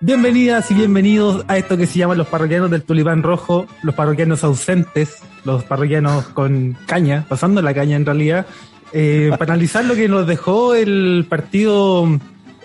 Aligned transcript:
Bienvenidas 0.00 0.70
y 0.70 0.74
bienvenidos 0.74 1.44
a 1.48 1.56
esto 1.56 1.76
que 1.76 1.86
se 1.86 1.98
llama 1.98 2.14
los 2.14 2.26
parroquianos 2.26 2.70
del 2.70 2.82
tulipán 2.82 3.22
rojo, 3.22 3.66
los 3.82 3.94
parroquianos 3.94 4.42
ausentes, 4.44 5.18
los 5.44 5.64
parroquianos 5.64 6.26
con 6.28 6.76
caña, 6.86 7.24
pasando 7.28 7.62
la 7.62 7.72
caña 7.72 7.96
en 7.96 8.04
realidad, 8.04 8.44
eh, 8.92 9.30
para 9.38 9.54
analizar 9.54 9.84
lo 9.84 9.94
que 9.94 10.08
nos 10.08 10.26
dejó 10.26 10.74
el 10.74 11.26
partido 11.28 12.06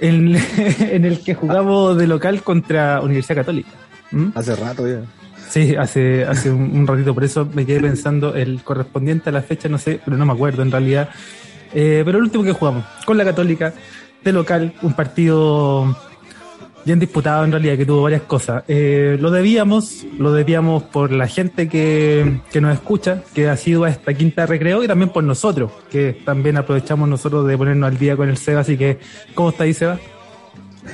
en, 0.02 0.36
en 0.80 1.06
el 1.06 1.24
que 1.24 1.36
jugamos 1.36 1.98
de 1.98 2.08
local 2.08 2.42
contra 2.42 3.00
Universidad 3.02 3.38
Católica. 3.38 3.70
¿Mm? 4.12 4.30
Hace 4.36 4.56
rato 4.56 4.88
ya. 4.88 5.02
Sí, 5.50 5.76
hace, 5.76 6.26
hace 6.26 6.52
un, 6.52 6.78
un 6.78 6.88
ratito, 6.88 7.14
por 7.14 7.24
eso 7.24 7.48
me 7.54 7.66
quedé 7.66 7.80
pensando 7.80 8.36
el 8.36 8.62
correspondiente 8.64 9.30
a 9.30 9.34
la 9.34 9.42
fecha, 9.42 9.70
no 9.70 9.78
sé, 9.78 10.00
pero 10.04 10.18
no 10.18 10.26
me 10.26 10.34
acuerdo 10.34 10.62
en 10.62 10.72
realidad. 10.72 11.10
Eh, 11.74 12.02
pero 12.04 12.18
el 12.18 12.26
último 12.26 12.44
que 12.44 12.54
jugamos, 12.54 12.86
con 13.06 13.18
la 13.18 13.24
Católica, 13.24 13.74
de 14.24 14.34
local, 14.34 14.74
un 14.82 14.94
partido 14.94 15.96
bien 16.90 16.98
disputado 17.00 17.46
en 17.46 17.52
realidad, 17.52 17.78
que 17.78 17.86
tuvo 17.86 18.02
varias 18.02 18.24
cosas. 18.24 18.64
Eh, 18.68 19.16
lo 19.20 19.30
debíamos, 19.30 20.08
lo 20.18 20.34
debíamos 20.34 20.82
por 20.82 21.12
la 21.12 21.28
gente 21.28 21.70
que, 21.70 22.40
que 22.52 22.62
nos 22.62 22.74
escucha, 22.74 23.22
que 23.36 23.48
ha 23.48 23.56
sido 23.58 23.84
a 23.84 23.90
esta 23.90 24.12
quinta 24.16 24.48
recreo, 24.48 24.84
y 24.84 24.88
también 24.88 25.12
por 25.12 25.24
nosotros, 25.24 25.72
que 25.92 26.20
también 26.26 26.58
aprovechamos 26.58 27.08
nosotros 27.08 27.46
de 27.48 27.56
ponernos 27.56 27.92
al 27.92 28.00
día 28.00 28.18
con 28.18 28.28
el 28.28 28.38
Seba. 28.38 28.62
Así 28.62 28.76
que, 28.76 28.98
¿cómo 29.36 29.50
está 29.50 29.66
ahí, 29.66 29.74
Seba? 29.76 30.00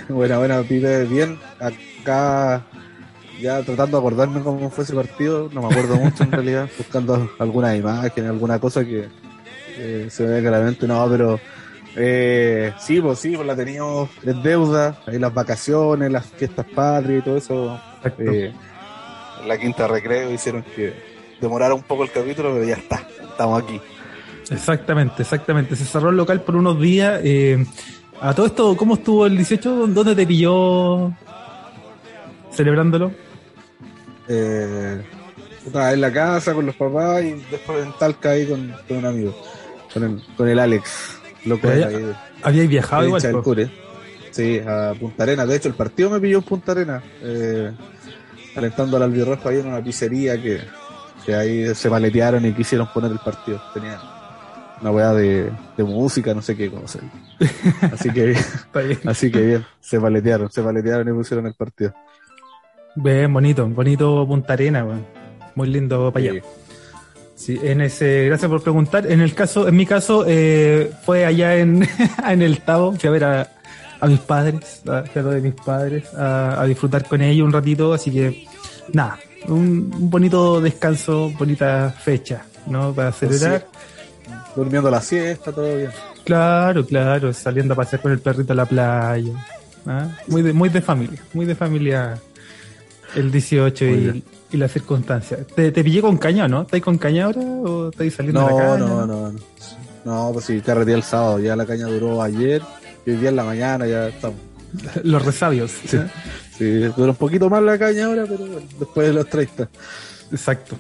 Buena, 0.10 0.38
buena, 0.38 0.62
pibe, 0.64 1.06
bien. 1.06 1.40
Acá 1.62 2.66
ya 3.42 3.62
tratando 3.64 3.96
de 3.96 4.02
acordarme 4.02 4.42
cómo 4.42 4.70
fue 4.70 4.84
ese 4.84 4.96
partido, 4.96 5.50
no 5.54 5.62
me 5.62 5.68
acuerdo 5.68 5.96
mucho 5.96 6.24
en 6.24 6.32
realidad, 6.34 6.70
buscando 6.78 7.32
alguna 7.40 7.74
imagen, 7.74 8.26
alguna 8.26 8.60
cosa 8.60 8.84
que 8.84 9.08
eh, 9.78 10.08
se 10.10 10.26
ve 10.26 10.42
claramente, 10.42 10.86
no, 10.88 11.08
pero 11.10 11.40
eh, 11.96 12.74
sí, 12.80 13.00
pues 13.02 13.20
sí, 13.20 13.36
pues 13.36 13.48
la 13.48 13.56
teníamos 13.56 14.10
en 14.24 14.42
deuda, 14.44 14.98
ahí 15.06 15.18
las 15.18 15.34
vacaciones, 15.34 16.12
las 16.12 16.26
fiestas 16.26 16.66
patrias 16.66 17.22
y 17.22 17.24
todo 17.24 17.38
eso. 17.38 17.82
Eh, 18.20 18.54
la 19.46 19.58
quinta 19.58 19.88
recreo 19.88 20.32
hicieron 20.32 20.64
que 20.64 20.94
demorara 21.40 21.74
un 21.74 21.84
poco 21.84 22.04
el 22.04 22.12
capítulo, 22.12 22.54
pero 22.54 22.66
ya 22.66 22.76
está, 22.76 23.08
estamos 23.22 23.64
aquí. 23.64 23.80
Exactamente, 24.50 25.22
exactamente. 25.22 25.76
Se 25.76 25.86
cerró 25.86 26.10
el 26.10 26.18
local 26.18 26.42
por 26.42 26.56
unos 26.56 26.80
días. 26.80 27.22
Eh, 27.24 27.66
a 28.22 28.34
todo 28.34 28.46
esto, 28.46 28.76
¿cómo 28.78 28.96
estuvo 28.96 29.26
el 29.26 29.36
18? 29.36 29.88
¿Dónde 29.88 30.16
te 30.16 30.28
pilló 30.28 31.12
celebrándolo? 32.52 33.12
Eh, 34.28 35.02
en 35.74 36.02
la 36.02 36.14
casa 36.14 36.54
con 36.54 36.66
los 36.66 36.76
papás 36.76 37.24
y 37.24 37.32
después 37.52 37.86
en 37.86 37.92
Talca 37.94 38.32
ahí 38.32 38.46
con, 38.48 38.74
con 38.88 38.98
un 38.98 39.06
amigo, 39.06 39.36
con 39.94 40.04
el, 40.04 40.24
con 40.36 40.48
el 40.48 40.60
Alex. 40.60 41.15
Loco, 41.46 41.68
Había- 41.68 41.90
Habíais 42.44 42.70
viajado 42.70 43.06
igual. 43.06 43.42
Cure. 43.44 43.70
Sí, 44.32 44.60
a 44.66 44.94
Punta 45.00 45.24
Arena. 45.24 45.46
De 45.46 45.56
hecho, 45.56 45.68
el 45.70 45.76
partido 45.76 46.10
me 46.10 46.20
pilló 46.20 46.40
en 46.40 46.44
Punta 46.44 46.72
Arena. 46.74 47.02
Eh, 47.22 47.72
alentando 48.56 48.98
al 48.98 49.04
albirrojo 49.04 49.48
ahí 49.50 49.60
en 49.60 49.68
una 49.68 49.84
pizzería 49.84 50.42
que, 50.42 50.60
que 51.26 51.36
ahí 51.36 51.74
se 51.76 51.90
maletearon 51.90 52.46
y 52.46 52.54
quisieron 52.54 52.88
poner 52.94 53.12
el 53.12 53.20
partido. 53.20 53.62
Tenían 53.74 54.00
una 54.82 54.92
weá 54.92 55.14
de, 55.14 55.50
de 55.78 55.84
música, 55.84 56.34
no 56.34 56.42
sé 56.42 56.56
qué 56.56 56.70
cosa. 56.70 57.00
Así 57.94 58.10
que 58.12 58.26
bien, 58.26 59.00
así 59.06 59.32
que 59.32 59.42
bien, 59.42 59.66
se 59.80 60.00
maletearon, 60.00 60.52
se 60.52 60.62
maletearon 60.62 61.08
y 61.08 61.12
pusieron 61.14 61.46
el 61.48 61.54
partido. 61.54 61.94
Bien, 62.96 63.32
bonito, 63.34 63.68
bonito 63.68 64.26
Punta 64.28 64.54
Arena, 64.54 64.84
weón. 64.84 65.06
Muy 65.56 65.70
lindo 65.70 66.12
para 66.12 66.26
allá. 66.26 66.34
Sí, 66.34 66.48
en 67.48 67.82
ese, 67.82 68.26
gracias 68.26 68.50
por 68.50 68.62
preguntar. 68.62 69.12
En 69.12 69.22
el 69.22 69.34
caso, 69.34 69.68
en 69.68 69.76
mi 69.76 69.86
caso, 69.86 70.24
eh, 70.28 70.92
fue 71.04 71.26
allá 71.26 71.56
en, 71.58 71.88
en 72.28 72.42
el 72.42 72.62
Tavo, 72.62 72.94
fui 72.94 73.08
a 73.08 73.12
ver 73.12 73.24
a, 73.24 73.52
a 74.00 74.08
mis 74.08 74.20
padres, 74.20 74.82
a, 74.88 75.04
fui 75.04 75.20
a 75.20 75.24
lo 75.24 75.32
de 75.32 75.42
mis 75.42 75.54
padres, 75.54 76.14
a, 76.14 76.62
a 76.62 76.66
disfrutar 76.66 77.06
con 77.08 77.22
ellos 77.22 77.46
un 77.46 77.54
ratito, 77.54 77.94
así 77.94 78.12
que 78.12 78.46
nada, 78.94 79.20
un, 79.48 79.92
un 79.94 80.10
bonito 80.10 80.62
descanso, 80.62 81.32
bonita 81.38 81.94
fecha, 81.98 82.46
¿no? 82.68 82.94
Para 82.94 83.12
celebrar. 83.12 83.68
Durmiendo 84.56 84.90
la 84.90 85.02
siesta, 85.02 85.52
todo 85.52 85.76
bien. 85.76 85.92
Claro, 86.24 86.86
claro, 86.86 87.34
saliendo 87.34 87.74
a 87.74 87.78
pasear 87.78 88.02
con 88.02 88.12
el 88.12 88.20
perrito 88.20 88.54
a 88.54 88.56
la 88.56 88.66
playa. 88.66 89.34
¿ah? 89.86 90.08
Muy 90.28 90.42
de, 90.42 90.54
muy 90.54 90.70
de 90.70 90.82
familia, 90.82 91.22
muy 91.34 91.46
de 91.46 91.56
familia 91.56 92.18
el 93.16 93.32
18 93.32 93.86
Muy 93.86 93.94
y. 93.94 94.24
y 94.56 94.58
las 94.58 94.72
circunstancias. 94.72 95.42
¿Te, 95.56 95.72
te 95.72 95.84
pillé 95.84 96.02
con 96.02 96.18
caña 96.18 96.48
no? 96.48 96.64
¿Estáis 96.64 96.84
con 96.84 96.98
caña 96.98 97.26
ahora 97.26 97.42
o 97.42 97.90
estáis 97.90 98.14
saliendo 98.16 98.42
No, 98.42 98.48
a 98.48 98.52
la 98.52 98.58
caña? 98.58 98.78
no, 98.80 99.06
no, 99.06 99.32
no. 99.32 99.40
No, 100.06 100.30
pues 100.34 100.46
sí, 100.46 100.62
carreteé 100.62 100.94
el 100.96 101.04
sábado. 101.04 101.40
Ya 101.40 101.56
la 101.56 101.66
caña 101.66 101.88
duró 101.88 102.22
ayer 102.22 102.62
y 103.06 103.12
hoy 103.12 103.18
día 103.18 103.30
en 103.30 103.36
la 103.36 103.44
mañana 103.44 103.88
ya 103.88 104.08
estamos. 104.08 104.38
Los 105.04 105.24
resabios. 105.26 105.72
Sí. 105.86 105.98
Sí, 106.58 106.80
dura 106.96 107.12
un 107.12 107.16
poquito 107.18 107.50
más 107.50 107.62
la 107.64 107.78
caña 107.78 108.06
ahora, 108.06 108.24
pero 108.24 108.38
bueno, 108.46 108.62
después 108.80 109.08
de 109.08 109.14
los 109.14 109.28
30. 109.30 109.68
Exacto. 110.32 110.78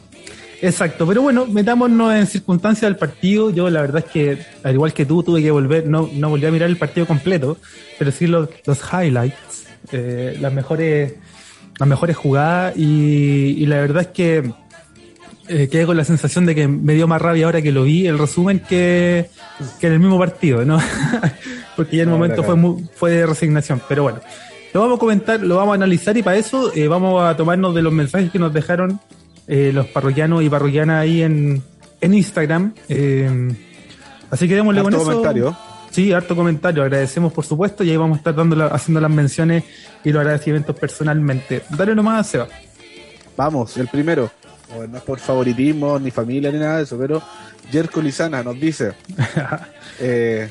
Exacto, 0.61 1.05
pero 1.05 1.21
bueno, 1.21 1.45
metámonos 1.45 2.13
en 2.13 2.25
circunstancias 2.27 2.89
del 2.89 2.95
partido. 2.97 3.49
Yo 3.49 3.69
la 3.69 3.81
verdad 3.81 4.03
es 4.05 4.11
que, 4.11 4.37
al 4.63 4.73
igual 4.73 4.93
que 4.93 5.05
tú, 5.05 5.21
tuve 5.21 5.41
que 5.43 5.51
volver, 5.51 5.85
no, 5.85 6.09
no 6.13 6.29
volví 6.29 6.45
a 6.45 6.51
mirar 6.51 6.69
el 6.69 6.77
partido 6.77 7.05
completo, 7.05 7.57
pero 7.99 8.09
sí 8.11 8.25
los, 8.25 8.47
los 8.65 8.79
highlights, 8.91 9.65
eh, 9.91 10.37
las 10.39 10.53
mejores, 10.53 11.15
las 11.79 11.87
mejores 11.89 12.15
jugadas 12.15 12.75
y, 12.77 13.55
y 13.57 13.65
la 13.65 13.77
verdad 13.77 14.03
es 14.03 14.07
que 14.07 14.51
eh, 15.47 15.67
quedé 15.69 15.85
con 15.85 15.97
la 15.97 16.03
sensación 16.05 16.45
de 16.45 16.55
que 16.55 16.67
me 16.67 16.93
dio 16.93 17.07
más 17.07 17.21
rabia 17.21 17.45
ahora 17.45 17.61
que 17.61 17.71
lo 17.71 17.83
vi, 17.83 18.07
el 18.07 18.17
resumen, 18.17 18.59
que, 18.61 19.29
que 19.79 19.87
en 19.87 19.93
el 19.93 19.99
mismo 19.99 20.17
partido, 20.17 20.65
¿no? 20.65 20.79
Porque 21.75 21.97
ya 21.97 22.03
en 22.03 22.09
el 22.09 22.13
No, 22.13 22.17
momento 22.17 22.43
fue, 22.43 22.55
fue 22.95 23.11
de 23.11 23.25
resignación, 23.25 23.81
pero 23.87 24.03
bueno. 24.03 24.19
Lo 24.73 24.81
vamos 24.81 24.97
a 24.97 24.99
comentar, 24.99 25.39
lo 25.39 25.55
vamos 25.55 25.73
a 25.73 25.75
analizar 25.75 26.17
y 26.17 26.23
para 26.23 26.35
eso 26.37 26.71
eh, 26.75 26.87
vamos 26.87 27.23
a 27.23 27.37
tomarnos 27.37 27.73
de 27.75 27.81
los 27.81 27.93
mensajes 27.93 28.29
que 28.31 28.39
nos 28.39 28.53
dejaron 28.53 28.99
eh, 29.47 29.71
los 29.73 29.85
parroquianos 29.87 30.43
y 30.43 30.49
parroquianas 30.49 31.01
ahí 31.01 31.21
en, 31.21 31.63
en 32.01 32.13
Instagram. 32.13 32.73
Eh, 32.89 33.53
así 34.31 34.47
que 34.49 34.55
démosle 34.55 34.81
Harto 34.81 34.91
con 34.91 35.01
eso. 35.01 35.09
comentario. 35.11 35.57
Sí, 35.95 36.11
harto 36.11 36.35
comentario. 36.35 36.83
Agradecemos 36.83 37.31
por 37.31 37.45
supuesto 37.45 37.81
y 37.81 37.89
ahí 37.89 37.95
vamos 37.95 38.15
a 38.15 38.19
estar 38.19 38.35
dando 38.35 38.53
la- 38.53 38.65
haciendo 38.67 38.99
las 38.99 39.09
menciones 39.09 39.63
y 40.03 40.11
los 40.11 40.19
agradecimientos 40.19 40.75
personalmente. 40.75 41.61
Dale 41.69 41.95
nomás, 41.95 42.27
Seba. 42.27 42.47
Vamos, 43.37 43.77
el 43.77 43.87
primero. 43.87 44.29
Bueno, 44.75 44.91
no 44.91 44.97
es 44.97 45.03
por 45.03 45.19
favoritismo, 45.19 45.97
ni 45.97 46.11
familia, 46.11 46.51
ni 46.51 46.59
nada 46.59 46.77
de 46.77 46.83
eso, 46.83 46.97
pero 46.97 47.21
Jerko 47.71 48.01
Lizana 48.01 48.43
nos 48.43 48.59
dice 48.59 48.91
eh, 50.01 50.49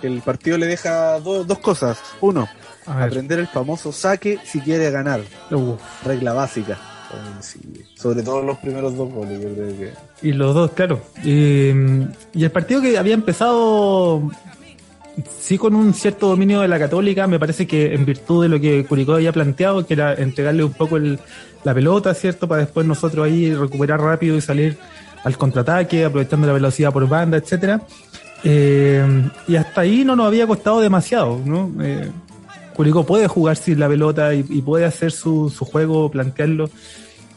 que 0.00 0.06
el 0.08 0.20
partido 0.20 0.58
le 0.58 0.66
deja 0.66 1.20
do- 1.20 1.44
dos 1.44 1.58
cosas. 1.60 1.98
Uno, 2.20 2.48
A 2.86 3.04
aprender 3.04 3.38
el 3.38 3.46
famoso 3.46 3.92
saque 3.92 4.40
si 4.44 4.60
quiere 4.60 4.90
ganar. 4.90 5.20
Uf. 5.52 5.80
Regla 6.04 6.32
básica. 6.32 6.72
Eh, 7.12 7.16
sí, 7.40 7.60
Sobre 7.94 8.22
todo 8.24 8.42
los 8.42 8.58
primeros 8.58 8.96
dos 8.96 9.12
goles, 9.12 9.40
yo 9.40 9.54
creo 9.54 9.68
que. 9.78 9.92
Y 10.28 10.32
los 10.32 10.52
dos, 10.54 10.72
claro. 10.72 11.00
Y, 11.22 11.68
y 12.32 12.42
el 12.42 12.50
partido 12.50 12.80
que 12.80 12.98
había 12.98 13.14
empezado, 13.14 14.28
sí, 15.40 15.58
con 15.58 15.74
un 15.74 15.94
cierto 15.94 16.28
dominio 16.28 16.60
de 16.60 16.68
la 16.68 16.78
Católica, 16.78 17.26
me 17.26 17.38
parece 17.38 17.66
que 17.66 17.94
en 17.94 18.04
virtud 18.04 18.42
de 18.42 18.48
lo 18.48 18.60
que 18.60 18.84
Curicó 18.84 19.14
había 19.14 19.32
planteado, 19.32 19.86
que 19.86 19.94
era 19.94 20.14
entregarle 20.14 20.64
un 20.64 20.72
poco 20.72 20.96
el- 20.96 21.18
la 21.64 21.74
pelota, 21.74 22.14
¿cierto? 22.14 22.48
Para 22.48 22.62
después 22.62 22.86
nosotros 22.86 23.26
ahí 23.26 23.54
recuperar 23.54 24.00
rápido 24.00 24.36
y 24.36 24.40
salir 24.40 24.76
al 25.24 25.36
contraataque, 25.38 26.04
aprovechando 26.04 26.46
la 26.46 26.52
velocidad 26.52 26.92
por 26.92 27.08
banda, 27.08 27.36
etcétera. 27.36 27.82
Eh, 28.44 29.30
y 29.46 29.54
hasta 29.54 29.82
ahí 29.82 30.04
no 30.04 30.16
nos 30.16 30.26
había 30.26 30.46
costado 30.46 30.80
demasiado, 30.80 31.40
¿no? 31.44 31.70
Eh, 31.80 32.10
Curicó 32.74 33.04
puede 33.04 33.28
jugar 33.28 33.56
sin 33.56 33.78
la 33.78 33.88
pelota 33.88 34.34
y, 34.34 34.42
puede 34.62 34.84
hacer 34.86 35.12
su, 35.12 35.50
su 35.50 35.64
juego, 35.64 36.10
plantearlo 36.10 36.70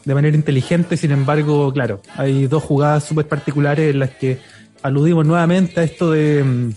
de 0.04 0.14
manera 0.14 0.36
inteligente, 0.36 0.96
sin 0.96 1.10
embargo, 1.10 1.72
claro, 1.72 2.00
hay 2.16 2.46
dos 2.46 2.62
jugadas 2.62 3.04
súper 3.04 3.26
particulares 3.26 3.90
en 3.92 3.98
las 3.98 4.10
que 4.10 4.38
aludimos 4.82 5.26
nuevamente 5.26 5.80
a 5.80 5.82
esto 5.82 6.12
de 6.12 6.72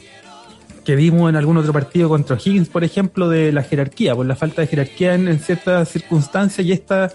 que 0.89 0.95
vimos 0.95 1.29
en 1.29 1.35
algún 1.35 1.55
otro 1.55 1.71
partido 1.71 2.09
contra 2.09 2.35
Higgins, 2.35 2.67
por 2.67 2.83
ejemplo, 2.83 3.29
de 3.29 3.51
la 3.51 3.61
jerarquía, 3.61 4.15
por 4.15 4.25
la 4.25 4.35
falta 4.35 4.61
de 4.61 4.67
jerarquía 4.67 5.13
en, 5.13 5.27
en 5.27 5.39
ciertas 5.39 5.87
circunstancias 5.87 6.65
y 6.65 6.71
esta 6.71 7.11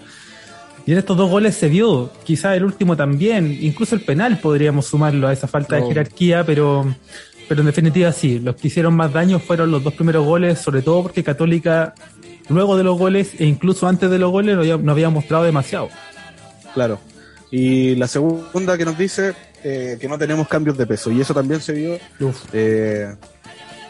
y 0.85 0.93
en 0.93 0.97
estos 0.97 1.17
dos 1.17 1.29
goles 1.29 1.55
se 1.55 1.67
vio, 1.67 2.09
quizás 2.23 2.55
el 2.55 2.63
último 2.63 2.95
también, 2.95 3.51
incluso 3.59 3.93
el 3.93 3.99
penal 3.99 4.39
podríamos 4.39 4.85
sumarlo 4.85 5.27
a 5.27 5.33
esa 5.33 5.49
falta 5.49 5.75
de 5.75 5.81
jerarquía, 5.87 6.45
pero 6.45 6.85
pero 7.49 7.59
en 7.59 7.65
definitiva 7.65 8.13
sí, 8.13 8.39
los 8.39 8.55
que 8.55 8.69
hicieron 8.69 8.95
más 8.95 9.11
daño 9.11 9.39
fueron 9.39 9.69
los 9.71 9.83
dos 9.83 9.93
primeros 9.93 10.25
goles, 10.25 10.57
sobre 10.57 10.81
todo 10.81 11.03
porque 11.03 11.21
Católica 11.21 11.95
luego 12.47 12.77
de 12.77 12.85
los 12.85 12.97
goles 12.97 13.33
e 13.39 13.43
incluso 13.43 13.89
antes 13.89 14.09
de 14.09 14.19
los 14.19 14.31
goles 14.31 14.55
no 14.55 14.61
había, 14.61 14.77
no 14.77 14.93
había 14.93 15.09
mostrado 15.09 15.43
demasiado. 15.43 15.89
Claro. 16.73 16.97
Y 17.51 17.95
la 17.95 18.07
segunda 18.07 18.77
que 18.77 18.85
nos 18.85 18.97
dice 18.97 19.33
eh, 19.67 19.97
que 19.99 20.07
no 20.07 20.15
tenemos 20.15 20.47
cambios 20.47 20.77
de 20.77 20.85
peso. 20.85 21.11
Y 21.11 21.21
eso 21.21 21.33
también 21.33 21.59
se 21.59 21.73
vio. 21.73 21.97
Eh, 22.53 23.11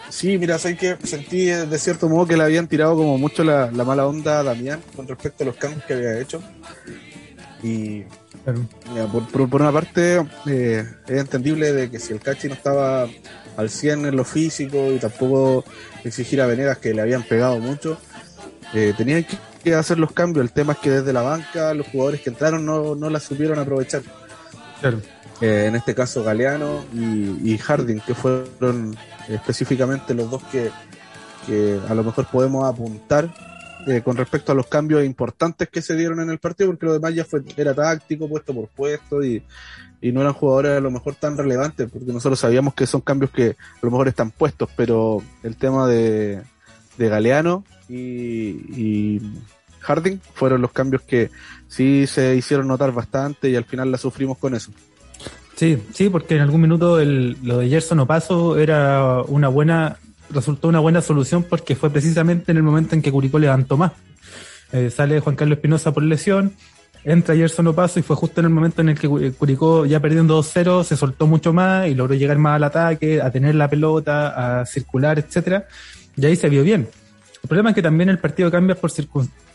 sí, 0.09 0.37
mira, 0.37 0.57
sé 0.57 0.75
que 0.77 0.97
sentí 1.03 1.49
eh, 1.49 1.65
de 1.65 1.77
cierto 1.79 2.07
modo 2.09 2.25
que 2.27 2.37
le 2.37 2.43
habían 2.43 2.67
tirado 2.67 2.95
como 2.95 3.17
mucho 3.17 3.43
la, 3.43 3.69
la 3.71 3.83
mala 3.83 4.05
onda 4.07 4.39
a 4.39 4.43
Damián 4.43 4.81
con 4.95 5.07
respecto 5.07 5.43
a 5.43 5.47
los 5.47 5.55
cambios 5.55 5.83
que 5.85 5.93
había 5.93 6.19
hecho. 6.19 6.41
Y 7.63 8.03
Claro. 8.43 8.59
mira, 8.91 9.07
por, 9.07 9.27
por- 9.29 9.49
por 9.49 9.61
una 9.61 9.71
parte 9.71 10.23
eh, 10.45 10.83
es 11.07 11.19
entendible 11.19 11.73
de 11.73 11.89
que 11.89 11.99
si 11.99 12.13
el 12.13 12.19
Cachi 12.19 12.47
no 12.47 12.53
estaba 12.53 13.07
al 13.57 13.69
100 13.69 14.05
en 14.05 14.15
lo 14.15 14.23
físico 14.23 14.91
y 14.91 14.99
tampoco 14.99 15.63
exigir 16.03 16.41
a 16.41 16.45
Venegas 16.45 16.77
que 16.77 16.93
le 16.93 17.01
habían 17.01 17.23
pegado 17.23 17.59
mucho, 17.59 17.97
eh, 18.73 18.93
tenían 18.95 19.25
que 19.63 19.73
hacer 19.73 19.97
los 19.97 20.11
cambios. 20.11 20.45
El 20.45 20.51
tema 20.51 20.73
es 20.73 20.79
que 20.79 20.91
desde 20.91 21.11
la 21.13 21.21
banca 21.23 21.73
los 21.73 21.87
jugadores 21.87 22.21
que 22.21 22.29
entraron 22.29 22.63
no, 22.65 22.93
no 22.93 23.09
la 23.09 23.19
supieron 23.19 23.57
aprovechar. 23.57 24.03
Eh, 25.41 25.65
en 25.67 25.75
este 25.75 25.93
caso 25.93 26.23
Galeano 26.23 26.85
y, 26.93 27.57
Harding, 27.57 27.99
que 27.99 28.15
fueron 28.15 28.95
específicamente 29.27 30.13
los 30.13 30.31
dos 30.31 30.41
que, 30.43 30.71
a 31.87 31.93
lo 31.93 32.03
mejor 32.03 32.25
podemos 32.27 32.65
apuntar 32.65 33.33
eh, 33.85 34.01
con 34.01 34.17
respecto 34.17 34.51
a 34.51 34.55
los 34.55 34.67
cambios 34.67 35.03
importantes 35.03 35.69
que 35.69 35.81
se 35.81 35.95
dieron 35.95 36.19
en 36.21 36.29
el 36.29 36.39
partido, 36.39 36.69
porque 36.69 36.85
lo 36.85 36.93
demás 36.93 37.13
ya 37.13 37.25
fue, 37.25 37.43
era 37.57 37.73
táctico, 37.73 38.27
puesto 38.27 38.53
por 38.53 38.67
puesto, 38.69 39.23
y, 39.23 39.43
no 40.01 40.21
eran 40.21 40.33
jugadores 40.33 40.77
a 40.77 40.81
lo 40.81 40.91
mejor 40.91 41.15
tan 41.15 41.35
relevantes, 41.35 41.89
porque 41.91 42.13
nosotros 42.13 42.39
sabíamos 42.39 42.75
que 42.75 42.85
son 42.85 43.01
cambios 43.01 43.31
que 43.31 43.49
a 43.49 43.79
lo 43.81 43.89
mejor 43.89 44.07
están 44.07 44.29
puestos, 44.29 44.69
pero 44.75 45.23
el 45.41 45.55
tema 45.55 45.87
de, 45.87 46.43
de 46.97 47.09
Galeano 47.09 47.63
y 47.89 49.19
Harding 49.85 50.19
fueron 50.33 50.61
los 50.61 50.71
cambios 50.71 51.01
que 51.03 51.31
sí 51.67 52.05
se 52.07 52.35
hicieron 52.35 52.67
notar 52.67 52.91
bastante 52.91 53.49
y 53.49 53.55
al 53.55 53.65
final 53.65 53.91
la 53.91 53.97
sufrimos 53.97 54.37
con 54.37 54.53
eso. 54.55 54.71
Sí, 55.55 55.81
sí, 55.93 56.09
porque 56.09 56.35
en 56.35 56.41
algún 56.41 56.61
minuto 56.61 56.99
el, 56.99 57.37
lo 57.41 57.59
de 57.59 57.69
Gerson 57.69 57.99
Opaso 57.99 58.57
era 58.57 59.21
una 59.27 59.47
buena, 59.47 59.97
resultó 60.29 60.67
una 60.67 60.79
buena 60.79 61.01
solución 61.01 61.43
porque 61.43 61.75
fue 61.75 61.89
precisamente 61.89 62.51
en 62.51 62.57
el 62.57 62.63
momento 62.63 62.93
en 62.93 63.01
que 63.01 63.11
Curicó 63.11 63.39
levantó 63.39 63.77
más. 63.77 63.93
Eh, 64.73 64.89
sale 64.89 65.21
Juan 65.21 65.35
Carlos 65.35 65.57
Espinosa 65.57 65.93
por 65.93 66.03
lesión, 66.03 66.53
entra 67.05 67.35
Gerson 67.35 67.67
Opaso 67.67 67.99
y 67.99 68.03
fue 68.03 68.17
justo 68.17 68.41
en 68.41 68.47
el 68.47 68.51
momento 68.51 68.81
en 68.81 68.89
el 68.89 68.99
que 68.99 69.07
Curicó 69.31 69.85
ya 69.85 70.01
perdiendo 70.01 70.37
2-0 70.41 70.83
se 70.83 70.97
soltó 70.97 71.25
mucho 71.25 71.53
más 71.53 71.87
y 71.87 71.95
logró 71.95 72.15
llegar 72.15 72.37
más 72.37 72.57
al 72.57 72.65
ataque, 72.65 73.21
a 73.21 73.31
tener 73.31 73.55
la 73.55 73.69
pelota, 73.69 74.59
a 74.59 74.65
circular, 74.65 75.19
etcétera, 75.19 75.67
y 76.17 76.25
ahí 76.25 76.35
se 76.35 76.49
vio 76.49 76.63
bien. 76.63 76.89
El 77.41 77.47
problema 77.47 77.69
es 77.69 77.75
que 77.75 77.81
también 77.81 78.09
el 78.09 78.19
partido 78.19 78.51
cambia 78.51 78.75
por 78.75 78.91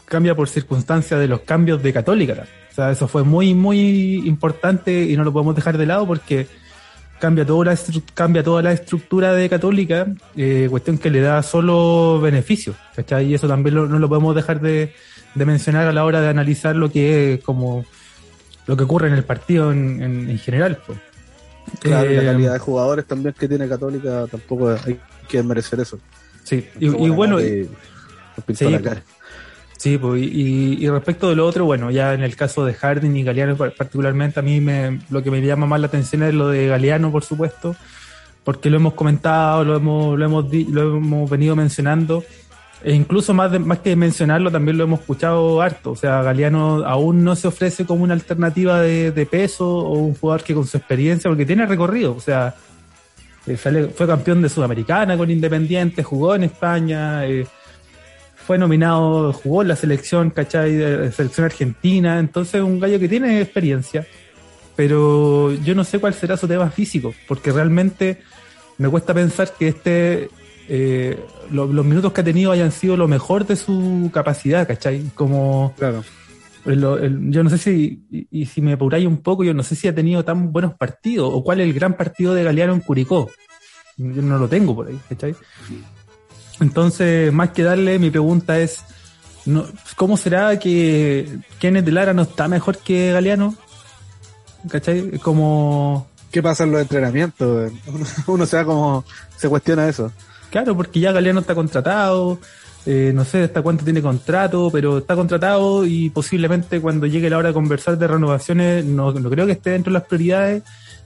cambia 0.06 0.34
por 0.34 0.48
circunstancia 0.48 1.18
de 1.18 1.28
los 1.28 1.40
cambios 1.40 1.82
de 1.82 1.92
Católica. 1.92 2.46
Sea, 2.80 2.90
eso 2.90 3.08
fue 3.08 3.24
muy, 3.24 3.52
muy 3.52 4.26
importante 4.26 5.02
y 5.02 5.14
no 5.14 5.22
lo 5.22 5.34
podemos 5.34 5.54
dejar 5.54 5.76
de 5.76 5.84
lado 5.84 6.06
porque 6.06 6.46
cambia 7.18 7.44
toda 7.44 7.66
la, 7.66 7.78
cambia 8.14 8.42
toda 8.42 8.62
la 8.62 8.72
estructura 8.72 9.34
de 9.34 9.50
Católica, 9.50 10.06
eh, 10.34 10.66
cuestión 10.70 10.96
que 10.96 11.10
le 11.10 11.20
da 11.20 11.42
solo 11.42 12.22
beneficios, 12.22 12.76
¿cachai? 12.96 13.26
Y 13.26 13.34
eso 13.34 13.46
también 13.46 13.74
no 13.74 13.98
lo 13.98 14.08
podemos 14.08 14.34
dejar 14.34 14.62
de, 14.62 14.94
mencionar 15.34 15.88
a 15.88 15.92
la 15.92 16.06
hora 16.06 16.22
de 16.22 16.28
analizar 16.28 16.74
lo 16.74 16.90
que 16.90 17.34
es 17.34 17.44
como 17.44 17.84
lo 18.66 18.78
que 18.78 18.84
ocurre 18.84 19.08
en 19.08 19.14
el 19.14 19.24
partido 19.24 19.72
en, 19.72 20.00
en, 20.00 20.38
general. 20.38 20.78
Claro, 21.80 22.10
la 22.10 22.22
eh, 22.22 22.24
calidad 22.24 22.54
de 22.54 22.58
jugadores 22.60 23.04
también 23.04 23.34
que 23.38 23.46
tiene 23.46 23.68
Católica 23.68 24.26
tampoco 24.30 24.70
hay 24.70 24.98
que 25.28 25.42
merecer 25.42 25.80
eso. 25.80 25.98
Sí, 26.44 26.66
y, 26.78 26.88
bueno, 26.88 27.40
sí, 27.40 27.68
Sí, 29.80 29.96
pues, 29.96 30.20
y, 30.22 30.76
y, 30.78 30.90
respecto 30.90 31.30
de 31.30 31.36
lo 31.36 31.46
otro, 31.46 31.64
bueno, 31.64 31.90
ya 31.90 32.12
en 32.12 32.22
el 32.22 32.36
caso 32.36 32.66
de 32.66 32.74
Harding 32.74 33.16
y 33.16 33.22
Galeano 33.22 33.56
particularmente, 33.56 34.38
a 34.38 34.42
mí 34.42 34.60
me, 34.60 35.00
lo 35.08 35.22
que 35.22 35.30
me 35.30 35.40
llama 35.40 35.64
más 35.64 35.80
la 35.80 35.86
atención 35.86 36.22
es 36.22 36.34
lo 36.34 36.48
de 36.48 36.66
Galeano, 36.66 37.10
por 37.10 37.24
supuesto, 37.24 37.74
porque 38.44 38.68
lo 38.68 38.76
hemos 38.76 38.92
comentado, 38.92 39.64
lo 39.64 39.76
hemos, 39.76 40.18
lo 40.18 40.24
hemos, 40.26 40.52
lo 40.52 40.98
hemos 40.98 41.30
venido 41.30 41.56
mencionando, 41.56 42.22
e 42.84 42.94
incluso 42.94 43.32
más, 43.32 43.58
más 43.58 43.78
que 43.78 43.96
mencionarlo, 43.96 44.50
también 44.50 44.76
lo 44.76 44.84
hemos 44.84 45.00
escuchado 45.00 45.62
harto. 45.62 45.92
O 45.92 45.96
sea, 45.96 46.22
Galeano 46.22 46.84
aún 46.84 47.24
no 47.24 47.34
se 47.34 47.48
ofrece 47.48 47.86
como 47.86 48.04
una 48.04 48.12
alternativa 48.12 48.82
de, 48.82 49.12
de 49.12 49.24
peso 49.24 49.66
o 49.66 49.94
un 49.94 50.14
jugador 50.14 50.44
que 50.44 50.52
con 50.52 50.66
su 50.66 50.76
experiencia, 50.76 51.30
porque 51.30 51.46
tiene 51.46 51.64
recorrido, 51.64 52.14
o 52.14 52.20
sea, 52.20 52.54
eh, 53.46 53.56
fue 53.56 54.06
campeón 54.06 54.42
de 54.42 54.50
Sudamericana 54.50 55.16
con 55.16 55.30
Independiente, 55.30 56.02
jugó 56.02 56.34
en 56.34 56.44
España, 56.44 57.26
eh, 57.26 57.46
fue 58.50 58.58
nominado, 58.58 59.32
jugó 59.32 59.62
en 59.62 59.68
la 59.68 59.76
selección, 59.76 60.30
¿cachai? 60.30 60.72
De 60.74 61.12
selección 61.12 61.44
argentina, 61.44 62.18
entonces 62.18 62.60
un 62.60 62.80
gallo 62.80 62.98
que 62.98 63.08
tiene 63.08 63.40
experiencia, 63.40 64.04
pero 64.74 65.52
yo 65.52 65.76
no 65.76 65.84
sé 65.84 66.00
cuál 66.00 66.14
será 66.14 66.36
su 66.36 66.48
tema 66.48 66.68
físico, 66.68 67.14
porque 67.28 67.52
realmente 67.52 68.18
me 68.76 68.88
cuesta 68.88 69.14
pensar 69.14 69.52
que 69.56 69.68
este, 69.68 70.30
eh, 70.68 71.24
los 71.52 71.84
minutos 71.86 72.12
que 72.12 72.22
ha 72.22 72.24
tenido 72.24 72.50
hayan 72.50 72.72
sido 72.72 72.96
lo 72.96 73.06
mejor 73.06 73.46
de 73.46 73.54
su 73.54 74.10
capacidad, 74.12 74.66
¿cachai? 74.66 75.12
Como... 75.14 75.72
Claro. 75.78 76.02
yo 76.64 77.44
no 77.44 77.50
sé 77.50 77.58
si, 77.58 78.02
y, 78.32 78.46
si 78.46 78.60
me 78.62 78.72
apuráis 78.72 79.06
un 79.06 79.18
poco, 79.18 79.44
yo 79.44 79.54
no 79.54 79.62
sé 79.62 79.76
si 79.76 79.86
ha 79.86 79.94
tenido 79.94 80.24
tan 80.24 80.50
buenos 80.50 80.74
partidos, 80.74 81.30
o 81.32 81.44
cuál 81.44 81.60
es 81.60 81.68
el 81.68 81.72
gran 81.72 81.96
partido 81.96 82.34
de 82.34 82.42
Galeano 82.42 82.74
en 82.74 82.80
Curicó. 82.80 83.30
Yo 83.96 84.22
no 84.22 84.38
lo 84.38 84.48
tengo 84.48 84.74
por 84.74 84.88
ahí, 84.88 84.98
¿cachai? 85.08 85.36
Entonces, 86.60 87.32
más 87.32 87.50
que 87.50 87.62
darle, 87.62 87.98
mi 87.98 88.10
pregunta 88.10 88.58
es, 88.58 88.84
¿cómo 89.96 90.16
será 90.16 90.58
que 90.58 91.38
Kenneth 91.58 91.84
de 91.84 91.92
Lara 91.92 92.12
no 92.12 92.22
está 92.22 92.48
mejor 92.48 92.78
que 92.78 93.12
Galeano? 93.12 93.54
¿Cachai? 94.68 95.18
Como... 95.18 96.08
¿Qué 96.30 96.42
pasa 96.42 96.64
en 96.64 96.72
los 96.72 96.82
entrenamientos? 96.82 97.72
Uno, 98.26 98.46
se 98.46 98.56
da 98.56 98.64
como, 98.64 99.04
se 99.36 99.48
cuestiona 99.48 99.88
eso. 99.88 100.12
Claro, 100.50 100.76
porque 100.76 101.00
ya 101.00 101.12
Galeano 101.12 101.40
está 101.40 101.54
contratado, 101.54 102.38
eh, 102.86 103.12
no 103.14 103.24
sé 103.24 103.44
hasta 103.44 103.62
cuánto 103.62 103.84
tiene 103.84 104.02
contrato, 104.02 104.70
pero 104.72 104.98
está 104.98 105.14
contratado 105.14 105.86
y 105.86 106.10
posiblemente 106.10 106.80
cuando 106.80 107.06
llegue 107.06 107.30
la 107.30 107.38
hora 107.38 107.48
de 107.48 107.54
conversar 107.54 107.98
de 107.98 108.06
renovaciones, 108.06 108.84
no, 108.84 109.12
no 109.12 109.30
creo 109.30 109.46
que 109.46 109.52
esté 109.52 109.70
dentro 109.70 109.92
de 109.92 109.98
las 109.98 110.08
prioridades. 110.08 110.62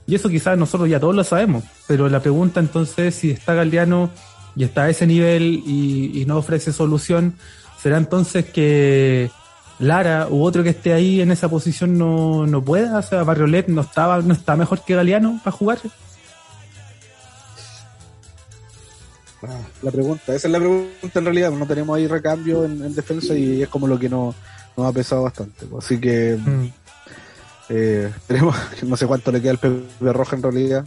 Y 0.07 0.15
eso 0.15 0.29
quizás 0.29 0.57
nosotros 0.57 0.89
ya 0.89 0.99
todos 0.99 1.15
lo 1.15 1.23
sabemos. 1.23 1.63
Pero 1.87 2.07
la 2.09 2.19
pregunta 2.19 2.59
entonces 2.59 2.99
es 3.07 3.15
si 3.15 3.31
está 3.31 3.55
Galeano 3.55 4.11
y 4.55 4.63
está 4.63 4.83
a 4.83 4.89
ese 4.89 5.05
nivel 5.05 5.61
y, 5.65 6.23
no 6.25 6.37
ofrece 6.37 6.71
solución, 6.71 7.35
¿será 7.81 7.97
entonces 7.97 8.45
que 8.45 9.29
Lara 9.79 10.27
u 10.29 10.43
otro 10.43 10.63
que 10.63 10.69
esté 10.69 10.93
ahí 10.93 11.21
en 11.21 11.31
esa 11.31 11.49
posición 11.49 11.97
no, 11.97 12.47
no 12.47 12.63
pueda? 12.63 12.99
O 12.99 13.01
sea, 13.01 13.23
Barriolet 13.23 13.67
no 13.67 13.81
estaba, 13.81 14.21
no 14.21 14.33
está 14.33 14.55
mejor 14.55 14.83
que 14.83 14.95
Galeano 14.95 15.39
para 15.43 15.55
jugar. 15.55 15.79
Ah, 19.43 19.59
la 19.81 19.91
pregunta, 19.91 20.33
esa 20.33 20.47
es 20.47 20.51
la 20.51 20.59
pregunta 20.59 21.19
en 21.19 21.25
realidad, 21.25 21.51
no 21.51 21.67
tenemos 21.67 21.95
ahí 21.95 22.07
recambio 22.07 22.65
en, 22.65 22.95
defensa 22.95 23.35
y 23.35 23.61
es 23.61 23.69
como 23.69 23.87
lo 23.87 23.99
que 23.99 24.09
nos, 24.09 24.33
ha 24.77 24.91
pesado 24.91 25.23
bastante. 25.23 25.65
Así 25.77 25.99
que 25.99 26.37
mm. 26.37 26.73
eh, 27.69 28.11
tenemos, 28.25 28.55
no 28.83 28.95
sé 28.95 29.05
cuánto 29.05 29.31
le 29.31 29.41
queda 29.41 29.51
al 29.51 29.57
Pepe 29.57 30.13
Roja 30.13 30.35
en 30.37 30.43
realidad. 30.43 30.85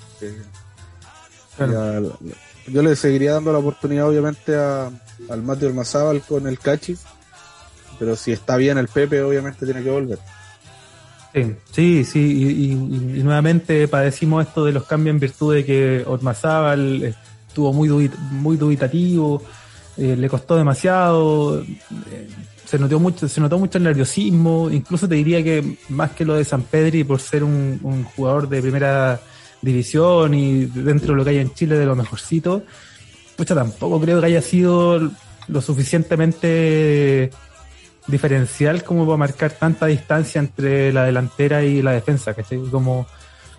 Yo 2.70 2.82
le 2.82 2.96
seguiría 2.96 3.34
dando 3.34 3.52
la 3.52 3.58
oportunidad, 3.58 4.08
obviamente, 4.08 4.56
a, 4.56 4.90
al 5.28 5.42
Mateo 5.42 5.68
Ormazábal 5.68 6.22
con 6.22 6.46
el 6.46 6.58
Cachi. 6.58 6.96
Pero 7.98 8.16
si 8.16 8.32
está 8.32 8.56
bien 8.56 8.78
el 8.78 8.88
Pepe, 8.88 9.22
obviamente 9.22 9.64
tiene 9.64 9.82
que 9.82 9.90
volver. 9.90 10.18
Sí, 11.32 11.56
sí, 11.70 12.04
sí. 12.04 12.70
Y, 12.70 12.74
nuevamente 13.22 13.88
padecimos 13.88 14.46
esto 14.46 14.64
de 14.64 14.72
los 14.72 14.84
cambios 14.84 15.14
en 15.14 15.20
virtud 15.20 15.54
de 15.54 15.64
que 15.64 16.04
Ormazábal 16.06 17.14
estuvo 17.48 17.72
muy, 17.72 18.10
muy 18.30 18.56
dubitativo, 18.56 19.42
eh, 19.96 20.16
le 20.16 20.28
costó 20.28 20.56
demasiado. 20.56 21.60
Eh, 21.62 22.28
se 22.64 22.78
notó 22.78 23.00
mucho, 23.00 23.28
se 23.28 23.40
notó 23.40 23.58
mucho 23.58 23.78
el 23.78 23.84
nerviosismo, 23.84 24.68
incluso 24.70 25.08
te 25.08 25.14
diría 25.14 25.42
que 25.42 25.78
más 25.88 26.10
que 26.12 26.24
lo 26.24 26.34
de 26.34 26.44
San 26.44 26.62
Pedri 26.62 27.02
por 27.02 27.18
ser 27.20 27.42
un, 27.42 27.80
un 27.82 28.04
jugador 28.04 28.48
de 28.48 28.60
primera 28.60 29.20
división 29.62 30.34
y 30.34 30.66
dentro 30.66 31.12
de 31.12 31.16
lo 31.16 31.24
que 31.24 31.30
hay 31.30 31.38
en 31.38 31.52
Chile 31.54 31.76
de 31.76 31.86
lo 31.86 31.96
mejorcito, 31.96 32.62
pues 33.36 33.48
tampoco 33.48 34.00
creo 34.00 34.20
que 34.20 34.26
haya 34.26 34.42
sido 34.42 35.10
lo 35.48 35.60
suficientemente 35.60 37.30
diferencial 38.06 38.82
como 38.84 39.06
para 39.06 39.18
marcar 39.18 39.52
tanta 39.52 39.86
distancia 39.86 40.40
entre 40.40 40.92
la 40.92 41.04
delantera 41.04 41.62
y 41.62 41.82
la 41.82 41.92
defensa, 41.92 42.34
¿cachai? 42.34 42.58
Como 42.70 43.06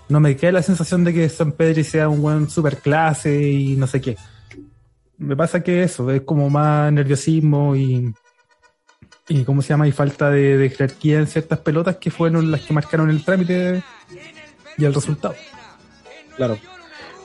no 0.09 0.19
me 0.19 0.35
queda 0.35 0.53
la 0.53 0.63
sensación 0.63 1.03
de 1.03 1.13
que 1.13 1.29
San 1.29 1.51
Pedro 1.51 1.83
sea 1.83 2.09
un 2.09 2.21
buen 2.21 2.49
superclase 2.49 3.41
y 3.41 3.75
no 3.75 3.87
sé 3.87 4.01
qué. 4.01 4.17
Me 5.17 5.35
pasa 5.35 5.61
que 5.61 5.83
eso, 5.83 6.09
es 6.11 6.21
como 6.21 6.49
más 6.49 6.91
nerviosismo 6.91 7.75
y, 7.75 8.13
y 9.27 9.43
¿cómo 9.43 9.61
se 9.61 9.69
llama? 9.69 9.87
Y 9.87 9.91
falta 9.91 10.31
de, 10.31 10.57
de 10.57 10.69
jerarquía 10.69 11.19
en 11.19 11.27
ciertas 11.27 11.59
pelotas 11.59 11.97
que 11.97 12.09
fueron 12.09 12.49
las 12.49 12.61
que 12.61 12.73
marcaron 12.73 13.09
el 13.09 13.23
trámite 13.23 13.83
y 14.77 14.85
el 14.85 14.93
resultado. 14.93 15.35
Claro. 16.39 16.57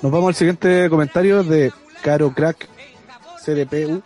Nos 0.03 0.11
vamos 0.11 0.31
al 0.31 0.35
siguiente 0.35 0.91
comentario 0.91 1.45
de 1.45 1.73
Caro 2.03 2.35
Crack 2.35 2.69
CDPU. 3.45 4.03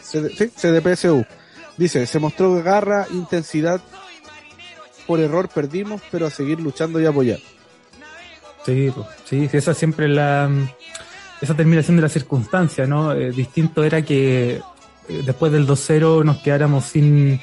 sí, 0.00 0.48
CDPSU. 0.48 1.26
Dice, 1.76 2.06
se 2.06 2.18
mostró 2.18 2.54
garra, 2.62 3.06
intensidad. 3.10 3.82
Por 5.06 5.20
error 5.20 5.50
perdimos, 5.50 6.00
pero 6.10 6.26
a 6.26 6.30
seguir 6.30 6.58
luchando 6.58 6.98
y 6.98 7.04
apoyar. 7.04 7.38
Sí, 8.64 8.90
sí, 9.26 9.50
esa 9.52 9.74
siempre 9.74 10.08
la 10.08 10.50
esa 11.42 11.54
terminación 11.54 11.96
de 11.96 12.02
la 12.02 12.08
circunstancia, 12.08 12.86
¿no? 12.86 13.12
Eh, 13.12 13.30
distinto 13.32 13.84
era 13.84 14.00
que 14.00 14.62
eh, 15.08 15.22
después 15.26 15.52
del 15.52 15.66
2-0 15.66 16.24
nos 16.24 16.38
quedáramos 16.38 16.86
sin 16.86 17.42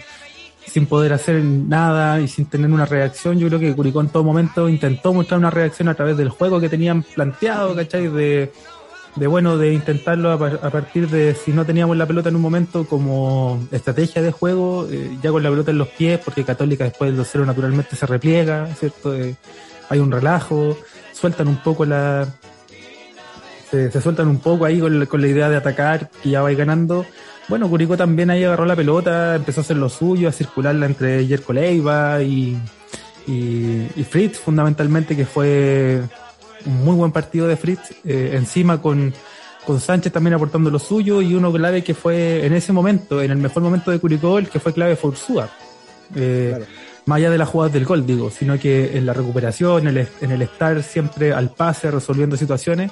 sin 0.66 0.88
poder 0.88 1.14
hacer 1.14 1.44
nada 1.44 2.20
y 2.20 2.28
sin 2.28 2.46
tener 2.46 2.72
una 2.72 2.86
reacción. 2.86 3.40
Yo 3.40 3.48
creo 3.48 3.60
que 3.60 3.76
Curicó 3.76 4.02
en 4.02 4.10
todo 4.10 4.24
momento 4.24 4.68
intentó 4.68 5.14
mostrar 5.14 5.40
una 5.40 5.52
reacción 5.52 5.88
a 5.88 5.94
través 5.94 6.18
del 6.18 6.30
juego 6.30 6.60
que 6.60 6.70
tenían 6.70 7.04
planteado, 7.04 7.76
¿cachai? 7.76 8.08
De, 8.08 8.52
bueno, 9.28 9.58
de 9.58 9.74
intentarlo 9.74 10.32
a, 10.32 10.38
partir 10.38 11.10
de 11.10 11.36
si 11.36 11.54
no 11.54 11.66
teníamos 11.66 11.96
la 11.96 12.06
pelota 12.06 12.30
en 12.30 12.36
un 12.36 12.42
momento 12.42 12.86
como 12.86 13.66
estrategia 13.72 14.22
de 14.22 14.32
juego, 14.32 14.88
eh, 14.92 15.18
ya 15.22 15.32
con 15.32 15.44
la 15.44 15.50
pelota 15.50 15.72
en 15.72 15.78
los 15.78 15.88
pies, 15.88 16.20
porque 16.20 16.44
Católica 16.44 16.84
después 16.84 17.16
del 17.16 17.26
2-0 17.26 17.46
naturalmente 17.46 17.96
se 17.96 18.06
repliega, 18.06 18.68
¿cierto? 18.76 19.16
Eh, 19.16 19.36
hay 19.90 20.00
un 20.00 20.12
relajo, 20.12 20.78
sueltan 21.14 21.48
un 21.48 21.58
poco 21.58 21.86
la... 21.86 22.28
Se, 23.72 23.90
sueltan 24.02 24.28
un 24.28 24.40
poco 24.40 24.66
ahí 24.66 24.80
con, 24.80 25.22
la 25.22 25.28
idea 25.28 25.50
de 25.50 25.56
atacar, 25.56 26.10
que 26.22 26.30
ya 26.30 26.42
va 26.42 26.52
ganando. 26.52 27.06
Bueno, 27.48 27.70
Curicó 27.70 27.96
también 27.96 28.30
ahí 28.32 28.44
agarró 28.44 28.66
la 28.66 28.76
pelota, 28.76 29.36
empezó 29.36 29.62
a 29.62 29.64
hacer 29.64 29.78
lo 29.78 29.88
suyo, 29.88 30.30
a 30.30 30.32
circularla 30.32 30.88
entre 30.88 31.26
Jerko 31.28 31.54
Leiva 31.54 32.22
y, 32.24 32.58
y, 33.28 33.88
y 33.96 34.04
Fritz, 34.04 34.40
fundamentalmente, 34.40 35.16
que 35.16 35.26
fue 35.26 36.02
un 36.66 36.84
muy 36.84 36.96
buen 36.96 37.12
partido 37.12 37.48
de 37.48 37.56
Fritz, 37.56 37.92
eh, 38.04 38.32
encima 38.34 38.82
con, 38.82 39.14
con 39.66 39.80
Sánchez 39.80 40.12
también 40.12 40.34
aportando 40.34 40.72
lo 40.72 40.80
suyo 40.80 41.22
y 41.22 41.36
uno 41.36 41.54
clave 41.54 41.84
que 41.84 41.94
fue 41.94 42.46
en 42.46 42.54
ese 42.54 42.74
momento, 42.74 43.22
en 43.22 43.32
el 43.32 43.38
mejor 43.38 43.62
momento 43.62 43.92
de 43.92 44.00
Curicó, 44.00 44.40
el 44.40 44.50
que 44.50 44.60
fue 44.60 44.74
clave 44.74 44.96
fue 44.96 45.12
Ursúa. 45.12 45.50
Eh, 46.16 46.66
más 47.06 47.18
allá 47.18 47.30
de 47.30 47.38
las 47.38 47.50
jugadas 47.50 47.74
del 47.74 47.86
gol, 47.86 48.06
digo, 48.06 48.32
sino 48.32 48.60
que 48.60 48.98
en 48.98 49.06
la 49.06 49.14
recuperación, 49.14 49.88
en 49.88 49.98
el, 49.98 50.08
en 50.22 50.32
el 50.32 50.42
estar 50.42 50.82
siempre 50.82 51.34
al 51.34 51.52
pase, 51.52 51.92
resolviendo 51.92 52.36
situaciones. 52.36 52.92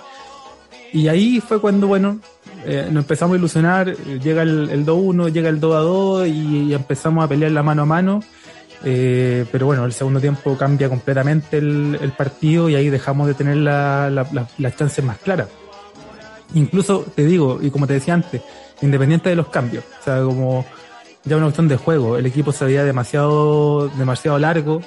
Y 0.92 1.08
ahí 1.08 1.42
fue 1.42 1.60
cuando, 1.60 1.88
bueno, 1.88 2.20
eh, 2.66 2.88
nos 2.92 3.04
empezamos 3.04 3.36
a 3.36 3.38
ilusionar, 3.38 3.96
llega 3.96 4.42
el, 4.42 4.70
el 4.70 4.86
2-1, 4.86 5.32
llega 5.32 5.50
el 5.50 5.60
2-2 5.60 6.28
y, 6.28 6.70
y 6.70 6.74
empezamos 6.74 7.24
a 7.24 7.28
pelear 7.28 7.52
la 7.52 7.64
mano 7.64 7.84
a 7.84 7.86
mano 7.86 8.22
eh, 8.86 9.46
pero 9.52 9.66
bueno, 9.66 9.86
el 9.86 9.94
segundo 9.94 10.20
tiempo 10.20 10.58
cambia 10.58 10.90
completamente 10.90 11.58
el, 11.58 12.14
partido 12.18 12.70
y 12.70 12.76
ahí 12.76 12.90
dejamos 12.90 13.28
de 13.28 13.34
tener 13.34 13.58
las 13.58 14.12
la, 14.12 14.76
chances 14.76 15.04
más 15.04 15.18
claras. 15.20 15.48
Incluso, 16.54 17.06
te 17.16 17.26
digo, 17.26 17.60
y 17.62 17.72
como 17.72 17.88
te 17.88 17.94
decía 17.94 18.14
antes, 18.14 18.42
independiente 18.82 19.30
de 19.30 19.36
los 19.36 19.48
cambios, 19.48 19.86
o 20.02 20.04
sea, 20.04 20.22
como 20.22 20.66
ya 21.24 21.38
una 21.38 21.46
cuestión 21.46 21.68
de 21.70 21.78
juego, 21.78 22.18
el 22.18 22.26
equipo 22.26 22.52
se 22.52 22.66
veía 22.66 22.84
demasiado, 22.84 23.88
demasiado 23.98 24.38
largo, 24.38 24.82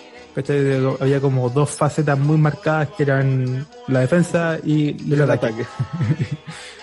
había 1.00 1.20
como 1.20 1.48
dos 1.48 1.70
facetas 1.70 2.18
muy 2.18 2.36
marcadas 2.36 2.90
que 2.94 3.04
eran 3.04 3.66
la 3.88 4.00
defensa 4.00 4.58
y 4.62 4.90
el, 5.10 5.22
ataque. 5.22 5.64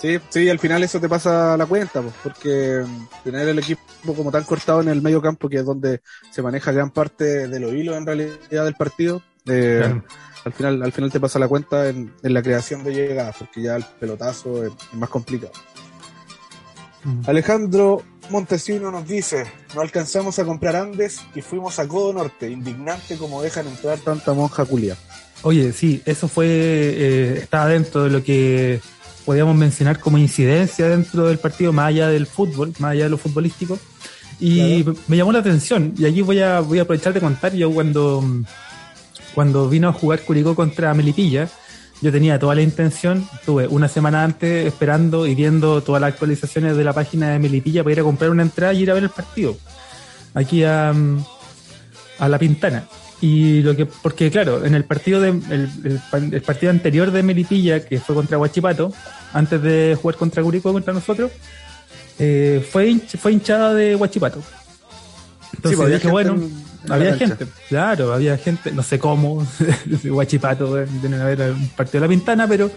Sí, 0.00 0.18
sí, 0.28 0.48
al 0.50 0.58
final 0.58 0.82
eso 0.82 1.00
te 1.00 1.08
pasa 1.08 1.56
la 1.56 1.64
cuenta, 1.64 2.02
pues, 2.02 2.14
porque 2.22 2.84
tener 3.24 3.48
el 3.48 3.58
equipo 3.58 3.82
como 4.14 4.30
tan 4.30 4.44
cortado 4.44 4.82
en 4.82 4.88
el 4.88 5.00
medio 5.00 5.22
campo, 5.22 5.48
que 5.48 5.56
es 5.56 5.64
donde 5.64 6.02
se 6.30 6.42
maneja 6.42 6.70
gran 6.70 6.90
parte 6.90 7.48
de 7.48 7.60
los 7.60 7.72
hilos 7.72 7.96
en 7.96 8.06
realidad 8.06 8.64
del 8.64 8.74
partido, 8.74 9.22
eh, 9.46 10.00
al 10.44 10.52
final 10.52 10.82
al 10.82 10.92
final 10.92 11.10
te 11.10 11.18
pasa 11.18 11.38
la 11.38 11.48
cuenta 11.48 11.88
en, 11.88 12.12
la 12.22 12.42
creación 12.42 12.84
de 12.84 12.92
llegadas, 12.94 13.36
porque 13.38 13.62
ya 13.62 13.76
el 13.76 13.84
pelotazo 13.98 14.64
es, 14.64 14.72
más 14.92 15.08
complicado. 15.08 15.52
Mm. 17.04 17.22
Alejandro 17.26 18.02
Montesino 18.28 18.90
nos 18.90 19.08
dice, 19.08 19.46
no 19.74 19.80
alcanzamos 19.80 20.38
a 20.38 20.44
comprar 20.44 20.76
Andes 20.76 21.22
y 21.34 21.40
fuimos 21.40 21.78
a 21.78 21.88
Codo 21.88 22.12
Norte, 22.12 22.50
indignante 22.50 23.16
como 23.16 23.42
dejan 23.42 23.66
entrar 23.66 23.98
tanta 23.98 24.34
monja 24.34 24.64
culia. 24.66 24.96
Oye, 25.42 25.72
sí, 25.72 26.02
eso 26.04 26.28
fue, 26.28 26.46
eh, 26.48 27.38
estaba 27.42 27.68
dentro 27.68 28.04
de 28.04 28.10
lo 28.10 28.22
que 28.22 28.80
podíamos 29.26 29.56
mencionar 29.56 29.98
como 29.98 30.16
incidencia 30.16 30.88
dentro 30.88 31.26
del 31.26 31.38
partido, 31.38 31.72
más 31.72 31.88
allá 31.88 32.08
del 32.08 32.26
fútbol, 32.26 32.72
más 32.78 32.92
allá 32.92 33.04
de 33.04 33.10
lo 33.10 33.18
futbolístico. 33.18 33.78
Y 34.38 34.84
me 35.08 35.16
llamó 35.16 35.32
la 35.32 35.40
atención, 35.40 35.92
y 35.98 36.06
aquí 36.06 36.22
voy 36.22 36.40
a, 36.40 36.60
voy 36.60 36.78
a 36.78 36.82
aprovechar 36.82 37.12
de 37.12 37.20
contar, 37.20 37.52
yo 37.54 37.70
cuando, 37.70 38.24
cuando 39.34 39.68
vino 39.68 39.88
a 39.88 39.92
jugar 39.92 40.20
Curicó 40.20 40.54
contra 40.54 40.94
Melipilla, 40.94 41.48
yo 42.02 42.12
tenía 42.12 42.38
toda 42.38 42.54
la 42.54 42.62
intención, 42.62 43.26
estuve 43.34 43.66
una 43.66 43.88
semana 43.88 44.22
antes 44.22 44.66
esperando 44.66 45.26
y 45.26 45.34
viendo 45.34 45.82
todas 45.82 46.00
las 46.00 46.12
actualizaciones 46.12 46.76
de 46.76 46.84
la 46.84 46.92
página 46.92 47.30
de 47.30 47.38
Melipilla 47.38 47.82
para 47.82 47.94
ir 47.94 48.00
a 48.00 48.04
comprar 48.04 48.30
una 48.30 48.42
entrada 48.42 48.74
y 48.74 48.82
ir 48.82 48.90
a 48.90 48.94
ver 48.94 49.04
el 49.04 49.10
partido. 49.10 49.56
Aquí 50.34 50.62
a, 50.62 50.94
a 52.18 52.28
La 52.28 52.38
Pintana. 52.38 52.86
Y 53.20 53.62
lo 53.62 53.74
que, 53.74 53.86
porque 53.86 54.30
claro, 54.30 54.64
en 54.64 54.74
el 54.74 54.84
partido 54.84 55.20
de, 55.20 55.28
el, 55.30 56.42
partido 56.42 56.70
anterior 56.70 57.10
de 57.10 57.22
Melipilla, 57.22 57.80
que 57.80 57.98
fue 57.98 58.14
contra 58.14 58.36
Huachipato, 58.36 58.92
antes 59.32 59.62
de 59.62 59.96
jugar 60.00 60.16
contra 60.16 60.42
Curicó 60.42 60.72
contra 60.72 60.92
nosotros, 60.92 61.30
eh, 62.18 62.66
fue, 62.70 62.98
fue 63.18 63.32
hinchada 63.32 63.72
de 63.72 63.96
Huachipato. 63.96 64.42
Entonces 65.54 65.80
pues, 65.80 65.94
dije, 65.94 66.08
bueno, 66.08 66.36
había 66.90 67.16
gente, 67.16 67.46
claro, 67.70 68.12
había 68.12 68.36
gente, 68.36 68.70
no 68.72 68.82
sé 68.82 68.98
cómo, 68.98 69.46
Huachipato, 70.04 70.84
tienen 71.00 71.20
haber 71.20 71.52
un 71.52 71.68
partido 71.70 72.02
de 72.02 72.06
la 72.06 72.10
Pintana, 72.10 72.46
pero 72.46 72.70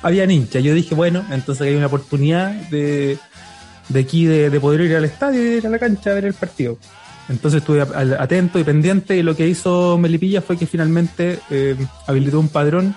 había 0.00 0.24
hinchas. 0.24 0.62
Yo 0.62 0.74
dije, 0.74 0.94
bueno, 0.94 1.26
entonces 1.32 1.66
hay 1.66 1.74
una 1.74 1.86
oportunidad 1.86 2.52
de, 2.70 3.18
de 3.88 4.00
aquí 4.00 4.26
de, 4.26 4.48
de 4.48 4.60
poder 4.60 4.82
ir 4.82 4.94
al 4.94 5.04
estadio 5.04 5.42
y 5.42 5.56
ir 5.56 5.66
a 5.66 5.70
la 5.70 5.80
cancha 5.80 6.10
a 6.10 6.14
ver 6.14 6.26
el 6.26 6.34
partido. 6.34 6.78
Entonces 7.28 7.60
estuve 7.60 7.82
atento 7.82 8.58
y 8.58 8.64
pendiente 8.64 9.16
y 9.16 9.22
lo 9.22 9.34
que 9.34 9.48
hizo 9.48 9.98
Melipilla 9.98 10.42
fue 10.42 10.56
que 10.56 10.66
finalmente 10.66 11.40
eh, 11.50 11.76
habilitó 12.06 12.38
un 12.38 12.48
padrón, 12.48 12.94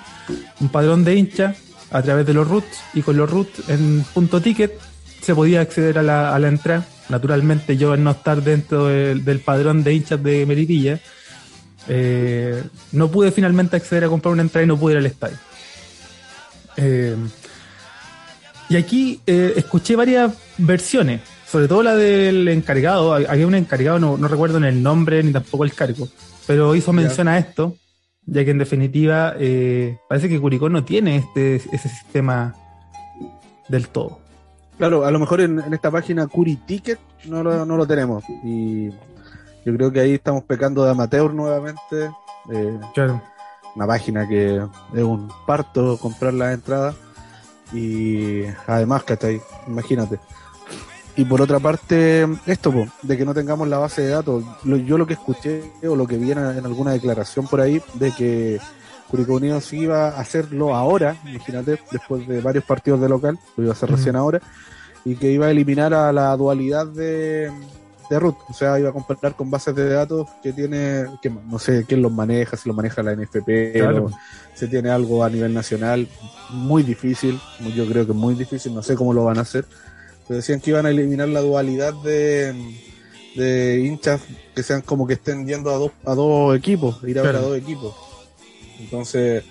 un 0.60 0.70
padrón 0.70 1.04
de 1.04 1.16
hincha 1.16 1.56
a 1.90 2.02
través 2.04 2.28
de 2.28 2.36
los 2.36 2.48
roots 2.48 2.80
y 2.94 3.02
con 3.02 3.18
los 3.18 3.30
roots 3.30 3.70
en 3.70 4.06
punto 4.14 4.40
ticket 4.40 4.80
se 5.22 5.34
podía 5.34 5.62
acceder 5.62 5.98
a 5.98 6.04
la, 6.04 6.36
a 6.36 6.40
la 6.40 6.48
entrada. 6.48 6.86
Naturalmente 7.10 7.76
yo 7.76 7.92
al 7.92 8.04
no 8.04 8.12
estar 8.12 8.44
dentro 8.44 8.86
del, 8.86 9.40
padrón 9.40 9.84
de 9.84 9.96
hinchas 9.96 10.22
de 10.22 10.46
Melipilla, 10.46 11.00
eh, 11.88 12.64
no 12.92 13.10
pude 13.10 13.32
finalmente 13.32 13.78
acceder 13.78 14.04
a 14.04 14.10
comprar 14.10 14.32
una 14.32 14.44
entrada 14.44 14.64
y 14.64 14.68
no 14.68 14.78
pude 14.78 14.94
ir 14.94 15.00
al 15.00 15.06
estadio. 15.08 15.38
Eh, 16.78 17.16
y 18.70 18.76
aquí 18.76 19.20
escuché 19.26 19.96
varias 19.96 20.32
versiones 20.60 21.22
sobre 21.50 21.68
todo 21.68 21.82
la 21.82 21.96
del 21.96 22.48
encargado, 22.48 23.14
había 23.14 23.48
un 23.48 23.56
encargado, 23.56 23.98
no, 23.98 24.18
no 24.18 24.28
recuerdo 24.28 24.58
en 24.58 24.66
el 24.66 24.84
nombre 24.84 25.24
ni 25.24 25.32
tampoco 25.32 25.64
el 25.64 25.74
cargo, 25.74 26.08
pero 26.46 26.76
hizo 26.76 26.94
mención 26.94 27.28
a 27.28 27.40
esto, 27.40 27.76
ya 28.26 28.46
que 28.46 28.52
en 28.52 28.60
definitiva 28.60 29.34
eh, 29.40 29.98
parece 30.08 30.30
que 30.30 30.40
Curicó 30.40 30.70
no 30.70 30.86
tiene 30.86 31.18
este 31.18 31.56
ese 31.56 31.90
sistema 31.90 32.54
del 33.68 33.88
todo. 33.88 34.20
Claro, 34.78 35.06
a 35.06 35.12
lo 35.12 35.20
mejor 35.20 35.42
en, 35.42 35.60
esta 35.74 35.90
página 35.90 36.28
Curiticket 36.28 37.00
no 37.26 37.44
lo, 37.44 37.66
no 37.66 37.78
lo 37.78 37.88
tenemos 37.88 38.24
y 38.44 38.92
yo 39.66 39.76
creo 39.76 39.92
que 39.92 40.00
ahí 40.00 40.14
estamos 40.14 40.44
pecando 40.44 40.84
de 40.86 40.92
amateur 40.92 41.34
nuevamente. 41.34 42.12
Eh, 42.52 42.80
claro. 42.94 43.22
Una 43.76 43.88
página 43.88 44.28
que 44.28 44.56
es 44.94 45.04
un 45.04 45.32
parto 45.46 45.98
comprar 45.98 46.34
la 46.34 46.54
entrada 46.54 46.94
y 47.74 48.44
además, 48.68 49.04
¿cachai? 49.04 49.42
Imagínate. 49.68 50.20
Y 51.16 51.26
por 51.26 51.42
otra 51.42 51.60
parte, 51.60 52.28
esto, 52.46 52.74
de 53.02 53.18
que 53.18 53.26
no 53.26 53.34
tengamos 53.34 53.68
la 53.68 53.78
base 53.78 54.04
de 54.04 54.10
datos. 54.10 54.44
yo 54.64 54.98
lo 54.98 55.06
que 55.06 55.14
escuché 55.14 55.64
o 55.86 55.96
lo 55.96 56.08
que 56.08 56.18
vi 56.18 56.32
en, 56.32 56.38
alguna 56.38 56.92
declaración 56.92 57.48
por 57.48 57.62
ahí, 57.62 57.82
de 57.96 58.12
que 58.12 58.60
Curicó 59.10 59.36
Unidos 59.36 59.74
iba 59.74 60.10
a 60.10 60.20
hacerlo 60.20 60.76
ahora, 60.76 61.18
imagínate, 61.26 61.80
después 61.92 62.28
de 62.28 62.42
varios 62.42 62.64
partidos 62.64 63.02
de 63.02 63.10
local, 63.10 63.38
lo 63.58 63.64
iba 63.64 63.74
a 63.74 63.76
hacer 63.76 63.90
recién 63.92 64.16
ahora, 64.16 64.40
y 65.04 65.16
que 65.16 65.32
iba 65.32 65.48
a 65.48 65.52
eliminar 65.52 65.94
a 65.94 66.14
la 66.14 66.36
dualidad 66.38 66.88
de, 66.88 67.52
de 68.10 68.20
root, 68.20 68.38
o 68.48 68.54
sea, 68.54 68.80
iba 68.80 68.90
a 68.90 68.94
comparar 68.94 69.36
con 69.36 69.50
bases 69.50 69.76
de 69.76 69.90
datos 69.90 70.28
que 70.42 70.54
tiene, 70.54 71.06
que 71.22 71.30
no 71.30 71.60
sé 71.60 71.86
quién 71.88 72.02
los 72.02 72.12
maneja, 72.12 72.56
si 72.56 72.70
lo 72.70 72.76
maneja 72.76 73.04
la 73.04 73.16
NFP, 73.16 73.82
o 74.02 74.10
si 74.54 74.68
tiene 74.68 74.90
algo 74.90 75.24
a 75.24 75.30
nivel 75.30 75.54
nacional, 75.54 76.08
muy 76.52 76.84
difícil, 76.84 77.40
yo 77.76 77.88
creo 77.88 78.06
que 78.06 78.14
muy 78.14 78.36
difícil, 78.36 78.74
no 78.74 78.84
sé 78.84 78.96
cómo 78.96 79.14
lo 79.14 79.26
van 79.26 79.38
a 79.40 79.42
hacer 79.42 79.66
decían 80.36 80.60
que 80.60 80.72
iban 80.72 80.86
a 80.86 80.90
eliminar 80.90 81.28
la 81.30 81.42
dualidad 81.42 81.94
de, 81.94 82.54
de 83.36 83.80
hinchas 83.86 84.22
que 84.56 84.64
sean 84.64 84.82
como 84.82 85.08
que 85.08 85.14
estén 85.14 85.48
yendo 85.48 85.72
a 85.72 85.78
dos, 85.78 85.92
a 86.06 86.14
dos 86.16 86.56
equipos, 86.56 87.04
ir 87.04 87.20
a 87.20 87.24
ver 87.24 87.36
a 87.36 87.42
dos 87.42 87.58
equipos. 87.58 87.96
Entonces, 88.80 89.44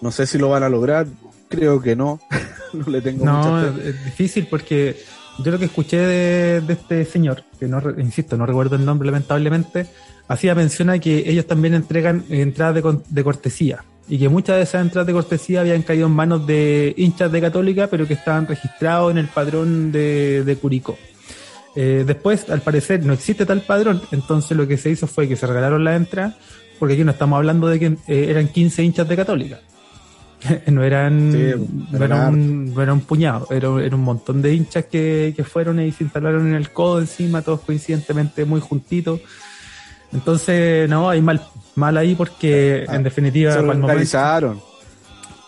no 0.00 0.10
sé 0.10 0.26
si 0.26 0.38
lo 0.38 0.48
van 0.48 0.62
a 0.62 0.68
lograr, 0.68 1.06
creo 1.48 1.80
que 1.80 1.96
no. 1.96 2.20
no 2.72 2.90
le 2.90 3.00
tengo 3.00 3.24
No, 3.24 3.66
es 3.66 4.04
difícil 4.04 4.46
porque 4.48 4.96
yo 5.38 5.50
lo 5.50 5.58
que 5.58 5.66
escuché 5.66 5.98
de, 5.98 6.72
este 6.72 7.04
señor, 7.04 7.44
que 7.58 7.68
no, 7.68 7.82
insisto, 7.98 8.36
no 8.36 8.46
recuerdo 8.46 8.76
el 8.76 8.84
nombre 8.84 9.06
lamentablemente, 9.06 9.86
hacía 10.28 10.54
mención 10.54 10.90
a 10.90 10.98
que 10.98 11.30
ellos 11.30 11.46
también 11.46 11.74
entregan 11.74 12.24
entradas 12.28 12.74
de, 12.74 12.98
de 13.08 13.24
cortesía 13.24 13.84
y 14.08 14.18
que 14.18 14.28
muchas 14.28 14.56
de 14.56 14.62
esas 14.62 14.82
entradas 14.82 15.06
de 15.06 15.12
cortesía 15.12 15.60
habían 15.60 15.82
caído 15.82 16.06
en 16.06 16.12
manos 16.12 16.46
de 16.46 16.94
hinchas 16.96 17.30
de 17.32 17.40
Católica, 17.40 17.88
pero 17.88 18.06
que 18.06 18.14
estaban 18.14 18.46
registrados 18.46 19.10
en 19.10 19.18
el 19.18 19.26
padrón 19.28 19.90
de, 19.90 20.44
de 20.44 20.56
Curicó. 20.56 20.96
Eh, 21.74 22.04
después, 22.06 22.48
al 22.48 22.62
parecer, 22.62 23.04
no 23.04 23.12
existe 23.12 23.44
tal 23.44 23.62
padrón, 23.62 24.00
entonces 24.12 24.56
lo 24.56 24.66
que 24.66 24.78
se 24.78 24.90
hizo 24.90 25.06
fue 25.06 25.28
que 25.28 25.36
se 25.36 25.46
regalaron 25.46 25.84
las 25.84 25.96
entradas, 25.96 26.34
porque 26.78 26.94
aquí 26.94 27.04
no 27.04 27.10
estamos 27.10 27.36
hablando 27.36 27.66
de 27.68 27.80
que 27.80 27.86
eh, 28.06 28.26
eran 28.30 28.48
15 28.48 28.82
hinchas 28.82 29.08
de 29.08 29.16
Católica. 29.16 29.60
no 30.66 30.84
eran, 30.84 31.32
no, 31.90 32.04
era 32.04 32.28
un, 32.28 32.72
no, 32.72 32.82
era 32.82 32.92
un, 32.92 33.00
puñado, 33.00 33.48
era, 33.50 33.68
era, 33.82 33.96
un 33.96 34.02
montón 34.02 34.40
de 34.40 34.54
hinchas 34.54 34.84
que, 34.84 35.32
que 35.34 35.44
fueron 35.44 35.80
y 35.80 35.90
se 35.92 36.04
instalaron 36.04 36.46
en 36.46 36.54
el 36.54 36.70
codo 36.70 37.00
encima, 37.00 37.42
todos 37.42 37.60
coincidentemente 37.60 38.44
muy 38.44 38.60
juntitos. 38.60 39.20
Entonces, 40.16 40.88
no, 40.88 41.10
hay 41.10 41.20
mal, 41.20 41.40
mal 41.74 41.96
ahí 41.96 42.14
porque 42.14 42.86
ah, 42.88 42.96
en 42.96 43.02
definitiva 43.02 43.52
se 43.52 43.58
organizaron. 43.58 44.60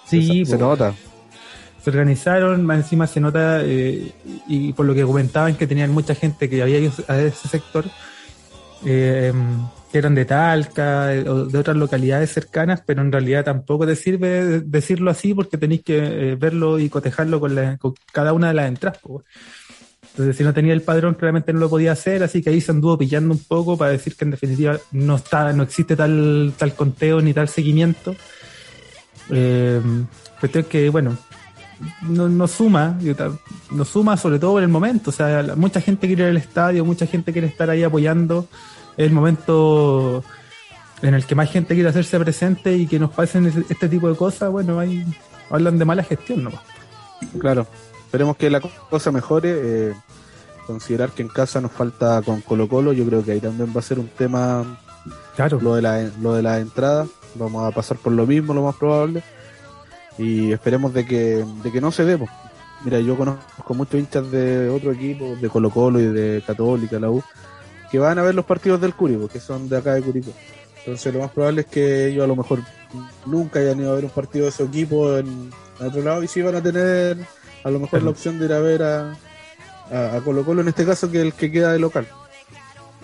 Sí, 0.07 0.45
se, 0.45 0.53
se 0.53 0.59
nota. 0.59 0.95
Se 1.83 1.91
organizaron, 1.91 2.67
más 2.67 2.77
encima 2.79 3.07
se 3.07 3.19
nota, 3.19 3.63
eh, 3.63 4.13
y 4.47 4.73
por 4.75 4.85
lo 4.85 4.95
que 4.95 5.05
comentaban 5.05 5.55
que 5.57 5.67
tenían 5.67 5.91
mucha 5.91 6.15
gente 6.15 6.51
que 6.51 6.63
había 6.63 6.79
ido 6.79 6.93
a 7.09 7.19
ese 7.19 7.49
sector, 7.49 7.87
eh, 8.85 9.33
que 9.91 9.99
eran 9.99 10.15
de 10.15 10.25
Talca 10.25 11.15
eh, 11.15 11.29
o 11.29 11.47
de 11.47 11.59
otras 11.59 11.77
localidades 11.77 12.31
cercanas, 12.31 12.83
pero 12.85 13.01
en 13.01 13.11
realidad 13.11 13.45
tampoco 13.45 13.87
te 13.87 13.97
sirve 13.97 14.61
decirlo 14.61 15.11
así 15.11 15.35
porque 15.35 15.57
tenéis 15.57 15.83
que 15.83 15.99
eh, 16.33 16.37
verlo 16.37 16.79
y 16.79 16.91
cotejarlo 16.91 17.41
con, 17.41 17.55
la, 17.55 17.79
con, 17.79 17.95
cada 18.13 18.33
una 18.33 18.49
de 18.49 18.55
las 18.55 18.69
entradas. 18.69 18.99
Pues. 19.03 19.25
Entonces, 20.19 20.37
si 20.37 20.43
no 20.43 20.53
tenía 20.53 20.73
el 20.73 20.83
padrón, 20.83 21.15
claramente 21.15 21.53
no 21.53 21.61
lo 21.61 21.71
podía 21.71 21.93
hacer, 21.93 22.25
así 22.25 22.43
que 22.43 22.51
ahí 22.51 22.61
se 22.61 22.73
anduvo 22.73 22.99
pillando 22.99 23.33
un 23.33 23.39
poco 23.39 23.79
para 23.79 23.93
decir 23.93 24.17
que 24.17 24.25
en 24.25 24.33
definitiva 24.33 24.77
no 24.91 25.15
está, 25.15 25.53
no 25.53 25.63
existe 25.63 25.95
tal, 25.95 26.55
tal 26.59 26.75
conteo 26.75 27.21
ni 27.21 27.33
tal 27.33 27.49
seguimiento. 27.49 28.17
Eh, 29.31 29.81
cuestión 30.41 30.65
que, 30.65 30.91
bueno, 30.91 31.17
no, 32.03 32.29
no 32.29 32.49
suma, 32.49 32.99
no 33.71 33.85
suma 33.85 34.17
sobre 34.17 34.41
todo 34.41 34.59
en 34.59 34.65
el 34.65 34.71
momento. 34.71 35.11
O 35.11 35.13
sea, 35.13 35.55
mucha 35.55 35.81
gente 35.81 36.09
quiere 36.09 36.25
ir 36.25 36.31
al 36.31 36.37
estadio, 36.37 36.85
mucha 36.85 37.07
gente 37.07 37.33
quiere 37.33 37.47
estar 37.47 37.71
ahí 37.71 37.85
apoyando. 37.85 38.49
El 38.97 39.13
momento 39.13 40.25
en 41.01 41.15
el 41.15 41.27
que 41.27 41.37
más 41.37 41.49
gente 41.49 41.75
quiere 41.75 41.91
hacerse 41.91 42.19
presente 42.19 42.77
y 42.77 42.89
que 42.89 42.99
nos 42.99 43.13
pasen 43.13 43.47
este 43.69 43.89
tipo 43.89 44.09
de 44.09 44.17
cosas. 44.17 44.51
Bueno, 44.51 44.81
ahí 44.81 45.05
hablan 45.49 45.79
de 45.79 45.85
mala 45.85 46.03
gestión, 46.03 46.43
¿no? 46.43 46.51
Claro, 47.39 47.69
esperemos 48.09 48.37
que 48.37 48.51
la 48.51 48.61
cosa 48.61 49.13
mejore. 49.13 49.53
Eh, 49.55 49.95
considerar 50.67 51.13
que 51.13 51.23
en 51.23 51.29
casa 51.29 51.63
nos 51.63 51.73
falta 51.73 52.21
con 52.21 52.43
Colo 52.43 52.69
Colo, 52.69 52.93
yo 52.93 53.07
creo 53.07 53.25
que 53.25 53.33
ahí 53.33 53.41
también 53.41 53.73
va 53.75 53.81
a 53.81 53.83
ser 53.83 53.99
un 53.99 54.09
tema. 54.09 54.79
Claro. 55.35 55.59
Lo 55.63 55.75
de 55.75 55.81
la, 55.81 56.11
lo 56.21 56.35
de 56.35 56.43
la 56.43 56.59
entrada, 56.59 57.07
vamos 57.37 57.67
a 57.67 57.75
pasar 57.75 57.97
por 57.97 58.13
lo 58.13 58.27
mismo, 58.27 58.53
lo 58.53 58.65
más 58.65 58.75
probable 58.75 59.23
y 60.19 60.53
esperemos 60.53 60.93
de 60.93 61.07
que, 61.07 61.45
de 61.63 61.73
que 61.73 61.81
no 61.81 61.91
se 61.91 62.05
dé. 62.05 62.19
Mira, 62.85 63.01
yo 63.01 63.17
conozco 63.17 63.75
muchos 63.75 63.99
hinchas 63.99 64.31
de 64.31 64.69
otro 64.69 64.93
equipo, 64.93 65.37
de 65.41 65.49
Colo 65.49 65.71
Colo 65.71 66.01
y 66.01 66.07
de 66.07 66.43
Católica, 66.47 66.99
la 66.99 67.11
U, 67.11 67.23
que 67.91 67.99
van 67.99 68.19
a 68.19 68.23
ver 68.23 68.35
los 68.35 68.45
partidos 68.45 68.81
del 68.81 68.95
Curicó, 68.95 69.29
que 69.29 69.41
son 69.41 69.69
de 69.69 69.79
acá 69.79 69.95
de 69.95 70.03
Curicó. 70.03 70.33
Entonces 70.79 71.13
lo 71.15 71.21
más 71.21 71.31
probable 71.31 71.63
es 71.63 71.67
que 71.67 72.09
ellos 72.09 72.25
a 72.25 72.27
lo 72.27 72.37
mejor 72.37 72.61
nunca 73.27 73.61
hayan 73.61 73.81
ido 73.81 73.93
a 73.93 73.95
ver 73.95 74.05
un 74.05 74.11
partido 74.11 74.47
de 74.47 74.53
su 74.53 74.65
equipo 74.65 75.17
en, 75.17 75.51
otro 75.81 76.03
lado 76.03 76.23
y 76.25 76.29
sí 76.29 76.43
van 76.43 76.57
a 76.57 76.63
tener 76.63 77.17
a 77.65 77.71
lo 77.71 77.79
mejor 77.79 78.03
la 78.03 78.11
opción 78.11 78.39
de 78.39 78.47
ir 78.47 78.53
a 78.53 78.61
ver 78.61 78.83
a, 78.83 79.13
a, 79.91 80.21
Colo 80.25 80.45
Colo 80.45 80.63
en 80.63 80.69
este 80.69 80.87
caso 80.87 81.11
que 81.11 81.21
el 81.21 81.33
que 81.33 81.51
queda 81.51 81.73
de 81.73 81.79
local. 81.79 82.07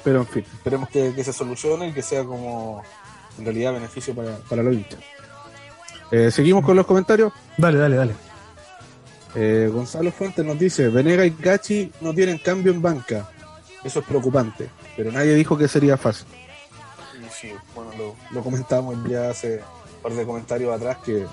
Pero 0.03 0.21
en 0.21 0.27
fin, 0.27 0.45
esperemos 0.53 0.89
que, 0.89 1.15
que 1.15 1.25
se 1.25 1.33
solucione 1.33 1.89
y 1.89 1.93
que 1.93 2.03
sea 2.03 2.25
como 2.25 2.83
en 3.39 3.45
realidad 3.45 3.73
beneficio 3.73 4.15
para, 4.15 4.37
para 4.49 4.63
los 4.63 4.75
hinchas. 4.75 5.01
Eh, 6.11 6.31
Seguimos 6.31 6.65
con 6.65 6.77
los 6.77 6.87
comentarios. 6.87 7.33
Dale, 7.57 7.79
dale, 7.79 7.97
dale. 7.97 8.15
Eh, 9.35 9.69
Gonzalo 9.73 10.13
Fuentes 10.13 10.45
nos 10.45 10.59
dice, 10.59 10.89
Venega 10.89 11.27
y 11.27 11.31
Gachi 11.31 11.91
no 12.01 12.15
tienen 12.15 12.39
cambio 12.39 12.73
en 12.73 12.81
banca. 12.81 13.29
Eso 13.83 14.01
es 14.01 14.07
preocupante, 14.07 14.71
pero 14.97 15.11
nadie 15.11 15.35
dijo 15.35 15.59
que 15.59 15.69
sería 15.69 15.97
fácil. 15.97 16.27
Sí, 17.31 17.53
bueno, 17.75 17.91
lo, 17.99 18.15
lo 18.31 18.43
comentamos 18.43 18.97
ya 19.09 19.31
hace 19.31 19.57
un 19.57 20.03
par 20.03 20.13
de 20.13 20.25
comentarios 20.25 20.73
atrás 20.73 20.99
que, 21.05 21.27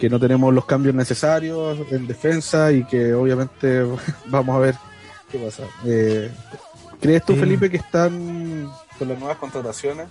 que 0.00 0.08
no 0.08 0.18
tenemos 0.18 0.52
los 0.54 0.64
cambios 0.64 0.94
necesarios 0.94 1.78
en 1.90 2.06
defensa 2.06 2.72
y 2.72 2.84
que 2.84 3.12
obviamente 3.12 3.84
vamos 4.26 4.56
a 4.56 4.58
ver 4.58 4.74
qué 5.30 5.38
pasa. 5.38 5.64
Eh, 5.84 6.30
¿Crees 7.00 7.24
tú, 7.24 7.34
Sí. 7.34 7.40
Felipe, 7.40 7.70
que 7.70 7.76
están 7.76 8.70
con 8.98 9.08
las 9.08 9.18
nuevas 9.18 9.36
contrataciones 9.36 10.08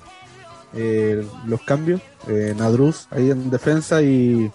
eh, 0.75 1.25
los 1.48 1.62
cambios? 1.62 2.01
Eh, 2.27 2.53
Nadruz 2.55 3.08
ahí 3.10 3.31
en 3.31 3.50
defensa 3.50 4.01
y 4.03 4.51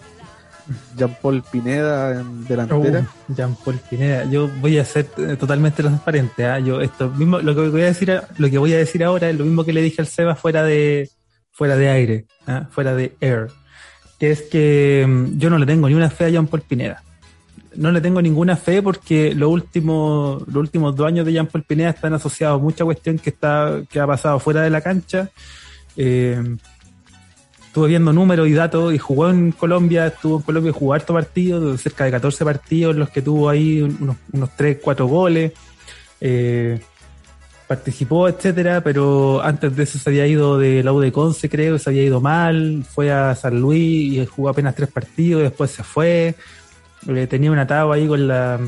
Jean-Paul 0.95 1.43
Pineda 1.51 2.21
en 2.21 2.45
delantera. 2.45 3.01
Uh, 3.01 3.33
Jean-Paul 3.33 3.79
Pineda, 3.89 4.23
yo 4.25 4.49
voy 4.61 4.77
a 4.77 4.85
ser 4.85 5.09
eh, 5.17 5.35
totalmente 5.37 5.83
transparente. 5.83 6.45
¿ah? 6.45 6.59
Yo 6.59 6.79
esto 6.79 7.09
mismo, 7.09 7.39
lo 7.39 7.53
que 7.53 7.69
voy 7.69 7.81
a 7.81 7.85
decir, 7.85 8.21
lo 8.37 8.49
que 8.49 8.57
voy 8.57 8.73
a 8.73 8.77
decir 8.77 9.03
ahora 9.03 9.29
es 9.29 9.37
lo 9.37 9.43
mismo 9.43 9.65
que 9.65 9.73
le 9.73 9.81
dije 9.81 10.01
al 10.01 10.07
Seba 10.07 10.35
fuera 10.35 10.63
de, 10.63 11.09
fuera 11.51 11.75
de 11.75 11.89
aire, 11.89 12.25
¿ah? 12.47 12.67
fuera 12.71 12.95
de 12.95 13.15
air, 13.19 13.49
que 14.19 14.31
es 14.31 14.41
que 14.43 15.05
mm, 15.07 15.37
yo 15.37 15.49
no 15.49 15.57
le 15.57 15.65
tengo 15.65 15.87
ni 15.87 15.95
una 15.95 16.09
fe 16.09 16.25
a 16.25 16.29
Jean-Paul 16.29 16.61
Pineda. 16.61 17.03
No 17.75 17.91
le 17.91 17.99
tengo 17.99 18.21
ninguna 18.21 18.55
fe 18.55 18.81
porque 18.81 19.35
los 19.35 19.49
últimos, 19.49 20.47
los 20.47 20.55
últimos 20.55 20.95
dos 20.95 21.07
años 21.07 21.25
de 21.25 21.33
Jean-Paul 21.33 21.63
Pineda 21.63 21.89
están 21.89 22.13
asociados 22.13 22.59
a 22.59 22.63
mucha 22.63 22.85
cuestión 22.85 23.19
que 23.19 23.29
está, 23.29 23.81
que 23.89 23.99
ha 23.99 24.07
pasado 24.07 24.39
fuera 24.39 24.61
de 24.61 24.69
la 24.69 24.81
cancha. 24.81 25.29
Eh, 25.97 26.41
estuve 27.75 27.89
viendo 27.89 28.13
números 28.13 28.47
y 28.47 28.53
datos 28.53 28.93
y 28.93 28.97
jugó 28.97 29.29
en 29.29 29.51
Colombia, 29.51 30.07
estuvo 30.07 30.37
en 30.37 30.43
Colombia 30.43 30.71
jugó 30.71 30.93
harto 30.93 31.13
partidos, 31.13 31.81
cerca 31.81 32.05
de 32.05 32.11
14 32.11 32.45
partidos 32.45 32.93
en 32.93 32.99
los 32.99 33.09
que 33.09 33.21
tuvo 33.21 33.49
ahí 33.49 33.81
unos, 33.81 34.15
unos 34.31 34.49
3, 34.55 34.77
4 34.81 35.05
goles, 35.07 35.51
eh, 36.21 36.79
participó, 37.67 38.27
etcétera, 38.27 38.81
pero 38.81 39.41
antes 39.43 39.75
de 39.75 39.83
eso 39.83 39.97
se 39.97 40.09
había 40.09 40.27
ido 40.27 40.57
de 40.57 40.83
la 40.83 40.93
U 40.93 40.99
de 40.99 41.11
Conce, 41.11 41.49
creo, 41.49 41.79
se 41.79 41.89
había 41.89 42.03
ido 42.03 42.21
mal, 42.21 42.83
fue 42.87 43.11
a 43.11 43.35
San 43.35 43.59
Luis 43.59 44.13
y 44.13 44.25
jugó 44.25 44.49
apenas 44.49 44.75
tres 44.75 44.89
partidos, 44.89 45.41
después 45.41 45.71
se 45.71 45.83
fue, 45.83 46.35
eh, 47.07 47.27
tenía 47.27 47.51
un 47.51 47.59
atado 47.59 47.91
ahí 47.91 48.07
con 48.07 48.27
la 48.27 48.59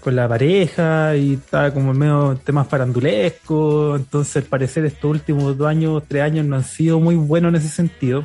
con 0.00 0.14
la 0.14 0.28
pareja 0.28 1.16
y 1.16 1.34
estaba 1.34 1.72
como 1.72 1.90
en 1.90 1.98
medio 1.98 2.40
temas 2.44 2.68
farandulescos, 2.68 4.00
entonces 4.00 4.36
al 4.36 4.42
parecer 4.44 4.84
estos 4.84 5.10
últimos 5.10 5.58
dos 5.58 5.66
años, 5.66 6.02
tres 6.06 6.22
años 6.22 6.46
no 6.46 6.56
han 6.56 6.64
sido 6.64 7.00
muy 7.00 7.16
buenos 7.16 7.50
en 7.50 7.56
ese 7.56 7.68
sentido. 7.68 8.24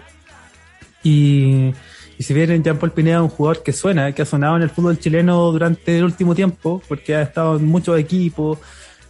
Y, 1.03 1.73
si 2.19 2.33
bien 2.33 2.63
Jean-Paul 2.63 2.91
Pineda 2.91 3.17
es 3.17 3.23
un 3.23 3.29
jugador 3.29 3.63
que 3.63 3.73
suena, 3.73 4.13
que 4.13 4.21
ha 4.21 4.25
sonado 4.25 4.55
en 4.55 4.61
el 4.61 4.69
fútbol 4.69 4.97
chileno 4.97 5.51
durante 5.51 5.97
el 5.97 6.05
último 6.05 6.33
tiempo, 6.35 6.81
porque 6.87 7.15
ha 7.15 7.21
estado 7.21 7.57
en 7.57 7.65
muchos 7.65 7.99
equipos, 7.99 8.59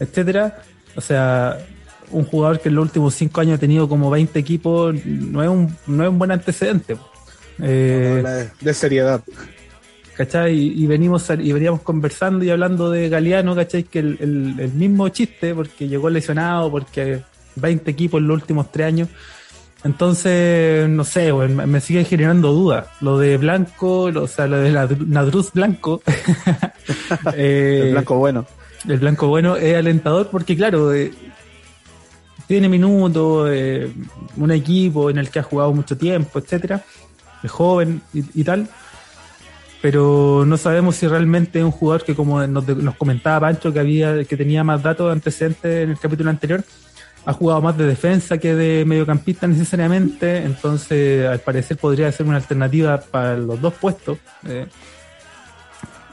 etcétera, 0.03 0.61
o 0.95 1.01
sea, 1.01 1.57
un 2.11 2.25
jugador 2.25 2.59
que 2.59 2.69
en 2.69 2.75
los 2.75 2.83
últimos 2.83 3.15
cinco 3.15 3.41
años 3.41 3.55
ha 3.57 3.59
tenido 3.59 3.89
como 3.89 4.09
20 4.09 4.37
equipos, 4.39 4.93
no 5.05 5.41
es 5.43 5.49
un, 5.49 5.75
no 5.87 6.03
es 6.03 6.09
un 6.09 6.19
buen 6.19 6.31
antecedente. 6.31 6.95
Eh, 7.61 8.21
de, 8.23 8.49
de 8.65 8.73
seriedad. 8.73 9.21
¿cachai? 10.15 10.53
Y, 10.55 10.83
y 10.83 10.87
venimos 10.87 11.27
y 11.39 11.51
veníamos 11.51 11.81
conversando 11.81 12.45
y 12.45 12.49
hablando 12.51 12.91
de 12.91 13.09
Galeano, 13.09 13.55
¿cachai? 13.55 13.83
Que 13.83 13.99
el, 13.99 14.17
el- 14.19 14.55
el 14.59 14.71
mismo 14.73 15.09
chiste, 15.09 15.55
porque 15.55 15.87
llegó 15.87 16.09
lesionado, 16.09 16.69
porque 16.69 17.21
20 17.55 17.89
equipos 17.89 18.21
en 18.21 18.27
los 18.27 18.35
últimos 18.41 18.71
tres 18.71 18.87
años. 18.87 19.09
Entonces, 19.83 20.87
no 20.87 21.03
sé, 21.03 21.33
me- 21.33 21.65
me 21.65 21.81
sigue 21.81 22.05
generando 22.05 22.53
dudas. 22.53 22.85
Lo 23.01 23.17
de 23.17 23.37
Blanco, 23.37 24.11
lo- 24.11 24.23
o 24.23 24.27
sea, 24.27 24.45
lo 24.47 24.57
de 24.59 24.71
la 24.71 24.87
Nadruz 25.07 25.51
Blanco, 25.51 26.01
eh, 27.35 27.81
El 27.85 27.91
blanco 27.93 28.17
bueno. 28.17 28.45
El 28.87 28.99
blanco 28.99 29.27
bueno 29.27 29.55
es 29.55 29.75
alentador 29.75 30.29
porque, 30.29 30.55
claro, 30.55 30.93
eh, 30.93 31.11
tiene 32.47 32.69
minutos, 32.69 33.49
eh, 33.51 33.91
un 34.37 34.51
equipo 34.51 35.09
en 35.09 35.17
el 35.17 35.29
que 35.29 35.39
ha 35.39 35.43
jugado 35.43 35.73
mucho 35.73 35.97
tiempo, 35.97 36.39
etcétera, 36.39 36.83
es 37.41 37.51
joven 37.51 38.01
y, 38.13 38.43
tal, 38.43 38.67
pero 39.81 40.43
no 40.45 40.57
sabemos 40.57 40.95
si 40.95 41.07
realmente 41.07 41.59
es 41.59 41.65
un 41.65 41.71
jugador 41.71 42.03
que, 42.03 42.15
como 42.15 42.45
nos 42.45 42.95
comentaba 42.95 43.47
Pancho, 43.47 43.73
que 43.73 43.79
había 43.79 44.23
que 44.23 44.37
tenía 44.37 44.63
más 44.63 44.81
datos 44.81 45.11
antecedentes 45.11 45.83
en 45.83 45.91
el 45.91 45.99
capítulo 45.99 46.29
anterior, 46.29 46.63
ha 47.25 47.33
jugado 47.33 47.61
más 47.61 47.77
de 47.77 47.85
defensa 47.85 48.37
que 48.37 48.53
de 48.53 48.85
mediocampista 48.85 49.47
necesariamente, 49.47 50.43
entonces 50.43 51.25
al 51.25 51.39
parecer 51.39 51.77
podría 51.77 52.11
ser 52.11 52.25
una 52.25 52.37
alternativa 52.37 52.99
para 52.99 53.37
los 53.37 53.59
dos 53.61 53.73
puestos. 53.73 54.17
eh, 54.47 54.67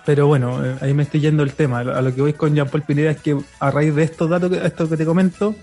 pero 0.05 0.27
bueno, 0.27 0.65
eh, 0.65 0.77
ahí 0.81 0.95
me 0.95 1.03
estoy 1.03 1.21
yendo 1.21 1.43
el 1.43 1.53
tema. 1.53 1.81
A 1.81 2.03
lo 2.03 2.15
que 2.15 2.21
voy 2.21 2.33
con 2.33 2.55
Jean-Paul 2.55 2.83
Pineda 2.83 3.11
es 3.11 3.21
que 3.21 3.37
a 3.59 3.71
raíz 3.71 3.95
de 3.95 4.03
estos 4.03 4.29
datos, 4.29 4.51
que, 4.51 4.65
esto 4.65 4.89
que 4.89 4.97
te 4.97 5.05
comento, 5.05 5.55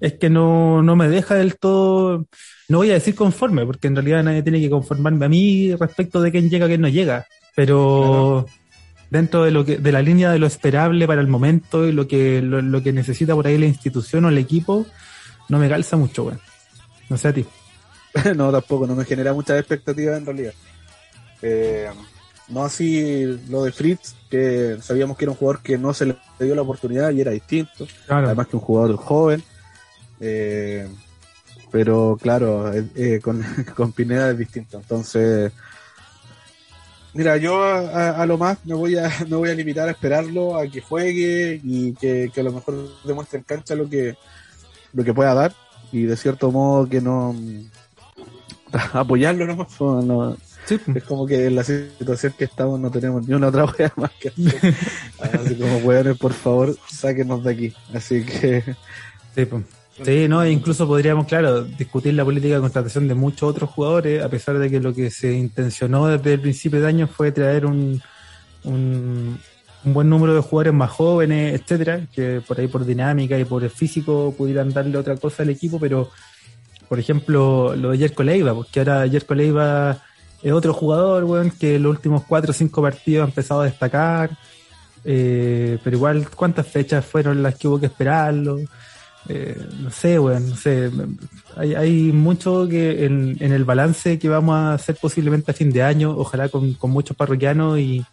es 0.00 0.14
que 0.14 0.30
no, 0.30 0.82
no 0.82 0.96
me 0.96 1.08
deja 1.08 1.34
del 1.34 1.56
todo, 1.56 2.26
no 2.68 2.78
voy 2.78 2.90
a 2.90 2.94
decir 2.94 3.14
conforme, 3.14 3.64
porque 3.64 3.88
en 3.88 3.96
realidad 3.96 4.22
nadie 4.22 4.42
tiene 4.42 4.60
que 4.60 4.70
conformarme 4.70 5.26
a 5.26 5.28
mí 5.28 5.74
respecto 5.74 6.20
de 6.20 6.30
quién 6.30 6.50
llega, 6.50 6.66
quién 6.66 6.80
no 6.80 6.88
llega. 6.88 7.26
Pero 7.54 8.46
dentro 9.10 9.44
de 9.44 9.50
lo 9.50 9.64
que, 9.64 9.78
de 9.78 9.92
la 9.92 10.02
línea 10.02 10.30
de 10.30 10.38
lo 10.38 10.46
esperable 10.46 11.06
para 11.06 11.20
el 11.20 11.28
momento 11.28 11.86
y 11.86 11.92
lo 11.92 12.06
que, 12.06 12.42
lo, 12.42 12.60
lo 12.60 12.82
que 12.82 12.92
necesita 12.92 13.34
por 13.34 13.46
ahí 13.46 13.56
la 13.58 13.66
institución 13.66 14.24
o 14.24 14.28
el 14.28 14.38
equipo, 14.38 14.86
no 15.48 15.58
me 15.58 15.68
calza 15.68 15.96
mucho, 15.96 16.24
weón. 16.24 16.40
No 17.08 17.16
sé 17.16 17.28
a 17.28 17.32
ti. 17.32 17.46
no, 18.36 18.50
tampoco, 18.50 18.86
no 18.86 18.94
me 18.94 19.04
genera 19.04 19.32
muchas 19.32 19.58
expectativas 19.58 20.18
en 20.18 20.26
realidad. 20.26 20.52
Eh, 21.42 21.88
no 22.48 22.64
así 22.64 23.24
lo 23.48 23.64
de 23.64 23.72
Fritz, 23.72 24.14
que 24.30 24.78
sabíamos 24.80 25.16
que 25.16 25.24
era 25.24 25.32
un 25.32 25.36
jugador 25.38 25.62
que 25.62 25.76
no 25.78 25.92
se 25.94 26.06
le 26.06 26.16
dio 26.40 26.54
la 26.54 26.62
oportunidad 26.62 27.10
y 27.10 27.20
era 27.20 27.32
distinto. 27.32 27.86
Claro. 28.06 28.26
Además 28.26 28.46
que 28.48 28.56
un 28.56 28.62
jugador 28.62 28.96
joven. 28.96 29.42
Eh, 30.20 30.88
pero 31.70 32.16
claro, 32.20 32.72
eh, 32.72 32.86
eh, 32.94 33.20
con, 33.22 33.42
con 33.76 33.92
Pineda 33.92 34.30
es 34.30 34.38
distinto. 34.38 34.78
Entonces, 34.78 35.52
mira, 37.12 37.36
yo 37.36 37.62
a, 37.62 38.10
a- 38.22 38.26
lo 38.26 38.38
más 38.38 38.58
me 38.64 38.74
voy 38.74 38.96
a, 38.96 39.10
me 39.28 39.36
voy 39.36 39.50
a 39.50 39.54
limitar 39.54 39.88
a 39.88 39.92
esperarlo, 39.92 40.56
a 40.56 40.66
que 40.68 40.80
juegue 40.80 41.60
y 41.62 41.92
que, 41.94 42.30
que 42.32 42.40
a 42.40 42.44
lo 42.44 42.52
mejor 42.52 42.88
demuestre 43.04 43.38
en 43.38 43.44
cancha 43.44 43.74
lo 43.74 43.88
que, 43.88 44.16
lo 44.92 45.04
que 45.04 45.14
pueda 45.14 45.34
dar. 45.34 45.54
Y 45.92 46.02
de 46.02 46.16
cierto 46.16 46.50
modo 46.50 46.88
que 46.88 47.00
no 47.00 47.34
apoyarlo 48.92 49.56
pues, 49.56 49.68
Es 50.70 51.04
como 51.04 51.26
que 51.26 51.46
en 51.46 51.56
la 51.56 51.64
situación 51.64 52.34
que 52.36 52.44
estamos 52.44 52.80
no 52.80 52.90
tenemos 52.90 53.26
ni 53.26 53.34
una 53.34 53.48
otra 53.48 53.64
wea 53.78 53.92
más 53.96 54.10
que 54.12 54.28
hacer. 54.28 54.74
Así 55.20 55.54
como 55.54 55.78
weones, 55.78 56.16
por 56.18 56.32
favor, 56.32 56.76
sáquenos 56.88 57.44
de 57.44 57.52
aquí. 57.52 57.74
Así 57.94 58.24
que. 58.24 58.62
Sí, 59.34 59.46
Sí, 60.04 60.28
no, 60.28 60.42
e 60.42 60.50
incluso 60.50 60.86
podríamos, 60.86 61.26
claro, 61.26 61.64
discutir 61.64 62.12
la 62.12 62.24
política 62.24 62.56
de 62.56 62.60
contratación 62.60 63.08
de 63.08 63.14
muchos 63.14 63.48
otros 63.48 63.70
jugadores, 63.70 64.22
a 64.22 64.28
pesar 64.28 64.58
de 64.58 64.70
que 64.70 64.78
lo 64.78 64.92
que 64.92 65.10
se 65.10 65.32
intencionó 65.32 66.06
desde 66.06 66.34
el 66.34 66.40
principio 66.40 66.80
de 66.80 66.86
año 66.86 67.06
fue 67.06 67.32
traer 67.32 67.64
un, 67.64 68.02
un, 68.64 69.38
buen 69.84 70.10
número 70.10 70.34
de 70.34 70.42
jugadores 70.42 70.74
más 70.74 70.90
jóvenes, 70.90 71.58
etcétera, 71.58 72.06
que 72.12 72.42
por 72.46 72.60
ahí 72.60 72.68
por 72.68 72.84
dinámica 72.84 73.38
y 73.38 73.46
por 73.46 73.64
el 73.64 73.70
físico 73.70 74.34
pudieran 74.36 74.70
darle 74.70 74.98
otra 74.98 75.16
cosa 75.16 75.44
al 75.44 75.50
equipo, 75.50 75.80
pero 75.80 76.10
por 76.88 76.98
ejemplo, 76.98 77.74
lo 77.74 77.92
de 77.92 77.98
Jerko 77.98 78.22
Leiva, 78.22 78.54
porque 78.54 78.80
ahora 78.80 79.08
Jerko 79.08 79.34
Leiva 79.34 80.02
es 80.46 80.52
otro 80.52 80.72
jugador, 80.72 81.24
weón, 81.24 81.50
que 81.50 81.74
en 81.74 81.82
los 81.82 81.90
últimos 81.90 82.22
cuatro 82.22 82.52
o 82.52 82.54
cinco 82.54 82.80
partidos 82.80 83.24
ha 83.24 83.28
empezado 83.28 83.62
a 83.62 83.64
destacar, 83.64 84.30
eh, 85.04 85.76
pero 85.82 85.96
igual, 85.96 86.28
¿cuántas 86.30 86.68
fechas 86.68 87.04
fueron 87.04 87.42
las 87.42 87.56
que 87.56 87.66
hubo 87.66 87.80
que 87.80 87.86
esperarlo? 87.86 88.60
Eh, 89.28 89.60
no 89.80 89.90
sé, 89.90 90.20
weón, 90.20 90.50
no 90.50 90.54
sé. 90.54 90.88
Hay, 91.56 91.74
hay 91.74 92.12
mucho 92.12 92.68
que 92.68 93.06
en, 93.06 93.36
en, 93.40 93.52
el 93.52 93.64
balance 93.64 94.20
que 94.20 94.28
vamos 94.28 94.54
a 94.54 94.74
hacer 94.74 94.96
posiblemente 95.00 95.50
a 95.50 95.54
fin 95.54 95.72
de 95.72 95.82
año, 95.82 96.16
ojalá 96.16 96.48
con, 96.48 96.74
con 96.74 96.92
muchos 96.92 97.16
parroquianos 97.16 97.80
y, 97.80 98.04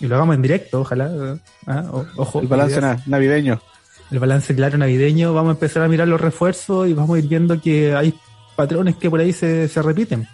y, 0.00 0.06
lo 0.06 0.14
hagamos 0.14 0.36
en 0.36 0.42
directo, 0.42 0.80
ojalá. 0.80 1.38
¿ah? 1.66 1.84
ojo, 2.16 2.40
el 2.40 2.46
balance 2.46 2.80
navideño. 3.04 3.60
El 4.10 4.20
balance 4.20 4.54
claro 4.54 4.78
navideño, 4.78 5.34
vamos 5.34 5.50
a 5.50 5.52
empezar 5.52 5.82
a 5.82 5.88
mirar 5.88 6.08
los 6.08 6.18
refuerzos 6.18 6.88
y 6.88 6.94
vamos 6.94 7.14
a 7.14 7.18
ir 7.18 7.28
viendo 7.28 7.60
que 7.60 7.94
hay 7.94 8.14
patrones 8.56 8.96
que 8.96 9.10
por 9.10 9.20
ahí 9.20 9.34
se, 9.34 9.68
se 9.68 9.82
repiten. 9.82 10.26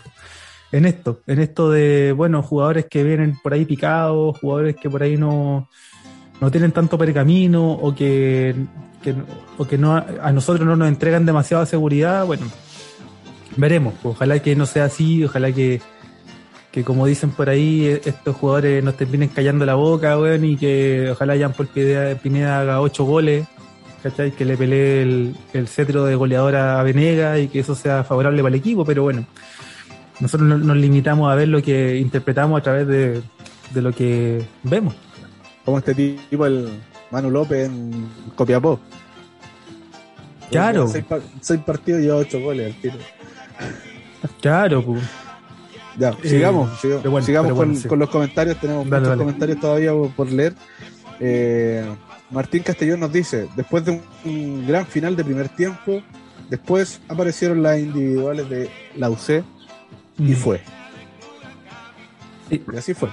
En 0.74 0.86
esto, 0.86 1.20
en 1.28 1.38
esto 1.38 1.70
de, 1.70 2.12
bueno, 2.12 2.42
jugadores 2.42 2.86
que 2.86 3.04
vienen 3.04 3.38
por 3.42 3.52
ahí 3.52 3.64
picados, 3.64 4.38
jugadores 4.40 4.74
que 4.74 4.90
por 4.90 5.02
ahí 5.02 5.16
no, 5.16 5.68
no 6.40 6.50
tienen 6.50 6.72
tanto 6.72 6.98
pergamino 6.98 7.70
o 7.72 7.94
que 7.94 8.56
que, 9.04 9.14
o 9.58 9.66
que 9.66 9.78
no, 9.78 9.94
a 9.94 10.32
nosotros 10.32 10.66
no 10.66 10.74
nos 10.74 10.88
entregan 10.88 11.26
demasiada 11.26 11.66
seguridad, 11.66 12.24
bueno, 12.26 12.46
veremos. 13.56 13.94
Ojalá 14.02 14.38
que 14.40 14.56
no 14.56 14.66
sea 14.66 14.86
así, 14.86 15.22
ojalá 15.24 15.52
que, 15.52 15.80
que 16.72 16.82
como 16.82 17.06
dicen 17.06 17.30
por 17.30 17.50
ahí, 17.50 18.00
estos 18.04 18.34
jugadores 18.34 18.82
nos 18.82 18.96
terminen 18.96 19.28
callando 19.28 19.66
la 19.66 19.74
boca, 19.74 20.18
weón, 20.18 20.44
y 20.44 20.56
que 20.56 21.10
ojalá 21.12 21.36
Jean 21.36 21.52
Paul 21.52 21.68
Pineda 21.68 22.60
haga 22.60 22.80
ocho 22.80 23.04
goles, 23.04 23.46
¿cachai? 24.02 24.32
Que 24.32 24.44
le 24.46 24.56
pelee 24.56 25.02
el, 25.02 25.36
el 25.52 25.68
cetro 25.68 26.04
de 26.04 26.16
goleadora 26.16 26.80
a 26.80 26.82
Venega 26.82 27.38
y 27.38 27.48
que 27.48 27.60
eso 27.60 27.74
sea 27.74 28.02
favorable 28.04 28.42
para 28.42 28.54
el 28.54 28.60
equipo, 28.60 28.84
pero 28.84 29.02
bueno, 29.02 29.26
nosotros 30.20 30.60
nos 30.60 30.76
limitamos 30.76 31.30
a 31.30 31.34
ver 31.34 31.48
lo 31.48 31.62
que 31.62 31.98
interpretamos 31.98 32.60
a 32.60 32.62
través 32.62 32.86
de, 32.86 33.22
de 33.72 33.82
lo 33.82 33.92
que 33.92 34.44
vemos. 34.62 34.94
Como 35.64 35.78
este 35.78 35.94
tipo, 35.94 36.46
el, 36.46 36.68
Manu 37.10 37.30
López 37.30 37.66
en 37.66 38.08
Copiapó. 38.34 38.80
Claro. 40.50 40.88
Seis, 41.40 41.60
partidos 41.64 42.02
y 42.02 42.08
ocho 42.10 42.40
goles 42.40 42.74
al 42.74 42.80
tiro. 42.80 42.96
Claro, 44.40 44.84
pues. 44.84 45.02
Ya, 45.96 46.12
sigamos, 46.24 46.80
sigamos, 46.80 47.52
con, 47.86 47.98
los 48.00 48.10
comentarios, 48.10 48.58
tenemos 48.60 48.84
muchos 48.84 49.16
comentarios 49.16 49.60
todavía 49.60 49.92
por, 50.16 50.30
leer. 50.30 50.54
Eh, 51.20 51.84
Martín 52.30 52.64
Castellón 52.64 52.98
nos 52.98 53.12
dice, 53.12 53.46
después 53.54 53.84
de 53.84 54.02
un, 54.24 54.66
gran 54.66 54.86
final 54.86 55.14
de 55.14 55.22
primer 55.22 55.48
tiempo, 55.50 56.02
después 56.50 57.00
aparecieron 57.08 57.62
las 57.62 57.78
individuales 57.78 58.50
de 58.50 58.70
la 58.96 59.08
UC 59.08 59.44
y 60.18 60.32
mm. 60.32 60.36
fue. 60.36 60.60
Y 62.50 62.76
así 62.76 62.94
fue. 62.94 63.08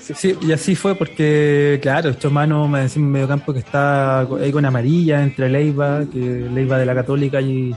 sí, 0.00 0.36
y 0.40 0.52
así 0.52 0.74
fue 0.74 0.94
porque, 0.94 1.78
claro, 1.82 2.10
estos 2.10 2.32
manos 2.32 2.68
me 2.68 2.80
decían 2.80 3.06
en 3.06 3.12
medio 3.12 3.28
campo 3.28 3.52
que 3.52 3.58
está 3.58 4.20
ahí 4.20 4.52
con 4.52 4.64
amarilla 4.64 5.22
entre 5.22 5.48
Leiva, 5.48 6.04
que 6.10 6.18
Leiva 6.18 6.78
de 6.78 6.86
la 6.86 6.94
Católica 6.94 7.40
y, 7.40 7.74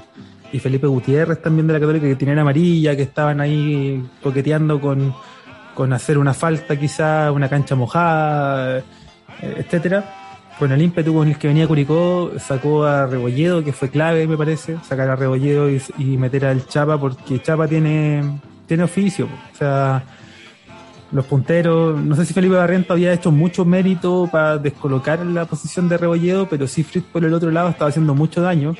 Felipe 0.62 0.88
Gutiérrez 0.88 1.42
también 1.42 1.68
de 1.68 1.74
la 1.74 1.82
Católica, 1.82 2.08
que 2.08 2.16
tienen 2.16 2.40
amarilla, 2.40 2.96
que 2.96 3.02
estaban 3.02 3.42
ahí 3.42 4.02
coqueteando 4.24 4.80
con, 4.80 5.14
con 5.74 5.92
hacer 5.92 6.18
una 6.18 6.34
falta 6.34 6.80
quizá, 6.80 7.30
una 7.34 7.50
cancha 7.50 7.76
mojada, 7.76 8.78
eh, 8.78 8.84
etcétera. 9.58 10.25
Con 10.60 10.72
el 10.72 10.82
ímpetu 10.82 11.14
con 11.14 11.28
el 11.28 11.38
que 11.38 11.48
venía 11.48 11.68
Curicó, 11.68 12.32
sacó 12.40 12.86
a 12.86 13.08
Rebolledo, 13.08 13.64
que 13.64 13.74
fue 13.74 13.90
clave, 13.90 14.26
me 14.26 14.38
parece, 14.38 14.78
sacar 14.88 15.10
a 15.10 15.16
Rebolledo 15.16 15.70
y, 15.70 15.82
y 15.98 16.18
meter 16.18 16.46
al 16.46 16.66
Chapa, 16.66 16.98
porque 16.98 17.42
Chapa 17.42 17.68
tiene, 17.68 18.40
tiene 18.66 18.84
oficio. 18.84 19.28
O 19.54 19.58
sea, 19.58 20.04
los 21.12 21.26
punteros. 21.26 22.00
No 22.00 22.16
sé 22.16 22.26
si 22.26 22.34
Felipe 22.34 22.56
Barriento 22.56 22.94
había 22.94 23.14
hecho 23.14 23.32
mucho 23.32 23.66
mérito 23.66 24.30
para 24.32 24.58
descolocar 24.58 25.26
la 25.26 25.46
posición 25.46 25.88
de 25.90 25.98
Rebolledo, 25.98 26.48
pero 26.48 26.68
sí 26.68 26.84
Fritz 26.84 27.06
por 27.12 27.24
el 27.24 27.34
otro 27.34 27.52
lado 27.52 27.70
estaba 27.70 27.90
haciendo 27.90 28.14
mucho 28.14 28.42
daño. 28.42 28.76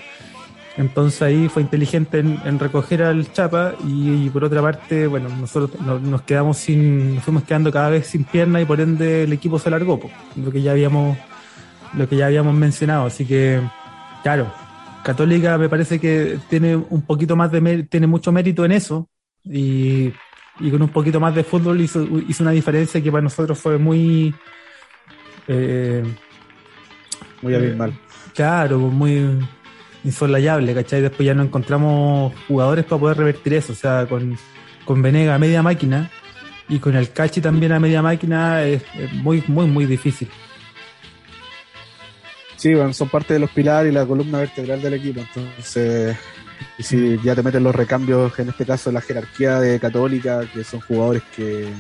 Entonces 0.78 1.22
ahí 1.22 1.48
fue 1.48 1.62
inteligente 1.62 2.20
en, 2.20 2.60
recoger 2.60 3.02
al 3.04 3.32
Chapa 3.32 3.76
y, 3.88 4.30
por 4.30 4.44
otra 4.44 4.62
parte, 4.62 5.08
bueno, 5.08 5.30
nosotros 5.30 5.80
nos, 5.80 6.22
quedamos 6.24 6.58
sin, 6.58 7.16
nos 7.16 7.24
fuimos 7.24 7.44
quedando 7.44 7.72
cada 7.72 7.90
vez 7.90 8.08
sin 8.08 8.26
pierna 8.26 8.60
y 8.60 8.66
por 8.66 8.82
ende 8.82 9.24
el 9.24 9.32
equipo 9.32 9.58
se 9.58 9.70
alargó, 9.70 9.98
lo 10.36 10.52
que 10.52 10.62
ya 10.62 10.72
habíamos, 10.72 11.18
lo 11.98 12.08
que 12.08 12.18
ya 12.18 12.28
habíamos 12.28 12.54
mencionado. 12.54 13.06
Así 13.06 13.26
que, 13.26 13.62
claro, 14.24 14.52
Católica 15.04 15.58
me 15.58 15.70
parece 15.70 16.00
que 16.00 16.40
tiene 16.50 16.76
un 16.76 17.02
poquito 17.04 17.36
más 17.36 17.52
de 17.52 17.84
tiene 17.84 18.08
mucho 18.08 18.32
mérito 18.32 18.66
en 18.66 18.72
eso 18.72 19.10
y 19.44 20.14
y 20.60 20.72
con 20.72 20.82
un 20.82 20.90
poquito 20.90 21.20
más 21.20 21.36
de 21.36 21.44
fútbol 21.44 21.82
hizo, 21.82 22.08
hizo 22.28 22.44
una 22.44 22.52
diferencia 22.52 23.02
que 23.02 23.12
para 23.12 23.24
nosotros 23.24 23.60
fue 23.60 23.78
muy... 23.78 24.34
Eh, 25.48 26.04
muy 27.42 27.54
abismal. 27.54 27.94
claro, 28.34 28.80
muy 28.80 29.40
insolayable, 30.04 30.74
¿cachai? 30.74 31.02
Después 31.02 31.26
ya 31.26 31.34
no 31.34 31.44
encontramos 31.44 32.34
jugadores 32.48 32.86
para 32.86 33.00
poder 33.00 33.18
revertir 33.18 33.54
eso, 33.56 33.74
o 33.74 33.76
sea, 33.76 34.08
con, 34.08 34.38
con 34.86 35.02
Venega 35.02 35.36
a 35.36 35.40
media 35.40 35.62
máquina 35.62 36.10
y 36.70 36.80
con 36.80 36.96
el 36.96 37.12
Cachi 37.12 37.42
también 37.42 37.74
a 37.74 37.80
media 37.80 38.02
máquina 38.02 38.64
es, 38.64 38.84
muy, 39.14 39.44
muy, 39.48 39.68
muy 39.68 39.86
difícil. 39.86 40.30
Sí, 42.66 42.74
bueno, 42.74 42.94
son 42.94 43.10
parte 43.10 43.36
de 43.36 43.40
los 43.40 43.52
pilares 43.52 43.92
y 43.92 43.94
la 43.94 44.08
columna 44.08 44.40
vertebral 44.40 44.82
del 44.82 44.96
equipo, 44.96 45.20
entonces 45.20 46.18
y 46.80 46.82
si 46.82 47.20
ya 47.24 47.36
te 47.36 47.44
meten 47.44 47.64
los 47.64 47.76
recambios, 47.76 48.40
en 48.40 48.50
este 48.50 48.66
caso 48.66 48.92
la 48.92 49.02
jerarquía 49.02 49.60
de 49.60 49.80
Católica, 49.80 50.42
que 50.52 50.64
son 50.64 50.80
jugadores 50.80 51.22
que, 51.36 51.72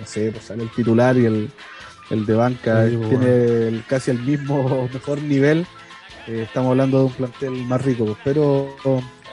no 0.00 0.04
sé, 0.04 0.32
pues 0.32 0.42
sale 0.42 0.64
el 0.64 0.70
titular 0.70 1.16
y 1.16 1.26
el, 1.26 1.48
el 2.10 2.26
de 2.26 2.34
banca 2.34 2.88
tiene 2.88 3.84
casi 3.86 4.10
el 4.10 4.18
mismo 4.18 4.88
mejor 4.92 5.22
nivel, 5.22 5.64
eh, 6.26 6.42
estamos 6.42 6.70
hablando 6.70 6.98
de 6.98 7.04
un 7.04 7.12
plantel 7.12 7.52
más 7.66 7.80
rico, 7.80 8.04
pues, 8.04 8.18
pero, 8.24 8.74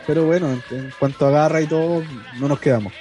pero 0.06 0.26
bueno, 0.26 0.62
en, 0.70 0.94
cuanto 1.00 1.26
a 1.26 1.32
garra 1.32 1.60
y 1.60 1.66
todo, 1.66 2.04
no 2.40 2.48
nos 2.48 2.60
quedamos. 2.60 2.94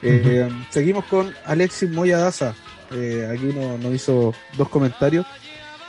Eh, 0.00 0.48
seguimos 0.70 1.04
con 1.04 1.34
Alexis 1.44 1.90
Moya 1.90 2.16
Daza. 2.16 2.54
Eh, 2.92 3.28
aquí 3.30 3.52
nos, 3.54 3.78
nos 3.78 3.94
hizo 3.94 4.32
dos 4.56 4.70
comentarios. 4.70 5.26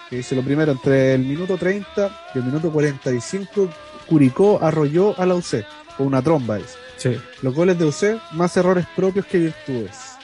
Que 0.10 0.18
dice 0.18 0.36
lo 0.36 0.42
primero, 0.42 0.72
entre 0.72 1.16
el 1.16 1.22
minuto 1.22 1.58
30 1.58 2.30
y 2.34 2.38
el 2.38 2.46
minuto 2.46 2.72
45 2.72 3.70
Curicó 4.08 4.60
arrolló 4.62 5.20
a 5.20 5.26
la 5.26 5.36
UC 5.36 5.66
con 5.98 6.08
una 6.08 6.22
tromba. 6.22 6.60
Sí. 6.96 7.18
Los 7.42 7.54
goles 7.54 7.78
de 7.78 7.86
UC, 7.86 8.34
más 8.34 8.56
errores 8.58 8.86
propios 8.96 9.26
que 9.26 9.38
virtudes. 9.38 10.16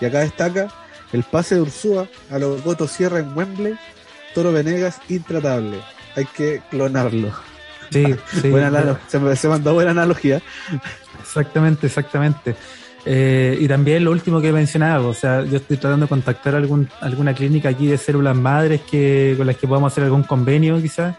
Y 0.00 0.06
acá 0.06 0.20
destaca 0.20 0.68
el 1.12 1.22
pase 1.24 1.56
de 1.56 1.60
Ursúa 1.60 2.08
a 2.30 2.38
los 2.38 2.62
Goto 2.62 2.88
Sierra 2.88 3.18
en 3.18 3.36
Wembley, 3.36 3.78
Toro 4.34 4.52
Venegas, 4.52 4.98
intratable. 5.08 5.80
Hay 6.16 6.24
que 6.24 6.62
clonarlo. 6.70 7.32
Sí, 7.90 8.04
sí. 8.40 8.48
buena 8.48 8.98
se, 9.06 9.36
se, 9.36 9.48
mandó 9.48 9.74
buena 9.74 9.90
analogía. 9.90 10.40
Exactamente, 11.20 11.86
exactamente. 11.86 12.56
Eh, 13.04 13.58
y 13.60 13.66
también 13.66 14.04
lo 14.04 14.12
último 14.12 14.40
que 14.40 14.48
he 14.48 14.52
mencionado, 14.52 15.08
o 15.08 15.14
sea, 15.14 15.44
yo 15.44 15.56
estoy 15.56 15.76
tratando 15.76 16.06
de 16.06 16.10
contactar 16.10 16.54
algún, 16.54 16.88
alguna 17.00 17.34
clínica 17.34 17.70
aquí 17.70 17.86
de 17.86 17.98
células 17.98 18.36
madres 18.36 18.80
que, 18.82 19.34
con 19.36 19.46
las 19.46 19.56
que 19.56 19.66
podamos 19.66 19.92
hacer 19.92 20.04
algún 20.04 20.22
convenio 20.22 20.80
quizás. 20.80 21.16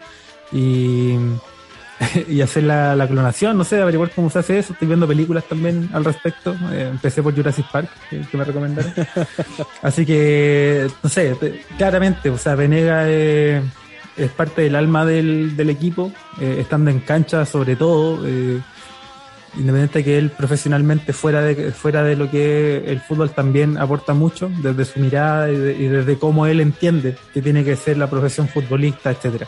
Y 0.52 1.18
y 2.30 2.42
hacer 2.42 2.64
la, 2.64 3.08
clonación, 3.08 3.58
no 3.58 3.64
sé, 3.64 3.82
averiguar 3.82 4.12
cómo 4.12 4.30
se 4.30 4.40
hace 4.40 4.60
eso. 4.60 4.74
Estoy 4.74 4.88
viendo 4.88 5.08
películas 5.08 5.44
también 5.46 5.90
al 5.94 6.06
respecto. 6.06 6.56
Eh, 6.72 6.90
empecé 6.92 7.22
por 7.22 7.36
Jurassic 7.36 7.66
Park, 7.72 7.90
que, 8.10 8.38
me 8.38 8.44
recomendaron. 8.44 8.94
Así 9.82 10.06
que, 10.06 10.88
no 11.02 11.10
sé, 11.10 11.36
claramente, 11.78 12.30
o 12.30 12.38
sea, 12.38 12.56
Venega 12.56 13.10
es, 13.10 13.64
parte 14.36 14.64
del 14.64 14.76
alma 14.76 15.06
del, 15.06 15.56
del 15.56 15.70
equipo, 15.70 16.12
eh, 16.40 16.58
estando 16.60 16.92
en 16.92 17.00
cancha 17.00 17.46
sobre 17.46 17.76
todo. 17.76 18.26
Eh, 18.26 18.60
independiente 19.56 20.00
de 20.00 20.06
que 20.06 20.18
él 20.18 20.30
profesionalmente 20.32 21.14
fuera 21.14 21.42
de 21.42 21.72
fuera 21.72 22.04
de 22.04 22.16
lo 22.16 22.30
que 22.32 22.84
el 22.88 23.00
fútbol 23.02 23.30
también 23.32 23.78
aporta 23.78 24.14
mucho 24.14 24.50
desde 24.62 24.86
su 24.86 25.00
mirada 25.00 25.52
y, 25.52 25.56
y 25.56 25.88
desde 25.88 26.18
cómo 26.18 26.46
él 26.48 26.60
entiende 26.60 27.16
que 27.34 27.42
tiene 27.42 27.64
que 27.64 27.76
ser 27.76 27.98
la 27.98 28.10
profesión 28.10 28.48
futbolista 28.48 29.12
etcétera 29.12 29.48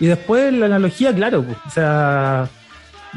y 0.00 0.06
después 0.06 0.52
la 0.52 0.66
analogía, 0.66 1.14
claro, 1.14 1.44
o 1.66 1.70
sea, 1.70 2.48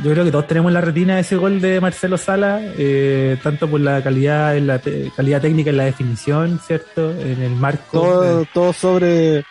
yo 0.04 0.12
creo 0.12 0.24
que 0.24 0.30
todos 0.32 0.46
tenemos 0.46 0.70
en 0.70 0.76
la 0.76 0.82
retina 0.82 1.20
ese 1.20 1.36
gol 1.36 1.60
de 1.60 1.82
Marcelo 1.82 2.20
Sala, 2.20 2.62
eh, 2.78 3.36
tanto 3.42 3.68
por 3.68 3.80
la 3.82 4.04
calidad, 4.04 4.56
en 4.56 4.68
la 4.68 4.78
te- 4.78 5.12
calidad 5.18 5.42
técnica 5.42 5.72
en 5.72 5.78
la 5.78 5.86
definición, 5.86 6.60
¿cierto? 6.64 7.10
En 7.20 7.42
el 7.42 7.56
marco. 7.56 8.00
Todo, 8.00 8.42
Eh, 8.44 8.46
todo 8.54 8.74
sobre 8.74 9.44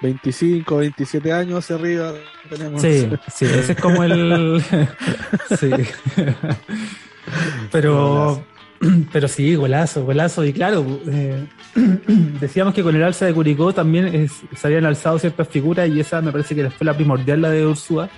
25, 0.00 0.76
27 0.76 1.32
años 1.32 1.58
hacia 1.58 1.76
arriba 1.76 2.12
tenemos. 2.48 2.80
Sí, 2.80 3.08
sí, 3.34 3.44
ese 3.46 3.72
es 3.72 3.80
como 3.80 4.02
el. 4.04 4.62
sí. 5.58 5.70
pero, 7.72 8.42
pero 9.12 9.28
sí, 9.28 9.54
golazo, 9.54 10.04
golazo. 10.04 10.44
Y 10.44 10.52
claro, 10.52 10.84
eh, 11.10 11.46
decíamos 12.40 12.74
que 12.74 12.82
con 12.82 12.94
el 12.94 13.02
alza 13.02 13.26
de 13.26 13.34
Curicó 13.34 13.72
también 13.72 14.06
es- 14.06 14.42
se 14.56 14.66
habían 14.66 14.86
alzado 14.86 15.18
ciertas 15.18 15.48
figuras 15.48 15.88
y 15.88 16.00
esa 16.00 16.20
me 16.22 16.32
parece 16.32 16.54
que 16.54 16.70
fue 16.70 16.84
la 16.84 16.94
primordial, 16.94 17.42
la 17.42 17.50
de 17.50 17.66
Ursúa, 17.66 18.08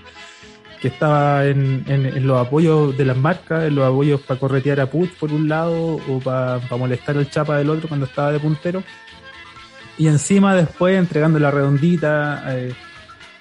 que 0.80 0.88
estaba 0.88 1.46
en, 1.46 1.84
en- 1.86 2.06
en 2.06 2.26
los 2.26 2.38
apoyos 2.46 2.96
de 2.96 3.04
las 3.04 3.16
marcas, 3.16 3.64
en 3.64 3.74
los 3.74 3.84
apoyos 3.86 4.20
para 4.22 4.38
corretear 4.40 4.80
a 4.80 4.86
Puch 4.90 5.10
por 5.18 5.32
un 5.32 5.48
lado 5.48 5.96
o 6.08 6.20
para 6.22 6.60
molestar 6.78 7.16
al 7.16 7.30
Chapa 7.30 7.56
del 7.58 7.70
otro 7.70 7.88
cuando 7.88 8.06
estaba 8.06 8.32
de 8.32 8.38
puntero. 8.40 8.82
Y 9.98 10.08
encima 10.08 10.54
después 10.54 10.96
entregando 10.96 11.38
la 11.38 11.50
redondita, 11.50 12.42
eh, 12.48 12.72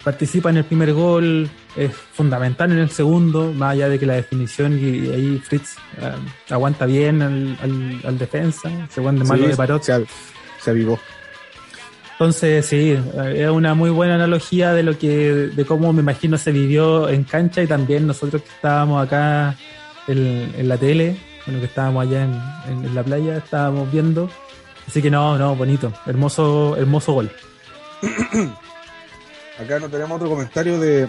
participa 0.04 0.50
en 0.50 0.58
el 0.58 0.64
primer 0.66 0.94
gol, 0.94 1.50
es 1.76 1.94
fundamental 1.94 2.72
en 2.72 2.80
el 2.80 2.90
segundo, 2.90 3.54
más 3.54 3.74
allá 3.74 3.90
de 3.90 3.98
que 4.00 4.06
la 4.06 4.14
definición 4.16 4.78
y, 4.78 5.08
y 5.08 5.10
ahí 5.12 5.42
Fritz 5.44 5.76
eh, 6.02 6.12
aguanta 6.50 6.86
bien 6.86 7.22
al, 7.22 7.58
al, 7.62 8.00
al 8.06 8.18
defensa, 8.18 8.70
se 8.90 9.02
de 9.02 9.12
malo 9.12 9.44
Sí, 9.44 9.48
de 9.50 9.56
Parot. 9.56 9.84
Se, 9.84 10.06
se 10.60 10.70
avivó. 10.72 11.00
Entonces, 12.14 12.66
sí, 12.66 12.92
eh, 12.92 13.44
es 13.46 13.50
una 13.50 13.74
muy 13.76 13.90
buena 13.92 14.16
analogía 14.16 14.74
de 14.74 14.84
lo 14.84 14.98
que, 14.98 15.08
de 15.56 15.66
cómo 15.66 15.94
me 15.94 16.02
imagino 16.02 16.38
se 16.38 16.52
vivió 16.52 17.08
en 17.08 17.24
cancha 17.24 17.62
y 17.64 17.68
también 17.68 18.06
nosotros 18.08 18.42
que 18.42 18.50
estábamos 18.50 19.02
acá 19.06 19.56
en, 20.08 20.54
en 20.58 20.68
la 20.68 20.76
tele, 20.78 21.16
bueno, 21.46 21.62
que 21.62 21.68
estábamos 21.68 22.06
allá 22.06 22.24
en, 22.26 22.34
en- 22.74 22.86
en 22.86 22.96
la 22.96 23.04
playa, 23.04 23.38
estábamos 23.38 23.90
viendo. 23.92 24.30
Así 24.89 25.04
que 25.04 25.12
no, 25.12 25.38
no, 25.38 25.56
bonito, 25.56 25.93
hermoso, 26.08 26.75
hermoso 26.75 27.13
gol. 27.13 27.32
Acá 29.63 29.78
no 29.78 29.88
tenemos 29.88 30.15
otro 30.15 30.30
comentario 30.30 30.80
de 30.80 31.08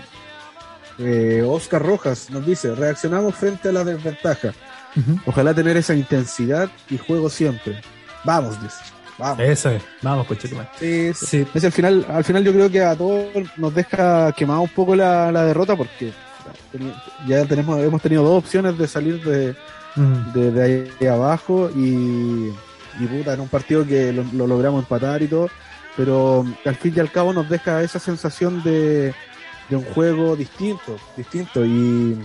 eh, 0.99 1.43
Oscar 1.49 1.83
Rojas. 1.83 2.29
Nos 2.29 2.45
dice, 2.45 2.75
reaccionamos 2.75 3.35
frente 3.35 3.71
a 3.71 3.73
la 3.73 3.83
desventaja. 3.83 4.53
Ojalá 5.25 5.55
tener 5.55 5.79
esa 5.79 5.95
intensidad 5.95 6.69
y 6.91 6.99
juego 6.99 7.31
siempre. 7.31 7.81
Vamos, 8.23 8.61
dice. 8.63 8.77
Vamos. 9.17 9.41
Eso 9.41 9.71
es, 9.71 9.83
vamos, 10.03 10.27
coche, 10.27 10.51
Sí, 10.79 11.13
sí. 11.15 11.47
Es 11.55 11.65
al 11.65 11.73
final, 11.73 12.05
al 12.07 12.25
final 12.25 12.45
yo 12.45 12.53
creo 12.53 12.71
que 12.71 12.83
a 12.83 12.95
todos 12.95 13.29
nos 13.57 13.75
deja 13.75 14.31
quemado 14.33 14.61
un 14.61 14.69
poco 14.69 14.95
la, 14.95 15.33
la 15.33 15.45
derrota 15.45 15.75
porque 15.75 16.13
ya 17.27 17.47
tenemos, 17.47 17.81
hemos 17.81 18.03
tenido 18.03 18.25
dos 18.25 18.45
opciones 18.45 18.77
de 18.77 18.87
salir 18.87 19.25
de, 19.25 19.57
Mm. 19.97 20.33
de, 20.33 20.51
de 20.53 20.63
ahí 21.01 21.07
abajo 21.09 21.71
y, 21.75 22.53
y 23.01 23.07
puta, 23.07 23.35
en 23.35 23.41
un 23.41 23.49
partido 23.49 23.87
que 23.87 24.13
lo, 24.13 24.25
lo 24.33 24.47
logramos 24.47 24.83
empatar 24.83 25.23
y 25.23 25.27
todo, 25.27 25.49
pero 25.97 26.45
al 26.65 26.75
fin 26.77 26.93
y 26.97 27.01
al 27.01 27.11
cabo 27.11 27.33
nos 27.33 27.49
deja 27.49 27.83
esa 27.83 27.99
sensación 27.99 28.63
de, 28.63 29.15
de 29.69 29.77
un 29.77 29.85
juego 29.85 30.37
distinto, 30.37 30.99
distinto 31.17 31.65
y, 31.65 32.19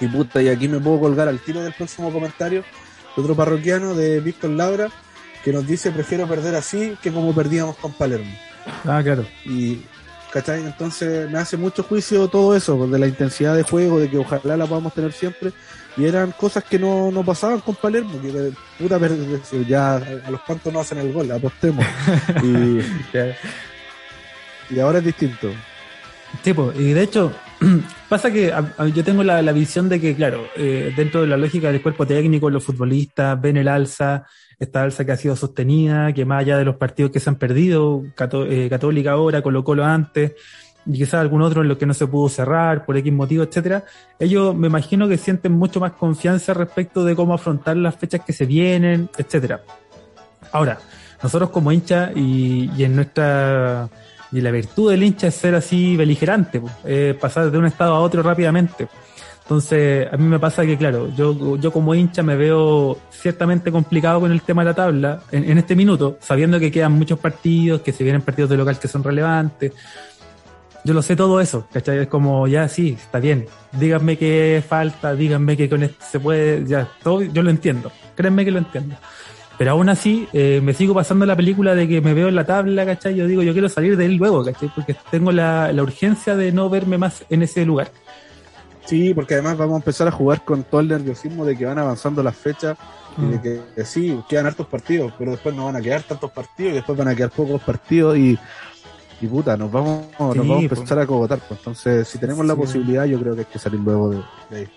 y 0.00 0.06
puta, 0.08 0.42
y 0.42 0.48
aquí 0.48 0.68
me 0.68 0.80
puedo 0.80 1.00
colgar 1.00 1.28
al 1.28 1.40
tiro 1.40 1.62
del 1.62 1.72
próximo 1.72 2.12
comentario 2.12 2.64
de 3.14 3.22
otro 3.22 3.34
parroquiano 3.34 3.94
de 3.94 4.20
Víctor 4.20 4.50
Laura 4.50 4.88
que 5.44 5.52
nos 5.52 5.66
dice 5.66 5.92
prefiero 5.92 6.26
perder 6.26 6.54
así 6.56 6.96
que 7.02 7.12
como 7.12 7.34
perdíamos 7.34 7.76
con 7.76 7.92
Palermo. 7.92 8.32
Ah, 8.84 9.00
claro. 9.02 9.24
Y, 9.44 9.82
¿cachai? 10.32 10.64
Entonces 10.64 11.30
me 11.30 11.38
hace 11.38 11.56
mucho 11.56 11.82
juicio 11.82 12.28
todo 12.28 12.56
eso, 12.56 12.86
de 12.86 12.98
la 12.98 13.06
intensidad 13.06 13.54
de 13.54 13.62
juego, 13.62 14.00
de 14.00 14.10
que 14.10 14.18
ojalá 14.18 14.56
la 14.56 14.66
podamos 14.66 14.92
tener 14.92 15.12
siempre. 15.12 15.52
Y 15.96 16.04
eran 16.04 16.32
cosas 16.32 16.62
que 16.64 16.78
no, 16.78 17.10
no 17.10 17.24
pasaban 17.24 17.60
con 17.60 17.74
Palermo, 17.74 18.20
que 18.20 18.30
de 18.30 18.52
puta 18.78 18.98
per- 18.98 19.16
ya 19.66 19.96
a 19.96 20.30
los 20.30 20.42
cuantos 20.42 20.70
no 20.72 20.80
hacen 20.80 20.98
el 20.98 21.12
gol, 21.12 21.30
apostemos. 21.30 21.84
y, 22.42 22.80
y 24.74 24.80
ahora 24.80 24.98
es 24.98 25.04
distinto. 25.04 25.50
Tipo, 26.42 26.72
y 26.76 26.92
de 26.92 27.02
hecho, 27.02 27.32
pasa 28.08 28.30
que 28.30 28.52
a- 28.52 28.74
a- 28.76 28.88
yo 28.88 29.02
tengo 29.04 29.22
la, 29.22 29.40
la 29.40 29.52
visión 29.52 29.88
de 29.88 30.00
que, 30.00 30.14
claro, 30.14 30.44
eh, 30.56 30.92
dentro 30.96 31.22
de 31.22 31.28
la 31.28 31.36
lógica 31.36 31.70
del 31.72 31.80
cuerpo 31.82 32.06
técnico, 32.06 32.50
los 32.50 32.64
futbolistas 32.64 33.40
ven 33.40 33.56
el 33.56 33.68
alza, 33.68 34.24
esta 34.58 34.82
alza 34.82 35.04
que 35.04 35.12
ha 35.12 35.16
sido 35.16 35.36
sostenida, 35.36 36.12
que 36.12 36.24
más 36.24 36.40
allá 36.40 36.58
de 36.58 36.64
los 36.64 36.76
partidos 36.76 37.10
que 37.12 37.20
se 37.20 37.30
han 37.30 37.36
perdido, 37.36 38.02
Cató- 38.14 38.46
eh, 38.46 38.68
Católica 38.68 39.12
ahora, 39.12 39.40
Colo 39.40 39.64
Colo 39.64 39.84
antes, 39.84 40.32
y 40.86 40.92
quizás 40.92 41.14
algún 41.14 41.42
otro 41.42 41.62
en 41.62 41.68
los 41.68 41.78
que 41.78 41.86
no 41.86 41.94
se 41.94 42.06
pudo 42.06 42.28
cerrar 42.28 42.84
por 42.84 42.96
X 42.96 43.12
motivo, 43.12 43.42
etcétera, 43.42 43.84
ellos 44.18 44.54
me 44.54 44.68
imagino 44.68 45.08
que 45.08 45.18
sienten 45.18 45.52
mucho 45.52 45.80
más 45.80 45.92
confianza 45.92 46.54
respecto 46.54 47.04
de 47.04 47.16
cómo 47.16 47.34
afrontar 47.34 47.76
las 47.76 47.96
fechas 47.96 48.20
que 48.24 48.32
se 48.32 48.46
vienen, 48.46 49.10
etcétera. 49.18 49.62
Ahora, 50.52 50.78
nosotros 51.22 51.50
como 51.50 51.72
hincha 51.72 52.12
y, 52.14 52.70
y 52.76 52.84
en 52.84 52.96
nuestra 52.96 53.88
y 54.32 54.40
la 54.40 54.50
virtud 54.50 54.90
del 54.90 55.02
hincha 55.02 55.28
es 55.28 55.34
ser 55.34 55.54
así 55.54 55.96
beligerante, 55.96 56.60
eh, 56.84 57.16
pasar 57.18 57.50
de 57.50 57.58
un 57.58 57.66
estado 57.66 57.94
a 57.94 58.00
otro 58.00 58.22
rápidamente. 58.22 58.88
Entonces, 59.42 60.08
a 60.12 60.16
mí 60.16 60.24
me 60.24 60.40
pasa 60.40 60.66
que, 60.66 60.76
claro, 60.76 61.08
yo, 61.14 61.56
yo 61.56 61.72
como 61.72 61.94
hincha 61.94 62.24
me 62.24 62.34
veo 62.34 62.98
ciertamente 63.10 63.70
complicado 63.70 64.18
con 64.18 64.32
el 64.32 64.42
tema 64.42 64.62
de 64.62 64.70
la 64.70 64.74
tabla 64.74 65.20
en, 65.30 65.48
en 65.48 65.58
este 65.58 65.76
minuto, 65.76 66.18
sabiendo 66.20 66.58
que 66.58 66.72
quedan 66.72 66.92
muchos 66.92 67.20
partidos, 67.20 67.80
que 67.82 67.92
se 67.92 68.02
vienen 68.02 68.22
partidos 68.22 68.50
de 68.50 68.56
local 68.56 68.78
que 68.80 68.88
son 68.88 69.04
relevantes. 69.04 69.72
Yo 70.86 70.94
lo 70.94 71.02
sé 71.02 71.16
todo 71.16 71.40
eso, 71.40 71.66
¿cachai? 71.72 71.98
Es 71.98 72.06
como, 72.06 72.46
ya 72.46 72.68
sí, 72.68 72.96
está 72.96 73.18
bien. 73.18 73.46
Díganme 73.72 74.16
qué 74.16 74.62
falta, 74.66 75.16
díganme 75.16 75.56
que 75.56 75.68
con 75.68 75.82
esto 75.82 76.04
se 76.08 76.20
puede, 76.20 76.64
ya, 76.64 76.88
todo, 77.02 77.22
yo 77.22 77.42
lo 77.42 77.50
entiendo. 77.50 77.90
Créanme 78.14 78.44
que 78.44 78.52
lo 78.52 78.58
entiendo. 78.58 78.94
Pero 79.58 79.72
aún 79.72 79.88
así, 79.88 80.28
eh, 80.32 80.60
me 80.62 80.74
sigo 80.74 80.94
pasando 80.94 81.26
la 81.26 81.34
película 81.34 81.74
de 81.74 81.88
que 81.88 82.00
me 82.00 82.14
veo 82.14 82.28
en 82.28 82.36
la 82.36 82.44
tabla, 82.44 82.86
¿cachai? 82.86 83.16
Yo 83.16 83.26
digo, 83.26 83.42
yo 83.42 83.52
quiero 83.52 83.68
salir 83.68 83.96
de 83.96 84.06
él 84.06 84.14
luego, 84.14 84.44
¿cachai? 84.44 84.70
Porque 84.72 84.94
tengo 85.10 85.32
la, 85.32 85.72
la 85.72 85.82
urgencia 85.82 86.36
de 86.36 86.52
no 86.52 86.70
verme 86.70 86.98
más 86.98 87.24
en 87.30 87.42
ese 87.42 87.66
lugar. 87.66 87.90
Sí, 88.84 89.12
porque 89.12 89.34
además 89.34 89.58
vamos 89.58 89.74
a 89.74 89.78
empezar 89.78 90.06
a 90.06 90.12
jugar 90.12 90.44
con 90.44 90.62
todo 90.62 90.80
el 90.80 90.86
nerviosismo 90.86 91.44
de 91.44 91.56
que 91.56 91.64
van 91.66 91.80
avanzando 91.80 92.22
las 92.22 92.36
fechas 92.36 92.78
y 93.18 93.22
Mm. 93.22 93.30
de 93.30 93.40
que, 93.40 93.60
que 93.74 93.84
sí, 93.84 94.20
quedan 94.28 94.46
hartos 94.46 94.66
partidos, 94.66 95.12
pero 95.18 95.30
después 95.30 95.54
no 95.54 95.64
van 95.64 95.76
a 95.76 95.80
quedar 95.80 96.02
tantos 96.02 96.30
partidos 96.30 96.72
y 96.72 96.74
después 96.76 96.98
van 96.98 97.08
a 97.08 97.14
quedar 97.14 97.30
pocos 97.30 97.62
partidos 97.62 98.16
y, 98.16 98.38
y 99.20 99.26
puta, 99.26 99.56
nos 99.56 99.70
vamos, 99.70 100.06
nos 100.18 100.36
vamos 100.36 100.58
a 100.58 100.62
empezar 100.62 100.98
a 100.98 101.06
cogotar. 101.06 101.38
pues. 101.40 101.58
Entonces, 101.60 102.06
si 102.08 102.18
tenemos 102.18 102.44
la 102.44 102.54
posibilidad, 102.54 103.04
yo 103.04 103.18
creo 103.18 103.34
que 103.34 103.40
hay 103.40 103.46
que 103.46 103.58
salir 103.58 103.80
luego 103.80 104.10
de, 104.10 104.22
de 104.50 104.56
ahí. 104.56 104.68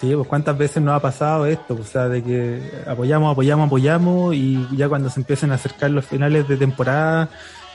Sí, 0.00 0.14
pues 0.14 0.28
cuántas 0.28 0.58
veces 0.58 0.82
nos 0.82 0.94
ha 0.94 1.00
pasado 1.00 1.46
esto, 1.46 1.74
o 1.80 1.84
sea, 1.84 2.08
de 2.08 2.22
que 2.22 2.60
apoyamos, 2.86 3.32
apoyamos, 3.32 3.66
apoyamos 3.66 4.34
y 4.34 4.66
ya 4.76 4.90
cuando 4.90 5.08
se 5.08 5.20
empiezan 5.20 5.52
a 5.52 5.54
acercar 5.54 5.90
los 5.90 6.04
finales 6.04 6.46
de 6.46 6.58
temporada, 6.58 7.30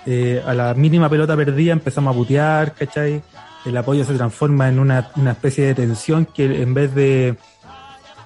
eh, 0.06 0.42
a 0.46 0.54
la 0.54 0.74
mínima 0.76 1.10
pelota 1.10 1.36
perdida 1.36 1.74
empezamos 1.74 2.14
a 2.14 2.18
putear, 2.18 2.74
¿cachai? 2.74 3.24
El 3.66 3.76
apoyo 3.76 4.04
se 4.06 4.14
transforma 4.14 4.70
en 4.70 4.78
una, 4.78 5.10
una 5.16 5.32
especie 5.32 5.66
de 5.66 5.74
tensión 5.74 6.26
que 6.26 6.62
en 6.62 6.74
vez 6.76 6.94
de 6.94 7.38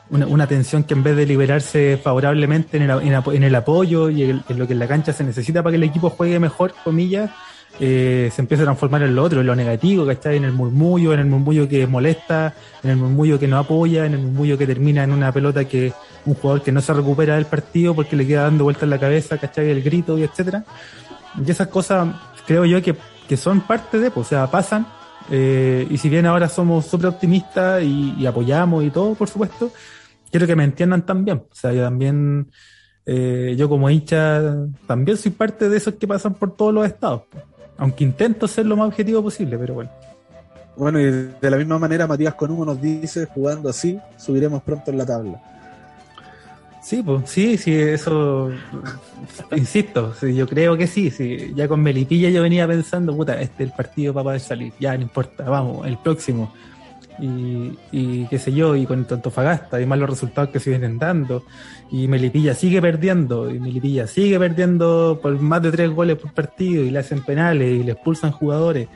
una, 0.09 0.27
una 0.27 0.47
tensión 0.47 0.83
que 0.83 0.93
en 0.93 1.03
vez 1.03 1.15
de 1.15 1.25
liberarse 1.25 1.97
favorablemente 2.01 2.77
en 2.77 2.83
el, 2.83 3.01
en 3.01 3.13
en 3.13 3.43
el 3.43 3.55
apoyo 3.55 4.09
y 4.09 4.23
en 4.23 4.43
lo 4.49 4.67
que 4.67 4.73
en 4.73 4.79
la 4.79 4.87
cancha 4.87 5.13
se 5.13 5.23
necesita 5.23 5.63
para 5.63 5.71
que 5.71 5.77
el 5.77 5.83
equipo 5.83 6.09
juegue 6.09 6.39
mejor, 6.39 6.73
comillas, 6.83 7.31
eh, 7.79 8.29
se 8.33 8.41
empieza 8.41 8.63
a 8.63 8.65
transformar 8.65 9.03
en 9.03 9.15
lo 9.15 9.23
otro, 9.23 9.41
en 9.41 9.47
lo 9.47 9.55
negativo, 9.55 10.05
¿cachai? 10.05 10.37
En 10.37 10.45
el 10.45 10.53
murmullo, 10.53 11.13
en 11.13 11.19
el 11.19 11.25
murmullo 11.25 11.67
que 11.67 11.85
molesta, 11.87 12.53
en 12.83 12.91
el 12.91 12.97
murmullo 12.97 13.37
que 13.39 13.47
no 13.47 13.57
apoya, 13.57 14.05
en 14.05 14.13
el 14.13 14.19
murmullo 14.21 14.57
que 14.57 14.65
termina 14.67 15.03
en 15.03 15.11
una 15.11 15.31
pelota 15.31 15.65
que 15.65 15.93
un 16.25 16.35
jugador 16.35 16.63
que 16.63 16.71
no 16.71 16.81
se 16.81 16.93
recupera 16.93 17.35
del 17.35 17.45
partido 17.45 17.93
porque 17.95 18.15
le 18.15 18.25
queda 18.25 18.43
dando 18.43 18.63
vueltas 18.63 18.83
en 18.83 18.89
la 18.91 18.99
cabeza, 18.99 19.37
¿cachai? 19.37 19.69
El 19.69 19.81
grito 19.83 20.17
y 20.17 20.23
etcétera. 20.23 20.63
Y 21.45 21.49
esas 21.51 21.67
cosas 21.67 22.07
creo 22.47 22.65
yo 22.65 22.81
que, 22.81 22.95
que 23.27 23.37
son 23.37 23.61
parte 23.61 23.99
de, 23.99 24.11
pues, 24.11 24.27
o 24.27 24.29
sea, 24.29 24.47
pasan. 24.49 24.87
eh, 25.29 25.87
y 25.89 25.97
si 25.97 26.09
bien 26.09 26.25
ahora 26.25 26.47
somos 26.49 26.85
súper 26.85 27.07
optimistas 27.07 27.83
y, 27.83 28.15
y 28.17 28.25
apoyamos 28.25 28.83
y 28.83 28.91
todo, 28.91 29.15
por 29.15 29.27
supuesto, 29.29 29.71
quiero 30.31 30.47
que 30.47 30.55
me 30.55 30.63
entiendan 30.63 31.05
también. 31.05 31.39
O 31.51 31.55
sea, 31.55 31.73
yo 31.73 31.83
también, 31.83 32.51
eh, 33.05 33.55
yo 33.57 33.67
como 33.69 33.89
hincha, 33.89 34.41
también 34.87 35.17
soy 35.17 35.31
parte 35.31 35.69
de 35.69 35.77
esos 35.77 35.95
que 35.95 36.07
pasan 36.07 36.33
por 36.35 36.55
todos 36.55 36.73
los 36.73 36.85
estados. 36.85 37.23
pues. 37.29 37.43
Aunque 37.77 38.03
intento 38.03 38.47
ser 38.47 38.65
lo 38.65 38.75
más 38.77 38.87
objetivo 38.87 39.21
posible, 39.21 39.57
pero 39.57 39.73
bueno. 39.73 39.89
Bueno, 40.77 40.99
y 40.99 41.05
de 41.05 41.49
la 41.49 41.57
misma 41.57 41.79
manera, 41.79 42.05
Matías 42.05 42.33
Conumo 42.33 42.65
nos 42.65 42.81
dice, 42.81 43.25
jugando 43.27 43.69
así, 43.69 43.99
subiremos 44.17 44.61
pronto 44.63 44.91
en 44.91 44.97
la 44.97 45.05
tabla. 45.05 45.41
Sí, 46.85 47.01
pues, 47.01 47.27
sí, 47.27 47.57
sí, 47.57 47.73
eso, 47.73 48.51
insisto, 49.55 50.13
sí, 50.13 50.35
yo 50.35 50.47
creo 50.47 50.77
que 50.77 50.85
sí, 50.85 51.09
sí, 51.09 51.51
ya 51.55 51.67
con 51.67 51.81
Melipilla 51.81 52.29
yo 52.29 52.43
venía 52.43 52.67
pensando, 52.67 53.15
puta, 53.15 53.41
este 53.41 53.63
es 53.63 53.69
el 53.71 53.75
partido 53.75 54.13
para 54.13 54.25
poder 54.25 54.39
salir, 54.39 54.71
ya 54.79 54.95
no 54.95 55.01
importa, 55.01 55.49
vamos, 55.49 55.87
el 55.87 55.97
próximo, 55.97 56.53
y, 57.19 57.77
y 57.91 58.27
qué 58.27 58.39
sé 58.39 58.51
yo, 58.51 58.75
y 58.75 58.85
con 58.85 59.05
Antofagasta, 59.09 59.81
y 59.81 59.85
más 59.85 59.99
los 59.99 60.09
resultados 60.09 60.49
que 60.51 60.59
se 60.59 60.69
vienen 60.69 60.97
dando, 60.97 61.43
y 61.91 62.07
Melipilla 62.07 62.53
sigue 62.53 62.81
perdiendo, 62.81 63.49
y 63.49 63.59
Melipilla 63.59 64.07
sigue 64.07 64.39
perdiendo 64.39 65.19
por 65.21 65.39
más 65.39 65.61
de 65.61 65.71
tres 65.71 65.89
goles 65.89 66.17
por 66.17 66.33
partido, 66.33 66.83
y 66.83 66.91
le 66.91 66.99
hacen 66.99 67.23
penales, 67.23 67.71
y 67.71 67.83
le 67.83 67.93
expulsan 67.93 68.31
jugadores, 68.31 68.87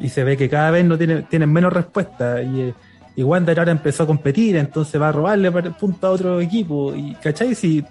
y 0.00 0.08
se 0.08 0.24
ve 0.24 0.36
que 0.36 0.48
cada 0.48 0.70
vez 0.70 0.84
no 0.84 0.98
tiene, 0.98 1.22
tienen 1.22 1.52
menos 1.52 1.72
respuesta, 1.72 2.42
y, 2.42 2.74
y 3.16 3.22
Wander 3.22 3.58
ahora 3.58 3.72
empezó 3.72 4.02
a 4.02 4.06
competir, 4.06 4.56
entonces 4.56 5.00
va 5.00 5.08
a 5.08 5.12
robarle 5.12 5.52
punto 5.52 6.06
a 6.06 6.10
otro 6.10 6.40
equipo. 6.40 6.94
Y, 6.94 7.14
¿cachai? 7.14 7.54
Si 7.54 7.84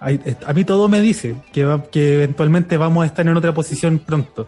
a 0.00 0.52
mí 0.52 0.64
todo 0.64 0.88
me 0.88 1.00
dice 1.00 1.36
que 1.52 1.62
eventualmente 1.62 2.76
vamos 2.76 3.04
a 3.04 3.06
estar 3.06 3.26
en 3.26 3.36
otra 3.36 3.54
posición 3.54 3.98
pronto. 4.00 4.46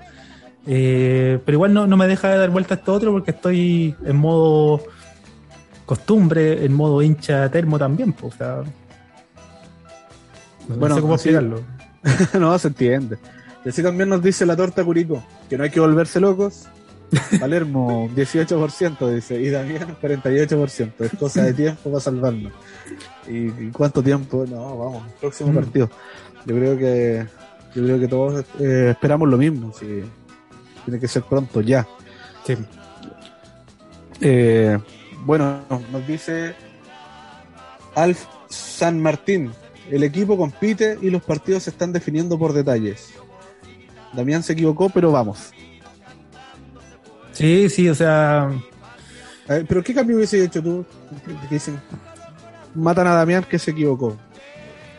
Eh, 0.66 1.38
pero 1.44 1.56
igual 1.56 1.72
no, 1.72 1.86
no, 1.86 1.96
me 1.96 2.06
deja 2.06 2.28
de 2.28 2.38
dar 2.38 2.50
vuelta 2.50 2.74
a 2.74 2.76
esto 2.78 2.92
otro 2.92 3.12
porque 3.12 3.30
estoy 3.30 3.94
en 4.04 4.16
modo 4.16 4.82
costumbre, 5.86 6.64
en 6.64 6.74
modo 6.74 7.02
hincha 7.02 7.50
termo 7.50 7.78
también. 7.78 8.12
Pues, 8.12 8.34
o 8.34 8.36
sea, 8.36 8.62
no 10.68 10.76
bueno, 10.76 10.96
sé 10.96 11.00
cómo 11.00 11.14
explicarlo. 11.14 11.62
no, 12.38 12.58
se 12.58 12.68
entiende. 12.68 13.18
Y 13.64 13.70
así 13.70 13.82
también 13.82 14.08
nos 14.08 14.22
dice 14.22 14.44
la 14.46 14.56
torta 14.56 14.84
Curico, 14.84 15.22
que 15.48 15.56
no 15.56 15.64
hay 15.64 15.70
que 15.70 15.80
volverse 15.80 16.20
locos. 16.20 16.68
Palermo, 17.40 18.10
18%, 18.14 19.14
dice, 19.14 19.40
y 19.40 19.48
Damián, 19.48 19.96
48%. 20.00 20.92
Es 20.98 21.12
cosa 21.18 21.42
de 21.42 21.54
tiempo 21.54 21.90
para 21.90 22.00
salvarnos. 22.00 22.52
¿Y, 23.26 23.70
cuánto 23.70 24.02
tiempo? 24.02 24.44
No, 24.46 24.76
vamos, 24.76 25.02
próximo 25.18 25.50
mm. 25.52 25.54
partido. 25.54 25.90
Yo 26.44 26.54
creo 26.54 26.76
que 26.76 27.26
yo 27.74 27.82
creo 27.84 28.00
que 28.00 28.08
todos 28.08 28.44
eh, 28.60 28.90
esperamos 28.90 29.28
lo 29.28 29.38
mismo. 29.38 29.72
Si 29.72 30.02
tiene 30.88 31.00
que 31.00 31.08
ser 31.08 31.22
pronto, 31.22 31.60
ya. 31.60 31.86
Sí. 32.46 32.56
Eh, 34.22 34.78
bueno, 35.26 35.60
nos 35.92 36.06
dice 36.06 36.54
Alf 37.94 38.24
San 38.48 39.02
Martín. 39.02 39.52
El 39.90 40.02
equipo 40.02 40.38
compite 40.38 40.98
y 41.02 41.10
los 41.10 41.22
partidos 41.22 41.64
se 41.64 41.70
están 41.70 41.92
definiendo 41.92 42.38
por 42.38 42.54
detalles. 42.54 43.10
Damián 44.14 44.42
se 44.42 44.54
equivocó, 44.54 44.88
pero 44.88 45.12
vamos. 45.12 45.50
Sí, 47.32 47.68
sí, 47.68 47.86
o 47.88 47.94
sea. 47.94 48.50
¿Pero 49.46 49.82
qué 49.82 49.94
cambio 49.94 50.16
hubiese 50.16 50.42
hecho 50.42 50.62
tú? 50.62 50.86
dicen, 51.50 51.78
matan 52.74 53.06
a 53.08 53.14
Damián 53.14 53.44
que 53.44 53.58
se 53.58 53.72
equivocó. 53.72 54.16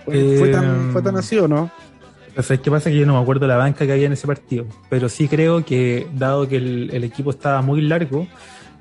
¿Fue, 0.06 0.50
tan, 0.52 0.92
¿Fue, 0.92 1.02
tan, 1.02 1.18
así 1.18 1.38
o 1.38 1.48
no? 1.48 1.72
Sea, 2.44 2.58
¿qué 2.58 2.72
pasa? 2.72 2.90
Que 2.90 2.98
yo 2.98 3.06
no 3.06 3.16
me 3.16 3.22
acuerdo 3.22 3.48
la 3.48 3.58
banca 3.58 3.86
que 3.86 3.92
había 3.92 4.08
en 4.08 4.14
ese 4.14 4.28
partido. 4.28 4.66
Pero 4.90 5.10
sí 5.10 5.28
creo 5.28 5.64
que, 5.66 6.08
dado 6.14 6.48
que 6.48 6.58
el, 6.58 7.04
equipo 7.04 7.32
estaba 7.32 7.62
muy 7.62 7.82
largo, 7.82 8.28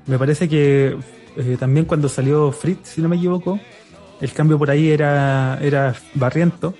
me 0.05 0.17
parece 0.17 0.47
que 0.47 0.97
eh, 1.37 1.57
también 1.59 1.85
cuando 1.85 2.09
salió 2.09 2.51
Fritz, 2.51 2.89
si 2.89 3.01
no 3.01 3.09
me 3.09 3.15
equivoco, 3.15 3.59
el 4.21 4.31
cambio 4.33 4.57
por 4.57 4.69
ahí 4.69 4.89
era, 4.89 5.59
era 5.61 5.95
barriento. 6.15 6.73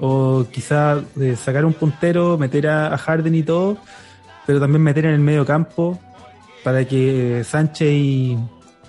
O 0.00 0.46
quizá 0.50 1.00
de 1.14 1.34
sacar 1.36 1.64
un 1.64 1.72
puntero, 1.72 2.38
meter 2.38 2.68
a, 2.68 2.94
a 2.94 2.98
Harden 2.98 3.34
y 3.34 3.42
todo 3.42 3.78
pero 4.48 4.60
también 4.60 4.82
meter 4.82 5.04
en 5.04 5.12
el 5.12 5.20
medio 5.20 5.44
campo 5.44 5.98
para 6.64 6.82
que 6.86 7.44
Sánchez 7.44 7.92
y, 7.92 8.38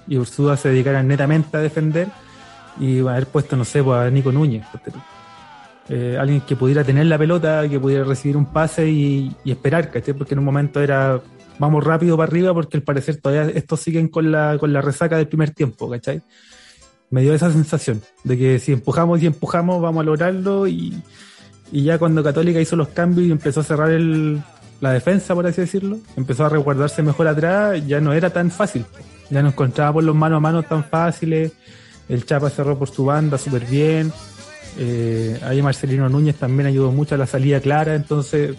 y 0.07 0.25
se 0.25 0.69
dedicaran 0.69 1.05
netamente 1.05 1.57
a 1.57 1.59
defender 1.59 2.07
y 2.79 2.99
haber 2.99 3.27
puesto, 3.27 3.57
no 3.57 3.65
sé, 3.65 3.83
pues, 3.83 3.99
a 3.99 4.09
Nico 4.09 4.31
Núñez. 4.31 4.65
Eh, 5.89 6.17
alguien 6.19 6.41
que 6.41 6.55
pudiera 6.55 6.83
tener 6.83 7.07
la 7.07 7.17
pelota, 7.17 7.67
que 7.67 7.79
pudiera 7.79 8.03
recibir 8.03 8.37
un 8.37 8.45
pase 8.45 8.89
y, 8.89 9.35
esperar, 9.45 9.89
¿cachai? 9.89 10.13
Porque 10.13 10.35
en 10.35 10.39
un 10.39 10.45
momento 10.45 10.81
era 10.81 11.19
vamos 11.57 11.83
rápido 11.83 12.15
para 12.15 12.29
arriba 12.29 12.53
porque 12.53 12.77
al 12.77 12.83
parecer 12.83 13.17
todavía 13.17 13.51
estos 13.53 13.81
siguen 13.81 14.07
con 14.07 14.31
la, 14.31 14.57
con 14.57 14.71
la 14.71 14.81
resaca 14.81 15.17
del 15.17 15.27
primer 15.27 15.51
tiempo, 15.51 15.89
¿cachai? 15.89 16.21
Me 17.09 17.21
dio 17.21 17.33
esa 17.33 17.51
sensación 17.51 18.01
de 18.23 18.37
que 18.37 18.59
si 18.59 18.71
empujamos 18.71 19.21
y 19.21 19.25
empujamos 19.25 19.81
vamos 19.81 20.01
a 20.01 20.05
lograrlo 20.05 20.67
y, 20.67 21.01
y 21.71 21.83
ya 21.83 21.97
cuando 21.97 22.23
Católica 22.23 22.61
hizo 22.61 22.75
los 22.75 22.89
cambios 22.89 23.27
y 23.27 23.31
empezó 23.31 23.59
a 23.59 23.63
cerrar 23.63 23.91
el, 23.91 24.41
la 24.81 24.93
defensa, 24.93 25.35
por 25.35 25.45
así 25.45 25.61
decirlo, 25.61 25.97
empezó 26.15 26.45
a 26.45 26.49
resguardarse 26.49 27.03
mejor 27.03 27.27
atrás, 27.27 27.85
ya 27.85 27.99
no 27.99 28.13
era 28.13 28.29
tan 28.29 28.51
fácil. 28.51 28.85
Ya 29.29 29.41
no 29.43 29.49
encontraba 29.49 29.93
por 29.93 30.03
los 30.03 30.15
mano 30.15 30.37
a 30.37 30.39
mano 30.39 30.63
tan 30.63 30.83
fáciles. 30.83 31.51
El 32.07 32.25
Chapa 32.25 32.49
cerró 32.49 32.77
por 32.79 32.89
su 32.89 33.05
banda 33.05 33.37
súper 33.37 33.65
bien. 33.65 34.11
Eh, 34.77 35.39
ahí 35.43 35.61
Marcelino 35.61 36.09
Núñez 36.09 36.35
también 36.35 36.67
ayudó 36.67 36.91
mucho 36.91 37.15
a 37.15 37.17
la 37.17 37.27
salida 37.27 37.59
clara. 37.59 37.95
Entonces, 37.95 38.55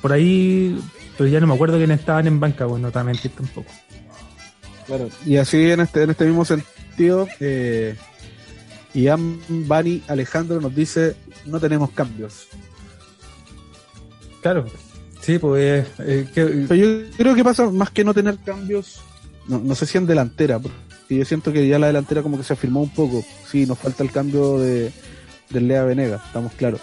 por 0.00 0.12
ahí, 0.12 0.78
pero 1.16 1.28
ya 1.28 1.40
no 1.40 1.46
me 1.46 1.54
acuerdo 1.54 1.78
quiénes 1.78 2.00
estaban 2.00 2.26
en 2.26 2.40
banca, 2.40 2.66
bueno, 2.66 2.90
no 2.92 3.04
mentir 3.04 3.30
tampoco. 3.32 3.70
Claro, 4.86 5.08
y 5.24 5.36
así 5.36 5.70
en 5.70 5.80
este, 5.80 6.02
en 6.02 6.10
este 6.10 6.24
mismo 6.24 6.44
sentido, 6.44 7.28
eh, 7.40 7.96
Ian 8.94 9.40
Bani 9.48 10.02
Alejandro 10.08 10.60
nos 10.60 10.74
dice: 10.74 11.14
no 11.46 11.60
tenemos 11.60 11.90
cambios. 11.90 12.48
Claro, 14.40 14.66
Sí, 15.22 15.38
pues. 15.38 15.86
Eh, 16.00 16.26
yo 16.34 17.16
creo 17.16 17.34
que 17.34 17.44
pasa 17.44 17.70
más 17.70 17.90
que 17.90 18.04
no 18.04 18.12
tener 18.12 18.38
cambios, 18.38 19.00
no, 19.46 19.74
sé 19.74 19.86
si 19.86 19.96
en 19.96 20.06
delantera, 20.06 20.58
porque 20.58 20.76
yo 21.16 21.24
siento 21.24 21.52
que 21.52 21.66
ya 21.66 21.78
la 21.78 21.86
delantera 21.86 22.22
como 22.22 22.36
que 22.36 22.42
se 22.42 22.52
afirmó 22.52 22.82
un 22.82 22.90
poco. 22.90 23.24
Sí, 23.48 23.64
nos 23.64 23.78
falta 23.78 24.02
el 24.02 24.10
cambio 24.10 24.58
de, 24.58 24.92
Lea 25.60 25.84
Venega, 25.84 26.22
estamos 26.24 26.52
claros. 26.52 26.80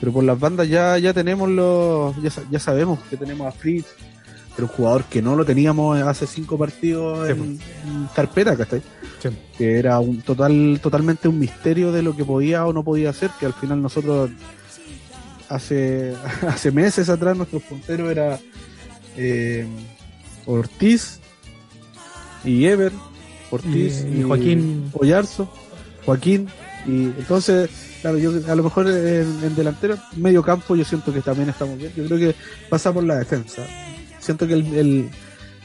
Pero 0.00 0.12
por 0.12 0.24
las 0.24 0.38
bandas 0.38 0.68
ya, 0.68 0.98
ya 0.98 1.12
tenemos 1.12 1.48
los. 1.48 2.14
Ya, 2.50 2.58
sabemos 2.58 2.98
que 3.08 3.16
tenemos 3.16 3.46
a 3.46 3.52
Fritz, 3.52 3.86
pero 4.56 4.66
un 4.66 4.74
jugador 4.74 5.04
que 5.04 5.22
no 5.22 5.36
lo 5.36 5.44
teníamos 5.44 6.00
hace 6.02 6.26
cinco 6.26 6.58
partidos 6.58 7.28
en, 7.28 7.58
pues. 7.58 8.10
carpeta, 8.14 8.56
¿cachai? 8.56 8.82
Que 9.56 9.78
era 9.78 10.00
un 10.00 10.20
total, 10.22 10.80
totalmente 10.82 11.28
un 11.28 11.38
misterio 11.38 11.92
de 11.92 12.02
lo 12.02 12.16
que 12.16 12.24
podía 12.24 12.66
o 12.66 12.72
no 12.72 12.82
podía 12.82 13.10
hacer, 13.10 13.30
que 13.38 13.46
al 13.46 13.52
final 13.52 13.80
nosotros 13.80 14.30
hace, 15.48 16.16
hace 16.48 16.72
meses 16.72 17.08
atrás 17.08 17.36
nuestro 17.36 17.60
puntero 17.60 18.10
era 18.10 18.40
eh, 19.16 19.66
Ortiz 20.46 21.20
y 22.44 22.64
Ever, 22.64 22.92
Ortiz 23.50 24.04
y, 24.04 24.22
Joaquín 24.22 24.90
Ollarzo, 24.94 25.48
Joaquín, 26.04 26.48
y 26.86 27.04
entonces, 27.04 27.70
claro, 28.02 28.18
yo 28.18 28.32
a 28.46 28.54
lo 28.54 28.62
mejor 28.62 28.88
en, 28.88 29.54
delantero, 29.54 29.96
medio 30.16 30.42
campo, 30.42 30.76
yo 30.76 30.84
siento 30.84 31.12
que 31.12 31.22
también 31.22 31.48
estamos 31.48 31.78
bien, 31.78 31.92
yo 31.96 32.04
creo 32.04 32.18
que 32.18 32.34
pasa 32.68 32.92
por 32.92 33.04
la 33.04 33.16
defensa. 33.16 33.62
Siento 34.18 34.46
que 34.46 34.54
el, 34.54 35.08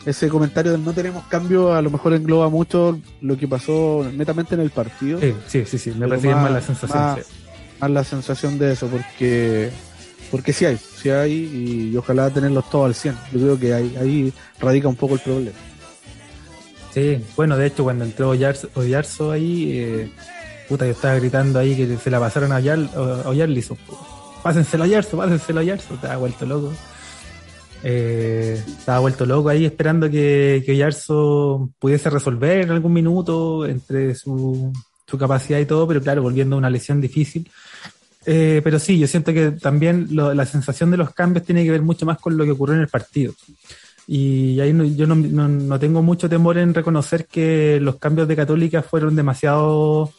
ese 0.05 0.29
comentario 0.29 0.71
de 0.71 0.77
no 0.77 0.93
tenemos 0.93 1.25
cambio 1.25 1.73
a 1.73 1.81
lo 1.81 1.91
mejor 1.91 2.13
engloba 2.13 2.49
mucho 2.49 2.99
lo 3.21 3.37
que 3.37 3.47
pasó 3.47 4.09
netamente 4.13 4.55
en 4.55 4.61
el 4.61 4.69
partido. 4.69 5.19
Sí, 5.19 5.65
sí, 5.65 5.77
sí, 5.77 5.91
me 5.91 6.07
parece 6.07 6.33
más, 6.33 6.51
la 6.51 6.61
sensación 6.61 7.03
más 7.79 7.91
la 7.91 8.03
sensación 8.03 8.57
de 8.57 8.73
eso, 8.73 8.87
porque 8.87 9.69
porque 10.31 10.51
sí 10.51 10.65
hay, 10.65 10.77
sí 10.77 11.09
hay, 11.09 11.31
y, 11.91 11.97
ojalá 11.97 12.29
tenerlos 12.29 12.69
todos 12.69 12.87
al 12.87 12.95
100. 12.95 13.15
Yo 13.33 13.39
creo 13.39 13.59
que 13.59 13.73
ahí, 13.73 13.95
ahí 13.99 14.33
radica 14.59 14.87
un 14.87 14.95
poco 14.95 15.13
el 15.13 15.21
problema. 15.21 15.57
Sí, 16.93 17.23
bueno, 17.35 17.55
de 17.57 17.67
hecho, 17.67 17.83
cuando 17.83 18.03
entró 18.03 18.29
Oyarzo, 18.29 19.31
ahí, 19.31 19.71
eh, 19.71 20.11
puta, 20.67 20.85
yo 20.85 20.91
estaba 20.91 21.15
gritando 21.15 21.59
ahí 21.59 21.75
que 21.75 21.97
se 21.97 22.09
la 22.09 22.19
pasaron 22.19 22.51
a, 22.51 22.57
Oyarzo. 22.57 23.77
Pásenselo 24.43 24.83
a 24.83 24.87
Oyarzo, 24.87 25.17
pásenselo 25.17 25.59
a 25.59 25.63
Oyarzo, 25.63 25.93
estaba 25.93 26.17
vuelto 26.17 26.45
loco. 26.45 26.73
Eh, 27.83 28.61
estaba 28.65 28.99
vuelto 28.99 29.25
loco 29.25 29.49
ahí 29.49 29.65
esperando 29.65 30.09
que, 30.09 30.63
que 30.65 30.71
Oyarzo 30.71 31.69
pudiese 31.79 32.09
resolver 32.09 32.61
en 32.61 32.71
algún 32.71 32.93
minuto 32.93 33.65
entre 33.65 34.15
su, 34.15 34.73
su 35.05 35.17
capacidad 35.17 35.59
y 35.59 35.65
todo, 35.65 35.87
pero 35.87 36.01
claro, 36.01 36.21
volviendo 36.21 36.55
a 36.55 36.59
una 36.59 36.69
lesión 36.69 36.99
difícil. 36.99 37.49
Eh, 38.25 38.59
pero 38.61 38.77
sí, 38.77 38.99
yo 38.99 39.07
siento 39.07 39.33
que 39.33 39.51
también 39.51 40.07
la 40.11 40.45
sensación 40.45 40.91
de 40.91 40.97
los 40.97 41.13
cambios 41.13 41.45
tiene 41.45 41.63
que 41.63 41.71
ver 41.71 41.81
mucho 41.81 42.05
más 42.05 42.19
con 42.19 42.35
lo 42.35 42.43
que 42.43 42.51
ocurrió 42.51 42.75
en 42.75 42.81
el 42.81 42.89
partido. 42.89 43.33
Y 44.05 44.59
ahí 44.59 44.95
yo 44.95 45.05
no, 45.05 45.79
tengo 45.79 46.01
mucho 46.01 46.29
temor 46.29 46.57
en 46.57 46.73
reconocer 46.73 47.25
que 47.25 47.79
los 47.81 47.97
cambios 47.97 48.27
de 48.27 48.35
Católica 48.37 48.81
fueron 48.81 49.15
demasiado 49.15 50.11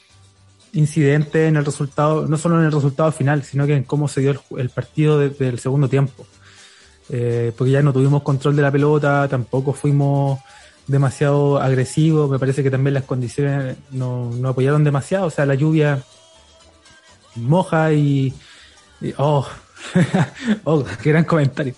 incidentes 0.72 1.48
en 1.48 1.57
el 1.57 1.64
resultado, 1.64 2.26
no 2.26 2.37
solo 2.37 2.59
en 2.59 2.66
el 2.66 2.72
resultado 2.72 3.11
final, 3.12 3.42
sino 3.42 3.66
que 3.66 3.74
en 3.74 3.85
cómo 3.85 4.09
se 4.09 4.20
dio 4.20 4.40
el, 4.57 4.70
partido 4.70 5.18
desde 5.18 5.48
el 5.48 5.59
segundo 5.59 5.88
tiempo. 5.88 6.26
Eh, 7.11 7.52
porque 7.57 7.72
ya 7.72 7.83
no 7.83 7.92
tuvimos 7.92 8.22
control 8.22 8.57
de 8.57 8.62
la 8.62 8.70
pelota, 8.70 9.26
tampoco 9.28 9.72
fuimos 9.72 10.40
demasiado 10.87 11.59
agresivos, 11.59 12.31
me 12.31 12.38
parece 12.38 12.62
que 12.62 12.70
también 12.70 12.95
las 12.95 13.05
condiciones 13.05 13.76
no, 13.90 14.30
no 14.30 14.49
apoyaron 14.49 14.84
demasiado, 14.84 15.26
o 15.26 15.30
sea, 15.30 15.47
la 15.47 15.55
lluvia 15.55 16.03
moja 17.36 17.93
y, 17.93 18.34
oh, 19.16 19.47
oh, 20.64 20.84
qué 21.03 21.11
gran 21.11 21.24
comentario. 21.24 21.74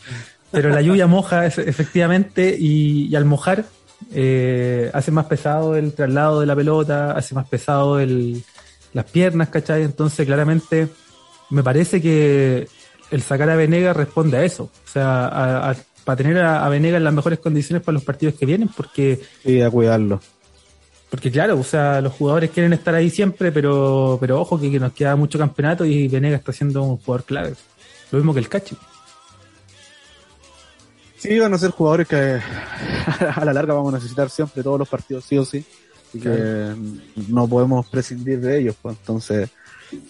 Pero 0.51 0.71
la 0.71 0.83
lluvia 0.83 1.07
moja 1.07 1.47
efectivamente 1.47 2.57
y, 2.59 3.15
al 3.15 3.25
mojar 3.25 3.65
eh, 4.13 4.91
hace 4.93 5.13
más 5.13 5.27
pesado 5.27 5.77
el 5.77 5.93
traslado 5.93 6.41
de 6.41 6.47
la 6.47 6.57
pelota, 6.57 7.13
hace 7.13 7.35
más 7.35 7.47
pesado 7.49 8.01
el, 8.01 8.43
las 8.93 9.05
piernas, 9.11 9.49
¿cachai? 9.49 9.83
Entonces 9.83 10.27
claramente 10.27 10.89
me 11.51 11.63
parece 11.63 12.01
que 12.01 12.69
el 13.11 13.23
sacar 13.23 13.51
a 13.51 13.57
Venegas 13.57 13.97
responde 13.97 14.37
a 14.37 14.45
eso, 14.45 14.65
o 14.65 14.89
sea, 14.89 15.75
para 16.05 16.17
tener 16.17 16.39
a, 16.39 16.65
a 16.65 16.69
Venegas 16.69 16.99
en 16.99 17.05
las 17.05 17.15
mejores 17.15 17.39
condiciones 17.39 17.83
para 17.83 17.95
los 17.95 18.05
partidos 18.05 18.35
que 18.35 18.47
vienen, 18.47 18.69
porque... 18.69 19.21
Sí, 19.43 19.61
a 19.61 19.71
cuidarlo. 19.71 20.21
Porque 21.11 21.31
claro, 21.33 21.59
o 21.59 21.65
sea, 21.65 22.01
los 22.01 22.13
jugadores 22.13 22.51
quieren 22.51 22.73
estar 22.73 22.95
ahí 22.95 23.11
siempre, 23.11 23.51
pero, 23.51 24.17
pero 24.21 24.41
ojo 24.41 24.59
que, 24.61 24.79
nos 24.79 24.93
queda 24.93 25.17
mucho 25.17 25.41
campeonato 25.41 25.85
y 25.85 26.07
Venega 26.07 26.37
está 26.37 26.53
siendo 26.53 26.85
un 26.85 26.99
jugador 26.99 27.25
clave. 27.25 27.55
Lo 28.13 28.19
mismo 28.19 28.33
que 28.33 28.39
el 28.39 28.49
Cachi. 28.49 28.77
Sí, 31.17 31.37
van 31.39 31.53
a 31.53 31.59
ser 31.59 31.73
jugadores 31.73 32.07
que 32.07 32.17
a 33.35 33.45
la 33.45 33.53
larga 33.53 33.75
vamos 33.75 33.93
a 33.93 33.97
necesitar 33.97 34.31
siempre 34.31 34.63
todos 34.63 34.79
los 34.79 34.89
partidos, 34.89 35.25
sí 35.25 35.37
o 35.37 35.45
sí. 35.45 35.65
Y 36.13 36.19
que 36.19 36.75
no 37.29 37.47
podemos 37.49 37.87
prescindir 37.87 38.41
de 38.41 38.59
ellos, 38.59 38.75
pues 38.83 38.97
entonces 38.99 39.49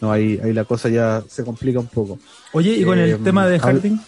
no 0.00 0.10
ahí, 0.10 0.40
ahí 0.42 0.52
la 0.52 0.64
cosa 0.64 0.88
ya 0.88 1.22
se 1.28 1.44
complica 1.44 1.78
un 1.78 1.88
poco. 1.88 2.18
Oye, 2.52 2.72
y 2.72 2.84
con 2.84 2.98
el 2.98 3.10
Eh, 3.10 3.18
tema 3.22 3.46
de 3.46 3.58
Harding, 3.58 4.00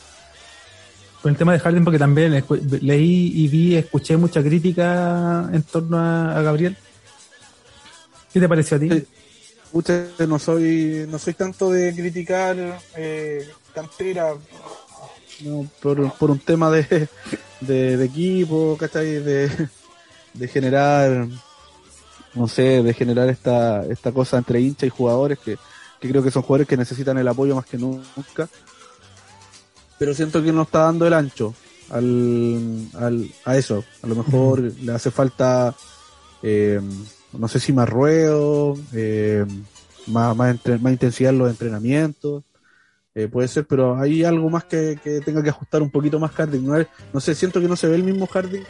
con 1.20 1.32
el 1.32 1.38
tema 1.38 1.53
de 1.53 1.59
Harding, 1.61 1.84
porque 1.84 1.99
también 1.99 2.45
leí 2.80 3.32
y 3.34 3.49
vi, 3.49 3.76
escuché 3.76 4.16
mucha 4.16 4.43
crítica 4.43 5.49
en 5.53 5.62
torno 5.62 5.99
a, 5.99 6.38
a 6.38 6.43
Gabriel. 6.43 6.76
¿Qué 8.32 8.40
te 8.40 8.49
pareció 8.49 8.76
a 8.76 8.80
ti? 8.80 8.88
Sí. 8.90 9.05
Pucha, 9.70 10.07
no 10.28 10.38
soy, 10.38 11.07
no 11.09 11.18
soy 11.18 11.34
tanto 11.34 11.70
de 11.70 11.95
criticar 11.95 12.57
eh, 12.97 13.49
cantera 13.74 14.34
no, 15.45 15.66
por, 15.80 16.12
por 16.14 16.30
un 16.30 16.38
tema 16.38 16.70
de, 16.70 17.09
de, 17.61 17.97
de 17.97 18.05
equipo, 18.05 18.76
¿cachai? 18.78 19.22
De, 19.22 19.51
de 20.34 20.49
generar, 20.49 21.26
no 22.35 22.49
sé, 22.49 22.83
de 22.83 22.95
generar 22.95 23.28
esta, 23.28 23.85
esta 23.87 24.12
cosa 24.12 24.39
entre 24.39 24.61
hincha 24.61 24.87
y 24.87 24.91
jugadores 24.91 25.39
que, 25.39 25.59
que 26.01 26.09
creo 26.09 26.22
que 26.22 26.30
son 26.30 26.43
jugadores 26.43 26.68
que 26.68 26.76
necesitan 26.76 27.18
el 27.18 27.28
apoyo 27.28 27.55
más 27.55 27.66
que 27.66 27.78
nunca. 27.78 28.49
Pero 29.99 30.14
siento 30.14 30.43
que 30.43 30.53
no 30.53 30.62
está 30.62 30.80
dando 30.80 31.07
el 31.07 31.12
ancho 31.12 31.55
al, 31.91 32.89
al, 32.95 33.30
a 33.45 33.57
eso. 33.57 33.85
A 34.03 34.07
lo 34.07 34.16
mejor 34.16 34.61
le 34.61 34.93
hace 34.93 35.11
falta 35.11 35.74
eh, 36.43 36.80
no 37.33 37.49
sé 37.49 37.61
si 37.61 37.72
más 37.72 37.89
ruedo, 37.89 38.76
eh, 38.93 39.45
más, 40.09 40.37
más, 40.37 40.51
entre- 40.51 40.78
más 40.78 40.93
intensidad 40.93 41.33
en 41.33 41.39
los 41.39 41.51
entrenamientos, 41.51 42.45
eh, 43.14 43.28
puede 43.28 43.49
ser, 43.49 43.66
pero 43.66 43.99
hay 43.99 44.24
algo 44.24 44.51
más 44.51 44.64
que, 44.64 44.99
que 45.03 45.20
tenga 45.20 45.43
que 45.43 45.51
ajustar 45.51 45.83
un 45.83 45.91
poquito 45.91 46.18
más 46.18 46.30
Harding. 46.33 46.66
No, 47.12 47.20
sé, 47.20 47.35
siento 47.35 47.61
que 47.61 47.68
no 47.68 47.76
se 47.76 47.89
ve 47.89 47.97
el 47.97 48.05
mismo 48.05 48.26
Harding 48.26 48.64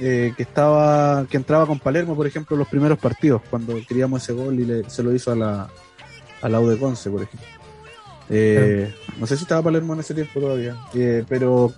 eh, 0.00 0.32
que 0.36 0.42
estaba, 0.42 1.26
que 1.28 1.36
entraba 1.36 1.66
con 1.66 1.78
Palermo, 1.78 2.16
por 2.16 2.26
ejemplo, 2.26 2.54
en 2.54 2.58
los 2.60 2.68
primeros 2.68 2.98
partidos, 2.98 3.42
cuando 3.50 3.74
queríamos 3.86 4.22
ese 4.22 4.32
gol 4.32 4.58
y 4.58 4.64
le- 4.64 4.88
se 4.90 5.02
lo 5.02 5.14
hizo 5.14 5.32
a 5.32 5.36
la, 5.36 5.68
a 6.40 6.48
la 6.48 6.60
U 6.60 6.68
de 6.68 6.78
Conce, 6.78 7.10
por 7.10 7.22
ejemplo. 7.22 7.46
Eh, 8.30 8.92
No 9.18 9.26
sé 9.26 9.36
si 9.36 9.42
estaba 9.42 9.62
Palermo 9.62 9.92
en 9.94 10.00
ese 10.00 10.14
tiempo 10.14 10.40
todavía, 10.40 10.76
eh, 10.94 11.24
pero 11.28 11.72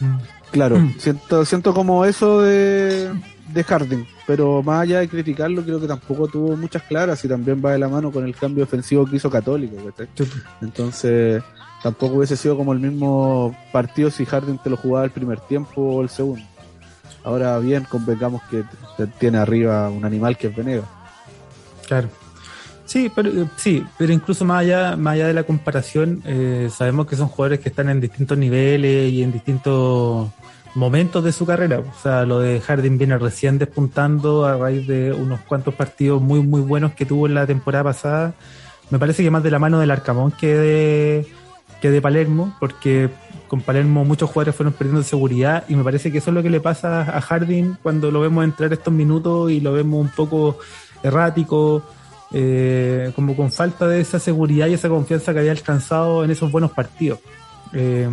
Mm. 0.00 0.16
Claro, 0.52 0.78
Mm. 0.78 0.94
siento, 0.98 1.44
siento 1.44 1.74
como 1.74 2.04
eso 2.04 2.40
de, 2.42 3.10
de 3.52 3.64
Harding, 3.64 4.04
pero 4.28 4.62
más 4.62 4.82
allá 4.82 5.00
de 5.00 5.08
criticarlo, 5.08 5.62
creo 5.64 5.80
que 5.80 5.88
tampoco 5.88 6.28
tuvo 6.28 6.56
muchas 6.56 6.84
claras 6.84 7.22
y 7.24 7.28
también 7.28 7.60
va 7.62 7.72
de 7.72 7.78
la 7.80 7.88
mano 7.88 8.12
con 8.12 8.24
el 8.24 8.34
cambio 8.36 8.62
ofensivo 8.64 9.04
que 9.04 9.16
hizo 9.16 9.28
Católico. 9.28 9.74
Entonces, 10.62 11.42
tampoco 11.82 12.14
hubiese 12.14 12.36
sido 12.36 12.56
como 12.56 12.72
el 12.72 12.78
mismo 12.78 13.54
partido 13.72 14.10
si 14.10 14.24
Harding 14.24 14.58
te 14.58 14.70
lo 14.70 14.76
jugaba 14.76 15.04
el 15.04 15.10
primer 15.10 15.40
tiempo 15.40 15.80
o 15.82 16.02
el 16.02 16.08
segundo. 16.08 16.44
Ahora 17.24 17.58
bien, 17.58 17.84
convengamos 17.84 18.42
que 18.44 18.64
tiene 19.18 19.38
arriba 19.38 19.88
un 19.90 20.04
animal 20.04 20.36
que 20.36 20.48
es 20.48 20.56
Venegas. 20.56 20.86
Claro. 21.86 22.08
Sí, 22.88 23.12
pero 23.14 23.28
eh, 23.28 23.46
sí, 23.56 23.84
pero 23.98 24.14
incluso 24.14 24.46
más 24.46 24.60
allá, 24.60 24.96
más 24.96 25.14
allá 25.14 25.26
de 25.26 25.34
la 25.34 25.42
comparación, 25.42 26.22
eh, 26.24 26.70
sabemos 26.74 27.06
que 27.06 27.16
son 27.16 27.28
jugadores 27.28 27.60
que 27.60 27.68
están 27.68 27.90
en 27.90 28.00
distintos 28.00 28.38
niveles 28.38 29.12
y 29.12 29.22
en 29.22 29.30
distintos 29.30 30.30
momentos 30.74 31.22
de 31.22 31.32
su 31.32 31.44
carrera. 31.44 31.80
O 31.80 32.02
sea, 32.02 32.24
lo 32.24 32.40
de 32.40 32.60
Harding 32.60 32.96
viene 32.96 33.18
recién 33.18 33.58
despuntando 33.58 34.46
a 34.46 34.56
raíz 34.56 34.86
de 34.86 35.12
unos 35.12 35.40
cuantos 35.40 35.74
partidos 35.74 36.22
muy 36.22 36.40
muy 36.40 36.62
buenos 36.62 36.92
que 36.94 37.04
tuvo 37.04 37.26
en 37.26 37.34
la 37.34 37.46
temporada 37.46 37.84
pasada. 37.84 38.34
Me 38.88 38.98
parece 38.98 39.22
que 39.22 39.30
más 39.30 39.42
de 39.42 39.50
la 39.50 39.58
mano 39.58 39.80
del 39.80 39.90
Arcamón 39.90 40.32
que 40.32 40.56
de 40.56 41.26
que 41.82 41.90
de 41.90 42.00
Palermo, 42.00 42.56
porque 42.58 43.10
con 43.48 43.60
Palermo 43.62 44.04
muchos 44.04 44.30
jugadores 44.30 44.54
fueron 44.54 44.72
perdiendo 44.74 45.02
seguridad 45.02 45.64
y 45.68 45.74
me 45.74 45.82
parece 45.82 46.12
que 46.12 46.18
eso 46.18 46.30
es 46.30 46.34
lo 46.34 46.42
que 46.42 46.50
le 46.50 46.60
pasa 46.60 47.00
a 47.02 47.20
Harding 47.20 47.76
cuando 47.82 48.10
lo 48.10 48.20
vemos 48.20 48.44
entrar 48.44 48.72
estos 48.72 48.92
minutos 48.92 49.50
y 49.50 49.60
lo 49.60 49.72
vemos 49.72 50.00
un 50.00 50.10
poco 50.10 50.58
errático, 51.02 51.82
eh, 52.32 53.10
como 53.14 53.34
con 53.34 53.50
falta 53.50 53.88
de 53.88 54.00
esa 54.00 54.18
seguridad 54.18 54.66
y 54.66 54.74
esa 54.74 54.88
confianza 54.88 55.32
que 55.32 55.40
había 55.40 55.52
alcanzado 55.52 56.24
en 56.24 56.30
esos 56.30 56.52
buenos 56.52 56.72
partidos. 56.72 57.20
Eh, 57.72 58.08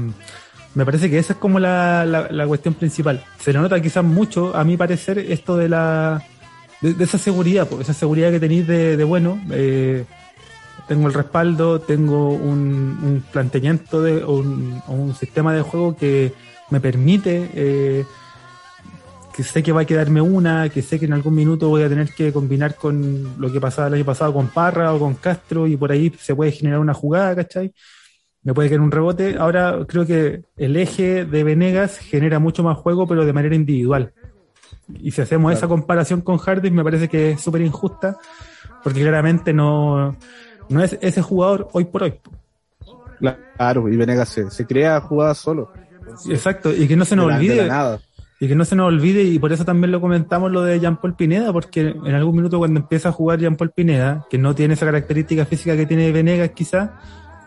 me 0.73 0.85
parece 0.85 1.09
que 1.09 1.17
esa 1.17 1.33
es 1.33 1.39
como 1.39 1.59
la, 1.59 2.05
la, 2.05 2.47
cuestión 2.47 2.73
principal. 2.73 3.23
Se 3.39 3.53
le 3.53 3.59
nota 3.59 3.81
quizás 3.81 4.03
mucho, 4.03 4.55
a 4.55 4.63
mi 4.63 4.75
parecer, 4.75 5.19
esto 5.19 5.55
de 5.55 5.69
la 5.69 6.21
de, 6.81 7.03
esa 7.03 7.17
seguridad, 7.17 7.67
pues, 7.67 7.81
esa 7.81 7.93
seguridad 7.93 8.29
que 8.31 8.39
tenéis 8.39 8.67
de, 8.67 8.97
de 8.97 9.03
bueno, 9.03 9.39
eh, 9.51 10.03
tengo 10.87 11.07
el 11.07 11.13
respaldo, 11.13 11.79
tengo 11.81 12.29
un, 12.29 12.97
un 13.03 13.23
planteamiento 13.31 14.01
de 14.01 14.23
o 14.23 14.33
un, 14.33 14.81
un 14.87 15.15
sistema 15.15 15.53
de 15.53 15.61
juego 15.61 15.95
que 15.95 16.33
me 16.69 16.79
permite 16.79 17.49
eh, 17.53 18.05
que 19.35 19.43
sé 19.43 19.61
que 19.63 19.73
va 19.73 19.81
a 19.81 19.85
quedarme 19.85 20.21
una, 20.21 20.69
que 20.69 20.81
sé 20.81 20.97
que 20.97 21.05
en 21.05 21.13
algún 21.13 21.35
minuto 21.35 21.67
voy 21.67 21.83
a 21.83 21.89
tener 21.89 22.09
que 22.13 22.31
combinar 22.31 22.75
con 22.75 23.33
lo 23.37 23.51
que 23.51 23.59
pasaba 23.59 23.89
el 23.89 23.95
año 23.95 24.05
pasado 24.05 24.33
con 24.33 24.47
Parra 24.47 24.93
o 24.93 24.99
con 24.99 25.15
Castro 25.15 25.67
y 25.67 25.75
por 25.75 25.91
ahí 25.91 26.13
se 26.17 26.33
puede 26.33 26.51
generar 26.51 26.79
una 26.79 26.93
jugada, 26.93 27.35
¿cachai? 27.35 27.73
Me 28.43 28.53
puede 28.53 28.69
caer 28.69 28.79
un 28.79 28.91
rebote. 28.91 29.35
Ahora 29.37 29.79
creo 29.87 30.05
que 30.05 30.43
el 30.55 30.77
eje 30.77 31.25
de 31.25 31.43
Venegas 31.43 31.97
genera 31.97 32.39
mucho 32.39 32.63
más 32.63 32.77
juego, 32.77 33.07
pero 33.07 33.25
de 33.25 33.33
manera 33.33 33.55
individual. 33.55 34.13
Y 35.01 35.11
si 35.11 35.21
hacemos 35.21 35.49
Claro. 35.49 35.57
esa 35.57 35.67
comparación 35.67 36.21
con 36.21 36.37
Harden, 36.37 36.73
me 36.73 36.83
parece 36.83 37.09
que 37.09 37.31
es 37.31 37.41
súper 37.41 37.61
injusta, 37.61 38.17
porque 38.83 39.01
claramente 39.01 39.51
no, 39.51 40.15
no 40.69 40.83
es 40.83 40.97
ese 41.01 41.21
jugador 41.21 41.69
hoy 41.73 41.85
por 41.85 42.03
hoy. 42.03 42.19
Claro, 43.57 43.89
y 43.89 43.95
Venegas 43.95 44.29
se, 44.29 44.49
se 44.51 44.65
crea 44.65 44.99
jugadas 45.01 45.37
solo. 45.37 45.71
Exacto, 46.29 46.73
y 46.73 46.87
que 46.87 46.95
no 46.95 47.05
se 47.05 47.15
nos 47.15 47.25
olvide. 47.25 47.67
nada. 47.67 47.99
Y 48.39 48.49
que 48.49 48.55
no 48.55 48.65
se 48.65 48.75
nos 48.75 48.87
olvide, 48.87 49.23
y 49.23 49.39
por 49.39 49.53
eso 49.53 49.63
también 49.63 49.91
lo 49.91 50.01
comentamos 50.01 50.51
lo 50.51 50.61
de 50.61 50.79
Jean-Paul 50.79 51.15
Pineda, 51.15 51.53
porque 51.53 51.95
en 52.03 52.13
algún 52.13 52.35
minuto 52.35 52.57
cuando 52.57 52.81
empieza 52.81 53.09
a 53.09 53.11
jugar 53.13 53.39
Jean-Paul 53.39 53.71
Pineda, 53.71 54.25
que 54.29 54.37
no 54.37 54.53
tiene 54.53 54.73
esa 54.73 54.85
característica 54.85 55.45
física 55.45 55.77
que 55.77 55.85
tiene 55.85 56.11
Venegas 56.11 56.51
quizás, 56.53 56.89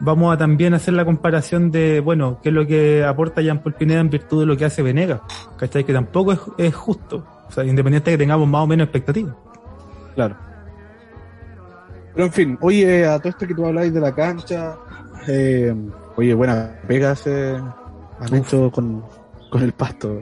vamos 0.00 0.32
a 0.32 0.38
también 0.38 0.72
hacer 0.72 0.94
la 0.94 1.04
comparación 1.04 1.70
de, 1.70 2.00
bueno, 2.00 2.40
qué 2.42 2.48
es 2.48 2.54
lo 2.54 2.66
que 2.66 3.04
aporta 3.04 3.42
Jean-Paul 3.42 3.74
Pineda 3.74 4.00
en 4.00 4.08
virtud 4.08 4.40
de 4.40 4.46
lo 4.46 4.56
que 4.56 4.64
hace 4.64 4.82
Venegas, 4.82 5.20
¿cachai? 5.58 5.84
Que 5.84 5.92
tampoco 5.92 6.32
es, 6.32 6.40
es 6.56 6.74
justo, 6.74 7.26
o 7.46 7.52
sea, 7.52 7.64
independiente 7.64 8.10
de 8.10 8.16
que 8.16 8.22
tengamos 8.22 8.48
más 8.48 8.62
o 8.62 8.66
menos 8.66 8.86
expectativas. 8.86 9.34
Claro. 10.14 10.47
Pero 12.18 12.26
en 12.26 12.32
fin, 12.32 12.58
oye, 12.62 13.06
a 13.06 13.16
todo 13.20 13.28
esto 13.28 13.46
que 13.46 13.54
tú 13.54 13.64
habláis 13.64 13.94
de 13.94 14.00
la 14.00 14.12
cancha, 14.12 14.74
eh, 15.28 15.72
oye, 16.16 16.34
buena 16.34 16.72
pega 16.88 17.14
se 17.14 17.54
han 17.54 17.68
Uf. 18.20 18.32
hecho 18.34 18.72
con, 18.72 19.04
con 19.48 19.62
el 19.62 19.70
pasto. 19.72 20.20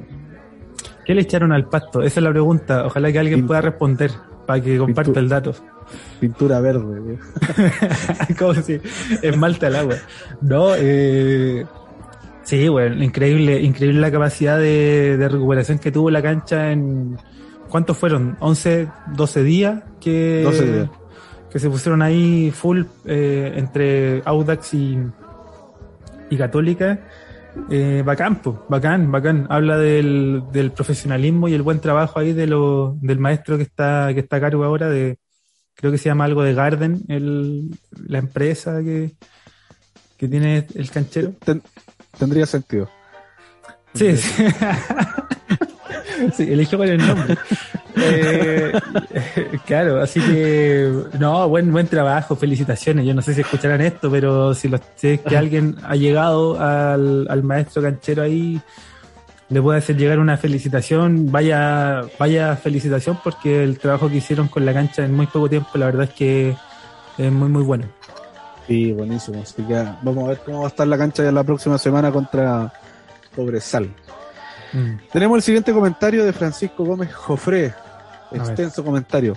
¿Qué 1.07 1.14
le 1.14 1.22
echaron 1.22 1.53
al 1.53 1.70
pasto? 1.70 2.03
Esa 2.03 2.20
es 2.20 2.24
la 2.24 2.28
pregunta, 2.32 2.84
ojalá 2.84 3.11
que 3.11 3.18
alguien 3.18 3.47
pueda 3.47 3.62
responder 3.62 4.11
para 4.47 4.61
que 4.62 4.76
comparta 4.76 5.11
Pintu- 5.11 5.18
el 5.20 5.28
dato. 5.30 5.55
Pintura 6.20 6.61
verde. 6.61 7.16
como 8.38 8.53
si 8.57 8.78
esmalta 9.22 9.68
el 9.68 9.76
agua. 9.76 9.94
No, 10.42 10.72
eh, 10.76 11.64
sí, 12.42 12.68
bueno, 12.68 13.03
increíble, 13.03 13.59
increíble 13.62 14.01
la 14.03 14.11
capacidad 14.11 14.59
de, 14.59 15.16
de 15.16 15.28
recuperación 15.30 15.78
que 15.78 15.90
tuvo 15.90 16.11
la 16.11 16.20
cancha 16.20 16.72
en 16.72 17.16
¿cuántos 17.70 17.97
fueron? 17.97 18.36
11, 18.40 18.86
12 19.14 19.42
días 19.44 19.82
que 19.99 20.42
12 20.44 20.72
días. 20.72 20.90
Que 21.51 21.59
se 21.59 21.70
pusieron 21.70 22.03
ahí 22.03 22.51
full 22.51 22.82
eh, 23.05 23.53
entre 23.57 24.22
Audax 24.24 24.74
y, 24.74 24.99
y 26.30 26.36
Católica. 26.36 27.01
Eh, 27.70 28.03
bacán, 28.05 28.42
po, 28.42 28.66
bacán, 28.68 29.11
bacán. 29.11 29.47
Habla 29.49 29.78
del, 29.78 30.42
del 30.53 30.72
profesionalismo 30.72 31.49
y 31.49 31.55
el 31.55 31.62
buen 31.62 31.80
trabajo 31.80 32.18
ahí 32.18 32.32
de 32.32 32.47
lo, 32.47 32.97
del 33.01 33.18
maestro 33.18 33.57
que 33.57 33.62
está, 33.62 34.11
que 34.12 34.20
está 34.20 34.36
a 34.36 34.40
cargo 34.40 34.62
ahora 34.64 34.90
de, 34.90 35.18
creo 35.74 35.90
que 35.90 35.99
se 35.99 36.09
llama 36.11 36.24
algo 36.24 36.42
de 36.42 36.53
Garden, 36.55 37.03
el, 37.09 37.70
la 38.07 38.18
empresa 38.18 38.82
que, 38.82 39.12
que 40.18 40.28
tiene 40.28 40.66
el 40.74 40.90
canchero. 40.90 41.32
Ten- 41.44 41.62
tendría 42.18 42.44
sentido. 42.44 42.90
Sí, 43.94 44.16
sí. 44.16 44.44
sí, 46.34 46.42
eligió 46.44 46.78
con 46.78 46.88
el 46.88 46.98
nombre. 46.98 47.36
Eh, 47.96 48.72
claro, 49.66 50.00
así 50.00 50.20
que, 50.20 50.92
no, 51.18 51.48
buen, 51.48 51.72
buen 51.72 51.86
trabajo, 51.86 52.36
felicitaciones. 52.36 53.06
Yo 53.06 53.14
no 53.14 53.22
sé 53.22 53.34
si 53.34 53.40
escucharán 53.40 53.80
esto, 53.80 54.10
pero 54.10 54.54
si, 54.54 54.68
los, 54.68 54.80
si 54.96 55.08
es 55.08 55.20
que 55.20 55.36
alguien 55.36 55.76
ha 55.82 55.96
llegado 55.96 56.60
al, 56.60 57.26
al 57.28 57.42
maestro 57.42 57.82
canchero 57.82 58.22
ahí, 58.22 58.60
le 59.48 59.62
puede 59.62 59.78
hacer 59.78 59.96
llegar 59.96 60.18
una 60.18 60.36
felicitación. 60.36 61.30
Vaya, 61.30 62.02
vaya 62.18 62.56
felicitación 62.56 63.18
porque 63.22 63.62
el 63.62 63.78
trabajo 63.78 64.08
que 64.08 64.16
hicieron 64.16 64.48
con 64.48 64.66
la 64.66 64.72
cancha 64.72 65.04
en 65.04 65.14
muy 65.14 65.26
poco 65.26 65.48
tiempo, 65.48 65.70
la 65.74 65.86
verdad 65.86 66.04
es 66.04 66.14
que 66.14 66.56
es 67.18 67.32
muy, 67.32 67.48
muy 67.48 67.62
bueno. 67.62 67.86
Sí, 68.66 68.92
buenísimo. 68.92 69.40
Así 69.42 69.62
que 69.62 69.74
vamos 70.02 70.24
a 70.24 70.28
ver 70.28 70.40
cómo 70.44 70.60
va 70.60 70.64
a 70.66 70.68
estar 70.68 70.86
la 70.86 70.98
cancha 70.98 71.22
ya 71.22 71.32
la 71.32 71.44
próxima 71.44 71.78
semana 71.78 72.10
contra 72.10 72.72
Cobresal. 73.34 73.88
Mm, 74.77 74.99
Tenemos 75.11 75.37
el 75.37 75.43
siguiente 75.43 75.72
comentario 75.72 76.24
de 76.24 76.33
Francisco 76.35 76.85
Gómez 76.85 77.14
Jofré. 77.14 77.74
Extenso 78.31 78.85
comentario. 78.85 79.35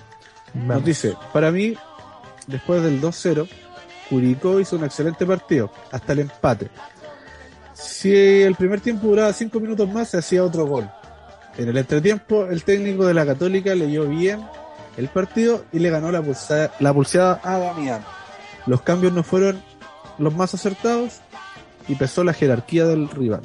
Nos 0.53 0.83
dice, 0.83 1.15
para 1.31 1.51
mí, 1.51 1.75
después 2.47 2.83
del 2.83 2.99
2-0, 2.99 3.47
Curicó 4.09 4.59
hizo 4.59 4.75
un 4.75 4.83
excelente 4.83 5.25
partido, 5.25 5.71
hasta 5.91 6.13
el 6.13 6.19
empate. 6.19 6.69
si 7.73 8.11
el 8.11 8.55
primer 8.55 8.81
tiempo 8.81 9.07
duraba 9.07 9.31
cinco 9.31 9.59
minutos 9.59 9.87
más, 9.87 10.09
se 10.09 10.17
hacía 10.17 10.43
otro 10.43 10.65
gol. 10.65 10.89
En 11.57 11.69
el 11.69 11.77
entretiempo, 11.77 12.47
el 12.47 12.63
técnico 12.63 13.05
de 13.05 13.13
la 13.13 13.25
Católica 13.25 13.73
leyó 13.75 14.05
bien 14.07 14.41
el 14.97 15.07
partido 15.07 15.63
y 15.71 15.79
le 15.79 15.89
ganó 15.89 16.11
la 16.11 16.21
pulsada, 16.21 16.71
la 16.79 16.93
pulseada 16.93 17.39
a 17.43 17.57
Damián. 17.59 18.03
Los 18.65 18.81
cambios 18.81 19.13
no 19.13 19.23
fueron 19.23 19.61
los 20.17 20.33
más 20.35 20.53
acertados 20.53 21.19
y 21.87 21.95
pesó 21.95 22.23
la 22.23 22.33
jerarquía 22.33 22.85
del 22.85 23.09
rival. 23.09 23.41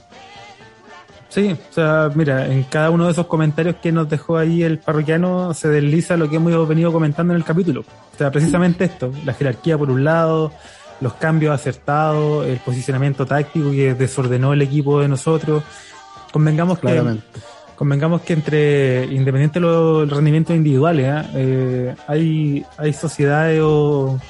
Sí, 1.34 1.50
o 1.50 1.74
sea, 1.74 2.12
mira, 2.14 2.46
en 2.46 2.62
cada 2.62 2.90
uno 2.90 3.06
de 3.06 3.10
esos 3.10 3.26
comentarios 3.26 3.74
que 3.82 3.90
nos 3.90 4.08
dejó 4.08 4.36
ahí 4.36 4.62
el 4.62 4.78
parroquiano 4.78 5.52
se 5.52 5.66
desliza 5.66 6.16
lo 6.16 6.30
que 6.30 6.36
hemos 6.36 6.68
venido 6.68 6.92
comentando 6.92 7.32
en 7.32 7.38
el 7.38 7.44
capítulo. 7.44 7.80
O 7.80 8.16
sea, 8.16 8.30
precisamente 8.30 8.84
esto, 8.84 9.10
la 9.24 9.34
jerarquía 9.34 9.76
por 9.76 9.90
un 9.90 10.04
lado, 10.04 10.52
los 11.00 11.14
cambios 11.14 11.52
acertados, 11.52 12.46
el 12.46 12.58
posicionamiento 12.58 13.26
táctico 13.26 13.72
que 13.72 13.94
desordenó 13.94 14.52
el 14.52 14.62
equipo 14.62 15.00
de 15.00 15.08
nosotros. 15.08 15.64
Convengamos 16.32 16.78
que, 16.78 17.18
convengamos 17.74 18.20
que 18.20 18.32
entre, 18.34 19.04
independiente 19.06 19.58
de 19.58 19.66
los 19.66 20.08
rendimientos 20.08 20.54
individuales, 20.54 21.04
¿eh? 21.04 21.30
Eh, 21.34 21.94
hay, 22.06 22.64
hay 22.78 22.92
sociedades 22.92 23.60
o 23.60 24.20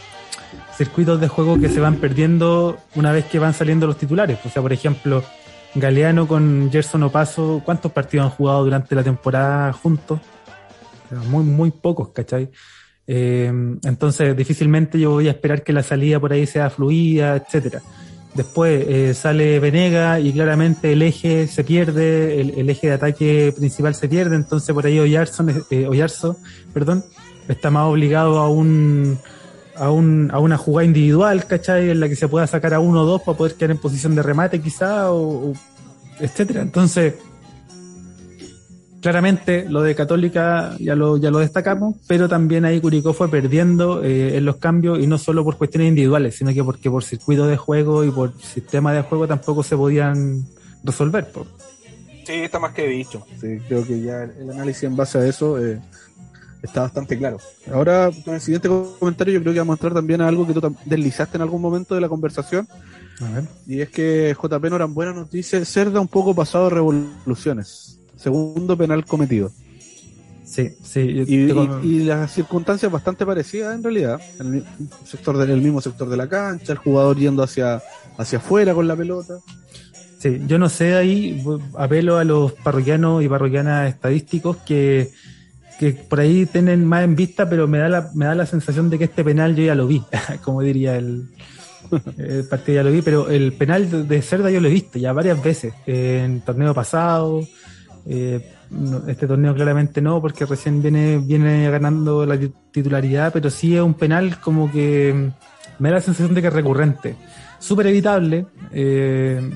circuitos 0.75 1.21
de 1.21 1.29
juego 1.29 1.61
que 1.61 1.69
se 1.69 1.81
van 1.81 1.97
perdiendo 1.97 2.79
una 2.95 3.13
vez 3.13 3.27
que 3.27 3.39
van 3.39 3.53
saliendo 3.53 3.87
los 3.87 3.99
titulares. 3.99 4.39
O 4.47 4.49
sea, 4.49 4.63
por 4.63 4.73
ejemplo, 4.73 5.23
Galeano 5.75 6.29
con 6.29 6.71
Gerson 6.71 7.03
Opaso, 7.03 7.63
¿cuántos 7.65 7.91
partidos 7.93 8.27
han 8.27 8.31
jugado 8.31 8.65
durante 8.65 8.95
la 8.95 9.03
temporada 9.03 9.73
juntos? 9.73 10.21
Muy, 11.29 11.45
muy 11.45 11.71
pocos, 11.71 12.11
¿cachai? 12.11 12.51
Eh, 13.07 13.53
entonces, 13.85 14.37
difícilmente 14.37 14.99
yo 14.99 15.11
voy 15.11 15.29
a 15.29 15.33
esperar 15.33 15.63
que 15.63 15.73
la 15.73 15.83
salida 15.83 16.21
por 16.21 16.33
ahí 16.33 16.47
sea 16.47 16.71
fluida, 16.71 17.37
etcétera. 17.37 17.83
Después 18.35 18.85
eh, 18.89 19.15
sale 19.15 19.61
Venega 19.61 20.19
y 20.19 20.33
claramente 20.33 20.93
el 20.93 21.03
eje 21.03 21.47
se 21.47 21.63
pierde, 21.63 22.41
el, 22.41 22.69
eje 22.69 22.89
de 22.89 22.93
ataque 22.95 23.55
principal 23.57 23.95
se 23.95 24.09
pierde, 24.09 24.35
entonces 24.35 24.75
por 24.75 24.85
ahí 24.85 24.99
Oyarzo, 24.99 25.45
eh, 25.71 25.87
Oyarzo 25.87 26.37
perdón, 26.73 27.05
está 27.47 27.71
más 27.71 27.85
obligado 27.85 28.41
a 28.41 28.49
un 28.49 29.19
a, 29.77 29.91
un, 29.91 30.31
a 30.33 30.39
una 30.39 30.57
jugada 30.57 30.87
individual, 30.87 31.47
¿cachai? 31.47 31.91
En 31.91 32.01
la 32.01 32.09
que 32.09 32.17
se 32.17 32.29
pueda 32.29 32.47
sacar 32.47 32.75
a 32.75 32.81
uno 32.81 33.03
o 33.03 33.05
dos 33.05 33.23
para 33.23 33.37
poder 33.37 33.55
quedar 33.55 33.73
en 33.73 33.79
posición 33.79 34.15
de 34.15 34.23
remate 34.23 34.61
quizá, 34.61 35.13
o, 35.13 35.53
etcétera. 36.19 36.63
Entonces, 36.63 37.15
claramente 39.01 39.67
lo 39.69 39.83
de 39.83 39.95
Católica 39.95 40.75
ya 40.79 40.95
lo, 40.95 41.19
ya 41.19 41.31
lo 41.31 41.39
destacamos, 41.39 41.97
pero 42.07 42.29
también 42.29 42.65
ahí 42.65 42.81
Curicó 42.81 43.13
fue 43.13 43.31
perdiendo 43.31 44.03
eh, 44.03 44.39
en 44.39 44.45
los 44.47 44.57
cambios 44.57 44.99
y 44.99 45.07
no 45.07 45.19
solo 45.19 45.45
por 45.45 45.59
cuestiones 45.59 45.89
individuales, 45.89 46.37
sino 46.37 46.55
que 46.55 46.65
porque 46.65 46.91
por 46.91 47.05
circuito 47.05 47.47
de 47.47 47.57
juego 47.57 48.05
y 48.05 48.11
por 48.11 48.33
sistema 48.41 48.93
de 48.93 49.03
juego 49.03 49.29
tampoco 49.29 49.63
se 49.63 49.77
podían 49.77 50.47
resolver. 50.83 51.29
Sí, 52.25 52.33
está 52.33 52.59
más 52.59 52.73
que 52.73 52.89
dicho. 52.89 53.27
Sí, 53.39 53.59
creo 53.69 53.87
que 53.87 54.01
ya 54.01 54.23
el 54.23 54.51
análisis 54.51 54.85
en 54.85 54.97
base 54.97 55.19
a 55.19 55.27
eso 55.27 55.63
eh, 55.63 55.81
está 56.65 56.81
bastante 56.81 57.17
claro. 57.19 57.39
Ahora, 57.73 58.11
con 58.25 58.35
el 58.35 58.41
siguiente 58.41 58.69
comentario, 58.69 59.35
yo 59.35 59.41
creo 59.41 59.53
que 59.53 59.59
vamos 59.59 59.73
a 59.73 59.75
mostrar 59.75 59.95
también 59.95 60.21
a 60.21 60.29
algo 60.29 60.47
que 60.47 60.55
tú 60.55 60.75
deslizaste 60.85 61.37
en 61.37 61.43
algún 61.43 61.61
momento 61.61 61.95
de 61.95 62.01
la 62.01 62.09
conversación. 62.09 62.67
Y 63.67 63.81
es 63.81 63.91
que 63.91 64.35
JP 64.35 64.65
Norambuena 64.71 65.13
nos 65.13 65.31
dice: 65.31 65.65
Cerda 65.65 66.01
un 66.01 66.09
poco 66.09 66.35
pasado 66.35 66.71
revoluciones. 66.71 68.01
Segundo 68.17 68.77
penal 68.77 69.05
cometido. 69.05 69.53
Sí, 70.45 70.71
sí. 70.83 71.01
Y, 71.01 72.05
las 72.05 72.33
circunstancias 72.33 72.91
bastante 72.91 73.27
parecidas 73.27 73.75
en 73.75 73.83
realidad. 73.83 74.21
En 74.41 74.55
el 74.55 74.65
sector 75.05 75.37
del 75.37 75.61
mismo 75.61 75.81
sector 75.81 76.09
de 76.09 76.17
la 76.17 76.29
cancha, 76.29 76.73
el 76.73 76.79
jugador 76.79 77.17
yendo 77.17 77.43
hacia, 77.43 77.83
hacia 78.17 78.39
afuera 78.39 78.75
con 78.75 78.89
la 78.89 78.97
pelota. 78.97 79.35
Sí, 80.19 80.41
yo 80.47 80.59
no 80.59 80.71
sé 80.71 80.95
ahí, 80.95 81.45
apelo 81.77 82.17
a 82.17 82.25
los 82.25 82.53
parroquianos 82.53 83.23
y 83.23 83.29
parroquianas 83.29 83.91
estadísticos 83.91 84.57
que 84.59 85.11
que 85.79 85.93
por 85.93 86.21
ahí 86.21 86.47
tienen 86.47 86.85
más 86.85 87.05
en 87.05 87.17
vista, 87.17 87.49
pero 87.49 87.67
me 87.67 87.79
da 87.79 87.89
la, 87.89 88.11
me 88.15 88.27
da 88.27 88.35
la 88.35 88.47
sensación 88.47 88.91
de 88.91 88.99
que 88.99 89.05
este 89.05 89.25
penal 89.25 89.55
yo 89.55 89.65
ya 89.65 89.75
lo 89.75 89.87
vi, 89.87 90.03
como 90.43 90.63
diría 90.63 90.97
el, 90.97 91.29
partido 92.49 92.77
ya 92.77 92.83
lo 92.83 92.91
vi, 92.91 93.03
pero 93.03 93.29
el 93.29 93.53
penal 93.53 94.09
de 94.09 94.23
Cerda 94.23 94.51
yo 94.51 94.61
lo 94.61 94.69
he 94.69 94.73
visto 94.73 94.99
ya 94.99 95.13
varias 95.13 95.43
veces, 95.43 95.75
en 95.87 96.41
torneo 96.41 96.75
pasado, 96.75 97.47
eh, 98.07 98.53
este 99.07 99.27
torneo 99.27 99.55
claramente 99.55 100.01
no, 100.01 100.21
porque 100.21 100.47
recién 100.47 100.83
viene, 100.83 101.19
viene 101.19 101.71
ganando 101.71 102.27
la 102.27 102.39
titularidad, 102.71 103.33
pero 103.33 103.51
sí 103.51 103.77
es 103.77 103.83
un 103.83 103.95
penal 103.95 104.41
como 104.41 104.71
que 104.71 105.31
me 105.79 105.89
da 105.89 105.97
la 105.97 106.01
sensación 106.01 106.35
de 106.35 106.43
que 106.43 106.49
es 106.49 106.55
recurrente, 106.55 107.17
súper 107.59 107.87
evitable, 107.89 108.47
eh, 108.73 109.51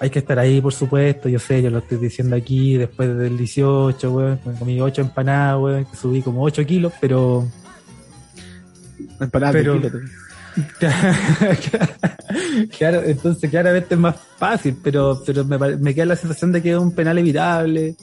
hay 0.00 0.10
que 0.10 0.20
estar 0.20 0.38
ahí, 0.38 0.60
por 0.60 0.72
supuesto, 0.72 1.28
yo 1.28 1.38
sé, 1.38 1.62
yo 1.62 1.70
lo 1.70 1.78
estoy 1.78 1.98
diciendo 1.98 2.36
aquí, 2.36 2.76
después 2.76 3.16
del 3.16 3.36
18, 3.36 4.12
weón, 4.12 4.38
comí 4.58 4.80
8 4.80 5.02
empanadas, 5.02 5.60
weón, 5.60 5.86
subí 6.00 6.22
como 6.22 6.42
8 6.42 6.64
kilos, 6.64 6.92
pero... 7.00 7.48
Empanadas 9.20 9.54
pero, 9.54 9.80
de 9.80 9.90
claro, 12.78 13.02
entonces 13.04 13.48
claramente 13.48 13.94
es 13.94 14.00
más 14.00 14.16
fácil, 14.36 14.76
pero, 14.82 15.22
pero 15.24 15.44
me, 15.44 15.56
me, 15.76 15.94
queda 15.94 16.06
la 16.06 16.16
sensación 16.16 16.50
de 16.50 16.60
que 16.60 16.72
es 16.72 16.78
un 16.78 16.90
penal 16.92 17.16
evitable. 17.18 17.94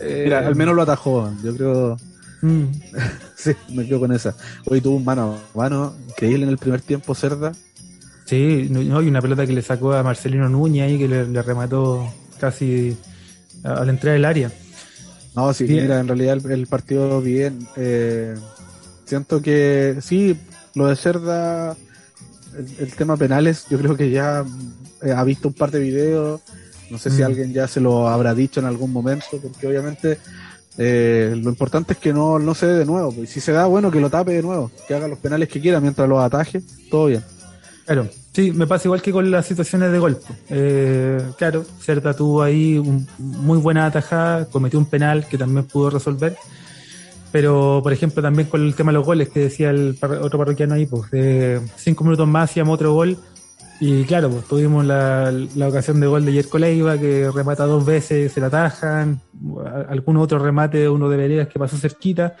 Mira, 0.00 0.44
al 0.46 0.56
menos 0.56 0.74
lo 0.74 0.82
atajó, 0.82 1.32
yo 1.44 1.56
creo... 1.56 1.96
Mm. 2.42 2.64
sí, 3.36 3.52
me 3.68 3.86
quedo 3.86 4.00
con 4.00 4.12
esa. 4.12 4.34
Hoy 4.66 4.80
tuvo 4.80 4.96
un 4.96 5.04
mano 5.04 5.38
a 5.54 5.58
mano 5.58 5.94
increíble 6.08 6.44
en 6.44 6.50
el 6.50 6.58
primer 6.58 6.80
tiempo, 6.80 7.14
Cerda 7.14 7.52
Sí, 8.30 8.68
no, 8.70 8.96
hay 8.96 9.08
una 9.08 9.20
pelota 9.20 9.44
que 9.44 9.52
le 9.52 9.60
sacó 9.60 9.92
a 9.92 10.04
Marcelino 10.04 10.48
Núñez 10.48 10.84
ahí 10.84 10.98
que 10.98 11.08
le, 11.08 11.42
remató 11.42 12.14
casi 12.38 12.96
a, 13.64 13.84
la 13.84 13.90
entrada 13.90 14.14
del 14.14 14.24
área. 14.24 14.52
No, 15.34 15.52
sí, 15.52 15.64
mira, 15.64 15.98
en 15.98 16.06
realidad 16.06 16.38
el, 16.48 16.68
partido 16.68 17.20
bien. 17.20 17.66
Eh, 17.74 18.36
siento 19.04 19.42
que 19.42 19.96
sí, 20.00 20.36
lo 20.76 20.86
de 20.86 20.94
Cerda, 20.94 21.76
el, 22.78 22.94
tema 22.94 23.16
penales, 23.16 23.66
yo 23.68 23.78
creo 23.78 23.96
que 23.96 24.10
ya 24.10 24.44
eh, 25.02 25.10
ha 25.10 25.24
visto 25.24 25.48
un 25.48 25.54
par 25.54 25.72
de 25.72 25.80
videos. 25.80 26.40
No 26.88 26.98
sé 26.98 27.10
si 27.10 27.22
mm. 27.22 27.26
alguien 27.26 27.52
ya 27.52 27.66
se 27.66 27.80
lo 27.80 28.06
habrá 28.06 28.32
dicho 28.32 28.60
en 28.60 28.66
algún 28.66 28.92
momento, 28.92 29.40
porque 29.42 29.66
obviamente 29.66 30.18
eh, 30.78 31.34
lo 31.36 31.50
importante 31.50 31.94
es 31.94 31.98
que 31.98 32.12
no, 32.12 32.38
no 32.38 32.54
se 32.54 32.68
dé 32.68 32.78
de 32.78 32.86
nuevo. 32.86 33.10
Pues, 33.10 33.30
si 33.30 33.40
se 33.40 33.50
da, 33.50 33.66
bueno, 33.66 33.90
que 33.90 33.98
lo 33.98 34.08
tape 34.08 34.34
de 34.34 34.42
nuevo, 34.42 34.70
que 34.86 34.94
haga 34.94 35.08
los 35.08 35.18
penales 35.18 35.48
que 35.48 35.60
quiera 35.60 35.80
mientras 35.80 36.08
los 36.08 36.22
ataje, 36.22 36.62
todo 36.92 37.06
bien. 37.06 37.24
Claro, 37.86 38.08
sí, 38.40 38.52
me 38.52 38.66
pasa 38.66 38.88
igual 38.88 39.02
que 39.02 39.12
con 39.12 39.30
las 39.30 39.46
situaciones 39.46 39.92
de 39.92 39.98
golpe. 39.98 40.32
Eh, 40.48 41.20
claro, 41.36 41.64
Certa 41.80 42.14
tuvo 42.14 42.42
ahí 42.42 42.78
un, 42.78 43.06
muy 43.18 43.58
buena 43.58 43.86
atajada, 43.86 44.46
cometió 44.46 44.78
un 44.78 44.86
penal 44.86 45.26
que 45.26 45.38
también 45.38 45.66
pudo 45.66 45.90
resolver. 45.90 46.36
Pero, 47.32 47.80
por 47.82 47.92
ejemplo, 47.92 48.22
también 48.22 48.48
con 48.48 48.66
el 48.66 48.74
tema 48.74 48.90
de 48.90 48.98
los 48.98 49.06
goles 49.06 49.28
que 49.28 49.40
decía 49.40 49.70
el 49.70 49.96
otro 50.02 50.38
parroquiano 50.38 50.74
ahí, 50.74 50.86
pues 50.86 51.04
cinco 51.76 52.02
minutos 52.04 52.26
más 52.26 52.50
hacíamos 52.50 52.74
otro 52.74 52.92
gol. 52.92 53.16
Y 53.78 54.04
claro, 54.04 54.28
pues 54.30 54.44
tuvimos 54.46 54.84
la, 54.84 55.32
ocasión 55.68 56.00
de 56.00 56.06
gol 56.06 56.24
de 56.24 56.32
Yerko 56.32 56.58
Leiva 56.58 56.98
que 56.98 57.30
remata 57.30 57.64
dos 57.66 57.84
veces, 57.84 58.32
se 58.32 58.40
la 58.40 58.48
atajan. 58.48 59.20
Otro 60.04 60.38
remate 60.38 60.78
de 60.78 60.88
uno 60.88 61.08
de 61.08 61.16
Veredas 61.16 61.48
que 61.48 61.58
pasó 61.58 61.76
cerquita 61.76 62.36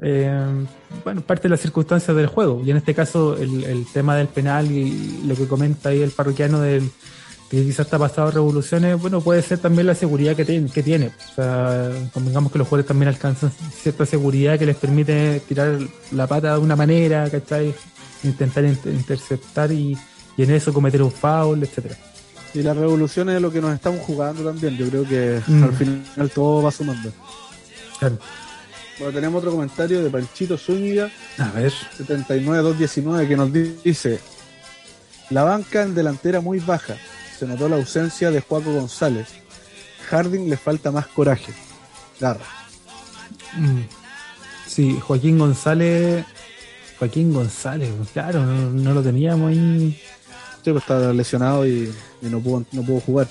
eh, 0.00 0.66
bueno, 1.04 1.20
parte 1.22 1.44
de 1.44 1.48
las 1.50 1.60
circunstancias 1.60 2.16
del 2.16 2.26
juego. 2.26 2.62
Y 2.64 2.70
en 2.70 2.76
este 2.76 2.94
caso, 2.94 3.36
el, 3.36 3.86
tema 3.92 4.16
del 4.16 4.28
penal 4.28 4.70
y 4.70 5.22
lo 5.26 5.34
que 5.34 5.46
comenta 5.46 5.90
ahí 5.90 6.02
el 6.02 6.10
parroquiano 6.10 6.60
del 6.60 6.90
que 7.50 7.64
quizás 7.64 7.86
está 7.86 7.98
pasado 7.98 8.30
revoluciones, 8.30 9.00
bueno, 9.00 9.22
puede 9.22 9.40
ser 9.40 9.58
también 9.58 9.86
la 9.86 9.94
seguridad 9.94 10.36
que, 10.36 10.44
que 10.44 10.82
tiene. 10.82 11.06
O 11.06 11.34
sea, 11.34 11.90
convengamos 12.12 12.52
que 12.52 12.58
los 12.58 12.68
jugadores 12.68 12.86
también 12.86 13.08
alcanzan 13.08 13.50
cierta 13.72 14.04
seguridad 14.04 14.58
que 14.58 14.66
les 14.66 14.76
permite 14.76 15.40
tirar 15.48 15.78
la 16.12 16.26
pata 16.26 16.52
de 16.52 16.58
una 16.58 16.76
manera, 16.76 17.28
¿cachai? 17.30 17.74
Intentar 18.22 18.64
interceptar 18.66 19.72
y, 19.72 19.96
en 20.36 20.50
eso 20.50 20.74
cometer 20.74 21.02
un 21.02 21.10
foul, 21.10 21.62
etcétera. 21.62 21.96
Y 22.52 22.62
las 22.62 22.76
revoluciones 22.76 23.36
es 23.36 23.42
lo 23.42 23.50
que 23.50 23.60
nos 23.60 23.74
estamos 23.74 24.00
jugando 24.00 24.44
también. 24.44 24.76
Yo 24.76 24.88
creo 24.88 25.04
que 25.04 25.40
mm. 25.46 25.64
al 25.64 25.72
final 25.72 26.30
todo 26.34 26.62
va 26.62 26.70
sumando. 26.70 27.10
Claro. 27.98 28.18
Bueno, 28.98 29.14
tenemos 29.14 29.38
otro 29.38 29.52
comentario 29.52 30.02
de 30.02 30.10
Panchito 30.10 30.58
Zúñiga. 30.58 31.10
A 31.38 31.50
ver. 31.50 31.72
79219 31.96 33.28
que 33.28 33.36
nos 33.36 33.52
dice: 33.52 34.20
La 35.30 35.44
banca 35.44 35.82
en 35.82 35.94
delantera 35.94 36.40
muy 36.40 36.58
baja. 36.58 36.96
Se 37.38 37.46
notó 37.46 37.68
la 37.68 37.76
ausencia 37.76 38.30
de 38.30 38.40
Juaco 38.40 38.72
González. 38.72 39.28
Harding 40.10 40.48
le 40.48 40.56
falta 40.56 40.90
más 40.90 41.06
coraje. 41.06 41.52
Garra. 42.18 42.44
Mm. 43.56 43.82
Sí, 44.66 44.98
Joaquín 45.00 45.38
González. 45.38 46.24
Joaquín 46.98 47.32
González, 47.32 47.90
claro, 48.12 48.44
no, 48.44 48.92
lo 48.92 49.02
teníamos 49.02 49.50
ahí. 49.50 50.00
Sí, 50.64 50.72
pues 50.72 50.82
estaba 50.82 51.12
lesionado 51.12 51.64
y, 51.66 51.92
no, 52.22 52.40
pudo, 52.40 52.64
no 52.72 52.82
pudo 52.82 53.00
jugar. 53.00 53.28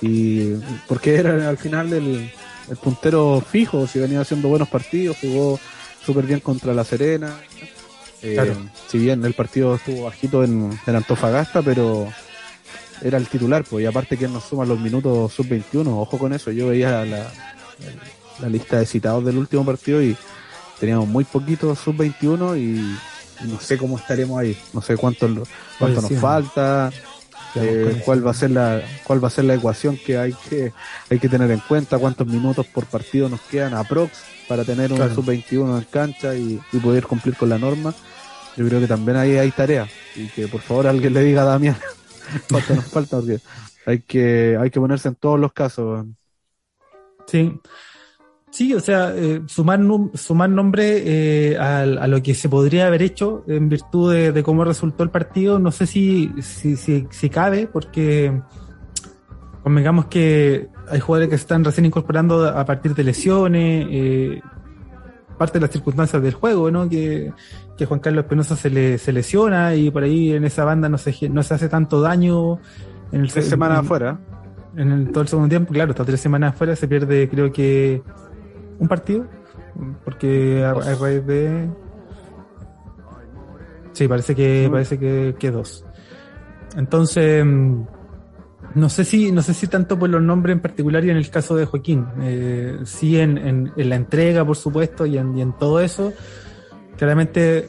Y 0.00 0.54
porque 0.88 1.16
era 1.16 1.50
al 1.50 1.58
final 1.58 1.90
del 1.90 2.32
el 2.70 2.76
puntero 2.76 3.42
fijo, 3.46 3.86
si 3.86 3.98
venía 3.98 4.20
haciendo 4.20 4.48
buenos 4.48 4.68
partidos, 4.68 5.16
jugó 5.20 5.58
súper 6.04 6.24
bien 6.24 6.40
contra 6.40 6.72
La 6.72 6.84
Serena. 6.84 7.36
Eh, 8.22 8.54
si 8.88 8.98
bien 8.98 9.24
el 9.24 9.34
partido 9.34 9.74
estuvo 9.74 10.04
bajito 10.04 10.44
en, 10.44 10.78
Antofagasta, 10.86 11.62
pero 11.62 12.06
era 13.02 13.18
el 13.18 13.26
titular, 13.26 13.64
pues, 13.64 13.82
y 13.82 13.86
aparte 13.86 14.16
que 14.16 14.28
nos 14.28 14.44
suman 14.44 14.68
los 14.68 14.78
minutos 14.78 15.32
sub-21, 15.32 15.86
ojo 15.86 16.18
con 16.18 16.32
eso, 16.32 16.52
yo 16.52 16.68
veía 16.68 17.04
la, 17.04 17.26
la 18.40 18.48
lista 18.48 18.78
de 18.78 18.86
citados 18.86 19.24
del 19.24 19.38
último 19.38 19.64
partido 19.64 20.02
y 20.02 20.16
teníamos 20.78 21.08
muy 21.08 21.24
poquitos 21.24 21.78
sub-21 21.78 22.58
y, 22.58 23.46
no 23.46 23.58
sé 23.58 23.78
cómo 23.78 23.98
estaremos 23.98 24.38
ahí, 24.38 24.56
no 24.74 24.82
sé 24.82 24.96
cuánto, 24.96 25.26
cuánto 25.78 26.02
nos 26.02 26.12
falta, 26.20 26.90
eh, 27.56 28.02
cuál 28.04 28.24
va 28.24 28.30
a 28.30 28.34
ser 28.34 28.50
la 28.50 28.82
cuál 29.04 29.22
va 29.22 29.28
a 29.28 29.30
ser 29.30 29.44
la 29.44 29.54
ecuación 29.54 29.96
que 29.96 30.16
hay 30.16 30.32
que 30.48 30.72
hay 31.10 31.18
que 31.18 31.28
tener 31.28 31.50
en 31.50 31.60
cuenta, 31.60 31.98
cuántos 31.98 32.26
minutos 32.26 32.66
por 32.66 32.86
partido 32.86 33.28
nos 33.28 33.40
quedan 33.42 33.74
aprox 33.74 34.12
para 34.48 34.64
tener 34.64 34.92
un 34.92 34.98
sub-21 35.14 35.78
en 35.78 35.84
cancha 35.84 36.34
y, 36.34 36.60
y 36.72 36.78
poder 36.78 37.06
cumplir 37.06 37.36
con 37.36 37.48
la 37.48 37.58
norma. 37.58 37.94
Yo 38.56 38.66
creo 38.66 38.80
que 38.80 38.88
también 38.88 39.16
ahí 39.16 39.36
hay 39.36 39.50
tarea 39.52 39.88
y 40.16 40.26
que 40.28 40.48
por 40.48 40.60
favor 40.60 40.86
alguien 40.86 41.14
le 41.14 41.22
diga 41.22 41.42
a 41.42 41.46
Damián 41.46 41.76
cuánto 42.50 42.74
nos 42.74 42.86
falta 42.86 43.18
porque 43.18 43.38
hay 43.86 44.00
que 44.00 44.56
hay 44.60 44.70
que 44.70 44.80
ponerse 44.80 45.08
en 45.08 45.14
todos 45.14 45.38
los 45.38 45.52
casos. 45.52 46.06
Sí, 47.26 47.60
Sí, 48.50 48.74
o 48.74 48.80
sea, 48.80 49.14
eh, 49.14 49.42
sumar, 49.46 49.80
sumar 50.14 50.50
nombre 50.50 51.02
eh, 51.52 51.56
a, 51.56 51.86
lo 51.86 52.20
que 52.20 52.34
se 52.34 52.48
podría 52.48 52.88
haber 52.88 53.00
hecho 53.00 53.44
en 53.46 53.68
virtud 53.68 54.12
de, 54.12 54.42
cómo 54.42 54.64
resultó 54.64 55.04
el 55.04 55.10
partido, 55.10 55.60
no 55.60 55.70
sé 55.70 55.86
si, 55.86 56.32
si, 56.42 56.76
si, 56.76 57.30
cabe, 57.30 57.68
porque 57.68 58.42
convengamos 59.62 60.06
que 60.06 60.68
hay 60.88 60.98
jugadores 60.98 61.30
que 61.30 61.38
se 61.38 61.42
están 61.42 61.64
recién 61.64 61.86
incorporando 61.86 62.48
a 62.48 62.64
partir 62.64 62.92
de 62.94 63.04
lesiones, 63.04 63.86
eh, 63.88 64.42
parte 65.38 65.58
de 65.58 65.62
las 65.62 65.70
circunstancias 65.70 66.20
del 66.20 66.34
juego, 66.34 66.72
¿no? 66.72 66.88
Que, 66.88 67.32
que 67.78 67.86
Juan 67.86 68.00
Carlos 68.00 68.24
Penosa 68.24 68.56
se, 68.56 68.68
le, 68.68 68.98
se 68.98 69.12
lesiona 69.12 69.76
y 69.76 69.92
por 69.92 70.02
ahí 70.02 70.32
en 70.32 70.44
esa 70.44 70.64
banda 70.64 70.88
no 70.88 70.98
se, 70.98 71.28
no 71.28 71.44
se 71.44 71.54
hace 71.54 71.68
tanto 71.68 72.00
daño. 72.00 72.58
En 73.12 73.22
el, 73.22 73.32
tres 73.32 73.46
semanas 73.46 73.78
afuera. 73.78 74.18
En 74.76 74.90
el, 74.90 75.12
todo 75.12 75.22
el 75.22 75.28
segundo 75.28 75.48
tiempo, 75.48 75.72
claro, 75.72 75.92
está 75.92 76.04
tres 76.04 76.20
semanas 76.20 76.54
afuera, 76.54 76.74
se 76.74 76.88
pierde 76.88 77.28
creo 77.28 77.52
que 77.52 78.02
un 78.80 78.88
partido, 78.88 79.26
porque 80.04 80.64
a, 80.64 80.74
raíz 80.74 81.24
de... 81.26 81.68
Sí, 83.92 84.08
parece 84.08 84.34
que, 84.34 84.68
parece 84.70 84.98
que, 84.98 85.36
que 85.38 85.50
dos. 85.50 85.84
Entonces, 86.76 87.44
no 88.74 88.88
sé 88.88 89.04
si, 89.04 89.32
no 89.32 89.42
sé 89.42 89.52
si 89.52 89.66
tanto 89.66 89.98
por 89.98 90.08
los 90.08 90.22
nombres 90.22 90.54
en 90.54 90.60
particular 90.60 91.04
y 91.04 91.10
en 91.10 91.16
el 91.16 91.28
caso 91.30 91.56
de 91.56 91.66
Joaquín. 91.66 92.06
Eh, 92.22 92.78
sí 92.84 93.18
en, 93.18 93.36
en, 93.38 93.88
la 93.88 93.96
entrega, 93.96 94.44
por 94.44 94.56
supuesto, 94.56 95.06
y 95.06 95.18
en, 95.18 95.36
y 95.36 95.42
en 95.42 95.52
todo 95.52 95.80
eso. 95.80 96.12
Claramente 96.96 97.68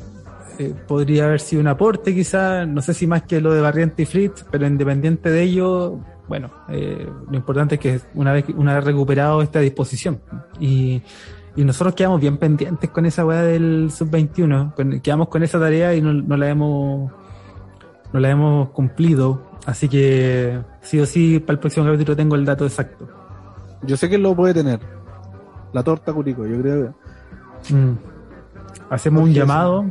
eh, 0.60 0.74
podría 0.88 1.26
haber 1.26 1.40
sido 1.40 1.62
un 1.62 1.68
aporte 1.68 2.14
quizá, 2.14 2.66
no 2.66 2.82
sé 2.82 2.94
si 2.94 3.08
más 3.08 3.24
que 3.24 3.42
lo 3.42 3.54
de 3.54 3.62
Barriente 3.62 4.04
y 4.04 4.06
Fritz, 4.06 4.46
pero 4.50 4.68
independiente 4.68 5.30
de 5.30 5.44
ello, 5.44 6.00
bueno, 6.32 6.50
eh, 6.70 7.12
lo 7.30 7.36
importante 7.36 7.76
es 7.76 7.82
que 7.82 8.00
una 8.14 8.32
vez, 8.32 8.46
una 8.56 8.74
vez 8.76 8.86
recuperado 8.86 9.42
esta 9.42 9.60
disposición. 9.60 10.22
Y, 10.62 11.02
y 11.58 11.66
nosotros 11.66 11.94
quedamos 11.94 12.22
bien 12.22 12.38
pendientes 12.38 12.90
con 12.90 13.06
esa 13.06 13.26
weá 13.26 13.42
del 13.42 13.92
sub-21. 13.92 15.02
Quedamos 15.02 15.28
con 15.28 15.44
esa 15.44 15.60
tarea 15.60 15.94
y 15.94 16.02
no, 16.02 16.14
no, 16.14 16.38
la 16.38 16.48
hemos 16.48 17.12
no 18.14 18.20
la 18.22 18.30
hemos 18.30 18.70
cumplido. 18.70 19.42
Así 19.66 19.90
que 19.90 20.58
sí 20.80 21.02
o 21.02 21.06
sí, 21.06 21.40
para 21.42 21.56
el 21.56 21.60
próximo 21.60 21.86
capítulo 21.86 22.16
tengo 22.16 22.36
el 22.38 22.46
dato 22.46 22.64
exacto. 22.64 23.10
Yo 23.82 23.98
sé 23.98 24.08
que 24.08 24.18
lo 24.18 24.34
puede 24.34 24.54
tener. 24.54 24.80
La 25.74 25.84
torta 25.84 26.14
Curico, 26.14 26.48
yo 26.48 26.62
creo 26.62 26.96
mm. 27.72 27.92
Hacemos 28.90 29.24
un 29.24 29.34
llamado. 29.34 29.84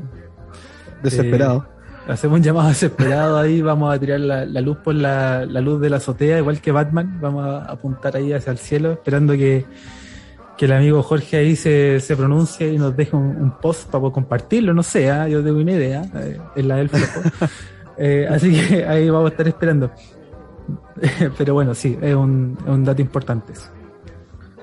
Desesperado. 1.02 1.66
Eh, 2.06 2.12
hacemos 2.12 2.38
un 2.38 2.42
llamado 2.42 2.68
desesperado 2.70 3.38
ahí, 3.38 3.62
vamos 3.62 3.94
a 3.94 3.98
tirar 3.98 4.20
la, 4.20 4.44
luz 4.60 4.78
por 4.78 4.94
la, 4.94 5.44
luz 5.44 5.80
de 5.80 5.90
la 5.90 5.96
azotea, 5.96 6.38
igual 6.38 6.60
que 6.60 6.72
Batman, 6.72 7.18
vamos 7.20 7.44
a 7.44 7.64
apuntar 7.64 8.16
ahí 8.16 8.32
hacia 8.32 8.50
el 8.52 8.58
cielo, 8.58 8.92
esperando 8.92 9.34
que, 9.34 9.64
el 10.58 10.72
amigo 10.72 11.02
Jorge 11.02 11.38
ahí 11.38 11.56
se, 11.56 12.00
se 12.00 12.14
pronuncie 12.14 12.70
y 12.70 12.76
nos 12.76 12.94
deje 12.94 13.16
un, 13.16 13.54
post 13.62 13.86
para 13.86 14.00
poder 14.00 14.12
compartirlo, 14.12 14.74
no 14.74 14.82
sé, 14.82 15.10
¿ah? 15.10 15.26
yo 15.26 15.42
tengo 15.42 15.58
una 15.58 15.72
idea, 15.72 16.02
eh, 16.14 16.38
en 16.54 16.68
la 16.68 16.76
del 16.76 16.90
eh, 17.96 18.28
así 18.30 18.52
que 18.52 18.84
ahí 18.84 19.08
vamos 19.08 19.30
a 19.30 19.32
estar 19.32 19.48
esperando. 19.48 19.90
Pero 21.38 21.54
bueno, 21.54 21.74
sí, 21.74 21.98
es 22.00 22.14
un, 22.14 22.58
es 22.60 22.68
un 22.68 22.84
dato 22.84 23.00
importante. 23.00 23.54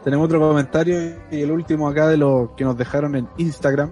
Tenemos 0.04 0.26
otro 0.26 0.40
comentario 0.40 0.98
y 1.32 1.42
el 1.42 1.52
último 1.52 1.90
acá 1.90 2.08
de 2.08 2.18
lo 2.18 2.54
que 2.56 2.64
nos 2.64 2.78
dejaron 2.78 3.16
en 3.16 3.28
Instagram. 3.38 3.92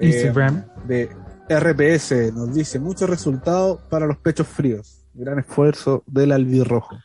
Instagram. 0.00 0.56
Eh, 0.56 0.86
de 0.86 1.10
RPS 1.48 2.32
nos 2.34 2.54
dice, 2.54 2.78
muchos 2.78 3.08
resultados 3.08 3.80
para 3.88 4.06
los 4.06 4.16
pechos 4.18 4.46
fríos. 4.46 5.04
Gran 5.14 5.38
esfuerzo 5.38 6.02
del 6.06 6.32
albirrojo. 6.32 6.96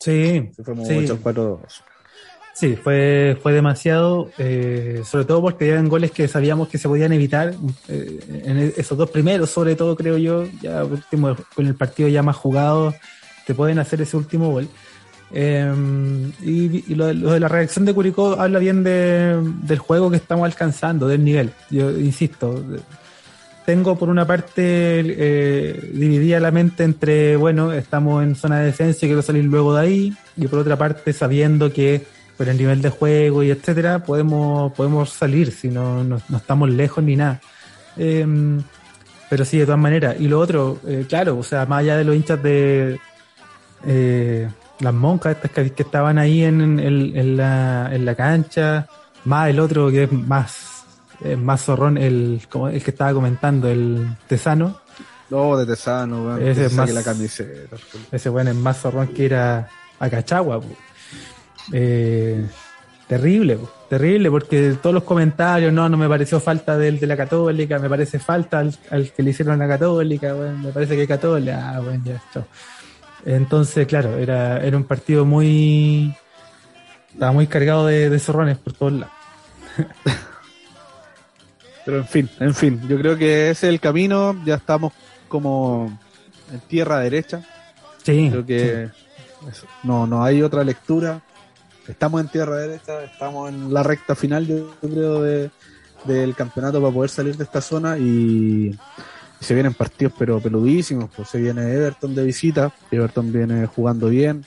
Sí. 0.00 0.50
fue 0.64 0.74
sí. 0.84 1.08
Sí, 2.54 2.76
fue, 2.76 3.38
fue 3.42 3.52
demasiado, 3.52 4.30
eh, 4.36 5.02
sobre 5.04 5.24
todo 5.24 5.40
porque 5.40 5.68
eran 5.68 5.88
goles 5.88 6.10
que 6.10 6.28
sabíamos 6.28 6.68
que 6.68 6.76
se 6.76 6.86
podían 6.86 7.12
evitar, 7.12 7.54
eh, 7.88 8.42
en 8.44 8.72
esos 8.76 8.98
dos 8.98 9.08
primeros, 9.10 9.48
sobre 9.48 9.74
todo 9.74 9.96
creo 9.96 10.18
yo, 10.18 10.44
ya 10.60 10.84
último, 10.84 11.34
con 11.54 11.66
el 11.66 11.74
partido 11.74 12.10
ya 12.10 12.22
más 12.22 12.36
jugado, 12.36 12.94
te 13.46 13.54
pueden 13.54 13.78
hacer 13.78 14.02
ese 14.02 14.18
último 14.18 14.50
gol. 14.50 14.68
Eh, 15.32 15.72
y, 16.42 16.94
lo, 16.94 17.06
de 17.06 17.40
la 17.40 17.48
reacción 17.48 17.86
de 17.86 17.94
Curicó 17.94 18.38
habla 18.38 18.58
bien 18.58 18.84
del 18.84 19.78
juego 19.78 20.10
que 20.10 20.18
estamos 20.18 20.44
alcanzando, 20.44 21.08
del 21.08 21.24
nivel. 21.24 21.52
Yo 21.70 21.90
insisto, 21.90 22.62
tengo 23.64 23.96
por 23.96 24.08
una 24.08 24.26
parte 24.26 24.62
eh, 24.64 25.90
dividida 25.92 26.40
la 26.40 26.50
mente 26.50 26.84
entre, 26.84 27.36
bueno, 27.36 27.72
estamos 27.72 28.22
en 28.22 28.34
zona 28.34 28.60
de 28.60 28.66
defensa 28.66 29.04
y 29.04 29.08
quiero 29.08 29.22
salir 29.22 29.44
luego 29.44 29.74
de 29.74 29.80
ahí, 29.80 30.16
y 30.36 30.46
por 30.48 30.58
otra 30.58 30.76
parte 30.76 31.12
sabiendo 31.12 31.72
que 31.72 32.04
por 32.36 32.48
el 32.48 32.56
nivel 32.56 32.82
de 32.82 32.90
juego 32.90 33.42
y 33.42 33.50
etcétera, 33.50 34.00
podemos, 34.00 34.72
podemos 34.72 35.10
salir 35.10 35.52
si 35.52 35.68
no, 35.68 36.02
no, 36.02 36.20
estamos 36.34 36.70
lejos 36.70 37.04
ni 37.04 37.16
nada. 37.16 37.40
Em, 37.96 38.62
pero 39.28 39.44
sí, 39.44 39.58
de 39.58 39.64
todas 39.64 39.80
maneras. 39.80 40.16
Y 40.18 40.28
lo 40.28 40.40
otro, 40.40 40.80
eh, 40.86 41.06
claro, 41.08 41.38
o 41.38 41.42
sea, 41.42 41.66
más 41.66 41.80
allá 41.80 41.96
de 41.96 42.04
los 42.04 42.16
hinchas 42.16 42.42
de 42.42 42.98
eh, 43.86 44.48
las 44.80 44.94
monjas 44.94 45.36
estas 45.36 45.50
que, 45.50 45.82
estaban 45.82 46.18
ahí 46.18 46.42
en, 46.42 46.80
en, 46.80 47.36
la, 47.36 47.90
en 47.92 48.04
la 48.04 48.14
cancha, 48.14 48.88
más 49.24 49.50
el 49.50 49.60
otro 49.60 49.90
que 49.90 50.04
es 50.04 50.12
más 50.12 50.71
eh, 51.24 51.36
más 51.36 51.64
zorrón 51.64 51.98
el, 51.98 52.42
como 52.50 52.68
el 52.68 52.82
que 52.82 52.90
estaba 52.90 53.12
comentando, 53.12 53.68
el 53.68 54.16
Tesano. 54.26 54.80
No, 55.30 55.56
de 55.56 55.66
Tesano, 55.66 56.36
ese 56.36 56.66
es 56.66 56.72
más, 56.74 56.92
la 56.92 57.02
camiseta. 57.02 57.76
Ese 58.10 58.28
bueno 58.28 58.50
es 58.50 58.56
más 58.56 58.80
zorrón 58.80 59.08
que 59.08 59.26
era 59.26 59.68
a 59.98 60.10
Cachagua. 60.10 60.60
Eh, 61.72 62.44
terrible, 63.06 63.58
terrible, 63.88 64.30
porque 64.30 64.76
todos 64.82 64.94
los 64.94 65.04
comentarios, 65.04 65.72
no, 65.72 65.88
no 65.88 65.96
me 65.96 66.08
pareció 66.08 66.40
falta 66.40 66.76
del 66.76 66.98
de 66.98 67.06
la 67.06 67.16
Católica, 67.16 67.78
me 67.78 67.88
parece 67.88 68.18
falta 68.18 68.58
al, 68.58 69.12
que 69.12 69.22
le 69.22 69.30
hicieron 69.30 69.54
a 69.54 69.66
la 69.66 69.78
Católica, 69.78 70.34
me 70.34 70.72
parece 70.72 70.96
que 70.96 71.02
es 71.02 71.08
Católica, 71.08 71.76
ah, 71.76 71.80
bueno, 71.80 72.02
ya, 72.04 72.20
Entonces, 73.24 73.86
claro, 73.86 74.18
era, 74.18 74.58
era 74.62 74.76
un 74.76 74.84
partido 74.84 75.24
muy. 75.24 76.14
Estaba 77.12 77.32
muy 77.32 77.46
cargado 77.46 77.86
de, 77.86 78.10
de 78.10 78.18
zorrones 78.18 78.58
por 78.58 78.72
todos 78.72 78.92
lados. 78.92 79.14
Pero 81.84 81.98
en 81.98 82.06
fin, 82.06 82.30
en 82.38 82.54
fin, 82.54 82.80
yo 82.88 82.98
creo 82.98 83.16
que 83.16 83.50
ese 83.50 83.66
es 83.66 83.72
el 83.72 83.80
camino, 83.80 84.40
ya 84.44 84.54
estamos 84.54 84.92
como 85.28 85.98
en 86.52 86.60
tierra 86.60 87.00
derecha. 87.00 87.42
Sí. 88.02 88.28
Creo 88.30 88.46
que 88.46 88.88
no, 89.82 90.06
no 90.06 90.22
hay 90.22 90.42
otra 90.42 90.64
lectura. 90.64 91.22
Estamos 91.88 92.20
en 92.20 92.28
tierra 92.28 92.56
derecha, 92.56 93.02
estamos 93.02 93.48
en 93.48 93.74
la 93.74 93.82
recta 93.82 94.14
final, 94.14 94.46
yo 94.46 94.74
creo, 94.80 95.22
de, 95.22 95.50
del 96.04 96.34
campeonato 96.34 96.80
para 96.80 96.94
poder 96.94 97.10
salir 97.10 97.36
de 97.36 97.44
esta 97.44 97.60
zona 97.60 97.98
y, 97.98 98.78
se 99.42 99.54
vienen 99.54 99.74
partidos 99.74 100.12
pero 100.16 100.40
peludísimos, 100.40 101.10
pues 101.14 101.28
se 101.28 101.38
viene 101.38 101.72
Everton 101.72 102.14
de 102.14 102.24
visita, 102.24 102.72
Everton 102.90 103.32
viene 103.32 103.66
jugando 103.66 104.08
bien, 104.08 104.44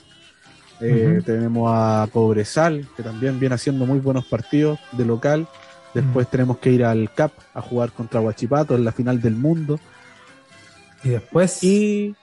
eh, 0.80 1.20
tenemos 1.24 1.70
a 1.72 2.08
Cobresal, 2.10 2.86
que 2.96 3.02
también 3.02 3.38
viene 3.38 3.54
haciendo 3.54 3.84
muy 3.84 3.98
buenos 3.98 4.24
partidos 4.24 4.78
de 4.92 5.04
local, 5.04 5.46
Después 5.96 6.26
mm. 6.26 6.30
tenemos 6.30 6.58
que 6.58 6.70
ir 6.70 6.84
al 6.84 7.10
CAP 7.14 7.32
a 7.54 7.62
jugar 7.62 7.90
contra 7.90 8.20
Huachipato 8.20 8.74
en 8.74 8.84
la 8.84 8.92
final 8.92 9.18
del 9.22 9.34
mundo. 9.34 9.80
Y 11.02 11.08
después. 11.08 11.64
Y, 11.64 12.14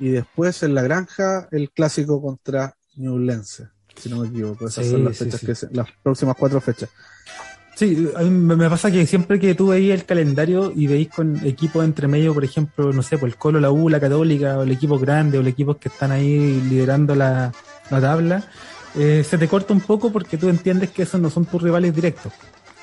después 0.00 0.64
en 0.64 0.74
la 0.74 0.82
granja 0.82 1.46
el 1.52 1.70
clásico 1.70 2.20
contra 2.20 2.74
Newlense, 2.96 3.68
si 3.94 4.08
no 4.08 4.18
me 4.18 4.28
equivoco. 4.28 4.66
Esas 4.66 4.86
son 4.86 5.04
las 5.04 5.16
fechas 5.16 5.40
que 5.40 5.54
las 5.72 5.86
próximas 6.02 6.34
cuatro 6.36 6.60
fechas. 6.60 6.90
Sí, 7.76 8.10
a 8.16 8.22
mí 8.22 8.30
me 8.30 8.68
pasa 8.68 8.90
que 8.90 9.06
siempre 9.06 9.38
que 9.38 9.54
tú 9.54 9.68
veis 9.68 9.92
el 9.92 10.04
calendario 10.04 10.72
y 10.74 10.88
veis 10.88 11.08
con 11.08 11.36
equipos 11.46 11.84
entre 11.84 12.08
medio, 12.08 12.34
por 12.34 12.42
ejemplo, 12.42 12.92
no 12.92 13.02
sé, 13.02 13.10
por 13.10 13.20
pues 13.20 13.34
el 13.34 13.38
Colo, 13.38 13.60
la 13.60 13.70
U, 13.70 13.88
la 13.88 14.00
Católica, 14.00 14.58
o 14.58 14.64
el 14.64 14.72
equipo 14.72 14.98
grande, 14.98 15.38
o 15.38 15.42
los 15.42 15.52
equipos 15.52 15.76
que 15.76 15.88
están 15.88 16.10
ahí 16.10 16.60
liderando 16.68 17.14
la, 17.14 17.52
tabla, 17.88 18.42
eh, 18.96 19.24
se 19.24 19.38
te 19.38 19.46
corta 19.46 19.72
un 19.72 19.80
poco 19.80 20.10
porque 20.10 20.36
tú 20.36 20.48
entiendes 20.48 20.90
que 20.90 21.04
esos 21.04 21.20
no 21.20 21.30
son 21.30 21.44
tus 21.46 21.62
rivales 21.62 21.94
directos. 21.94 22.32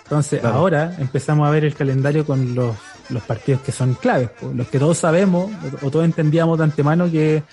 Entonces 0.07 0.41
ahora 0.45 0.95
empezamos 0.99 1.45
a 1.45 1.51
ver 1.51 1.65
el 1.65 1.75
calendario 1.75 2.25
con 2.25 2.55
los, 2.55 2.77
los 3.09 3.21
partidos 3.23 3.59
que 3.61 3.73
son 3.73 3.93
claves, 3.95 4.29
los 4.55 4.65
que 4.67 4.79
todos 4.79 4.97
sabemos 4.97 5.51
o, 5.81 5.91
todos 5.91 6.05
entendíamos 6.05 6.57
de 6.57 6.63
antemano 6.63 7.11
que, 7.11 7.43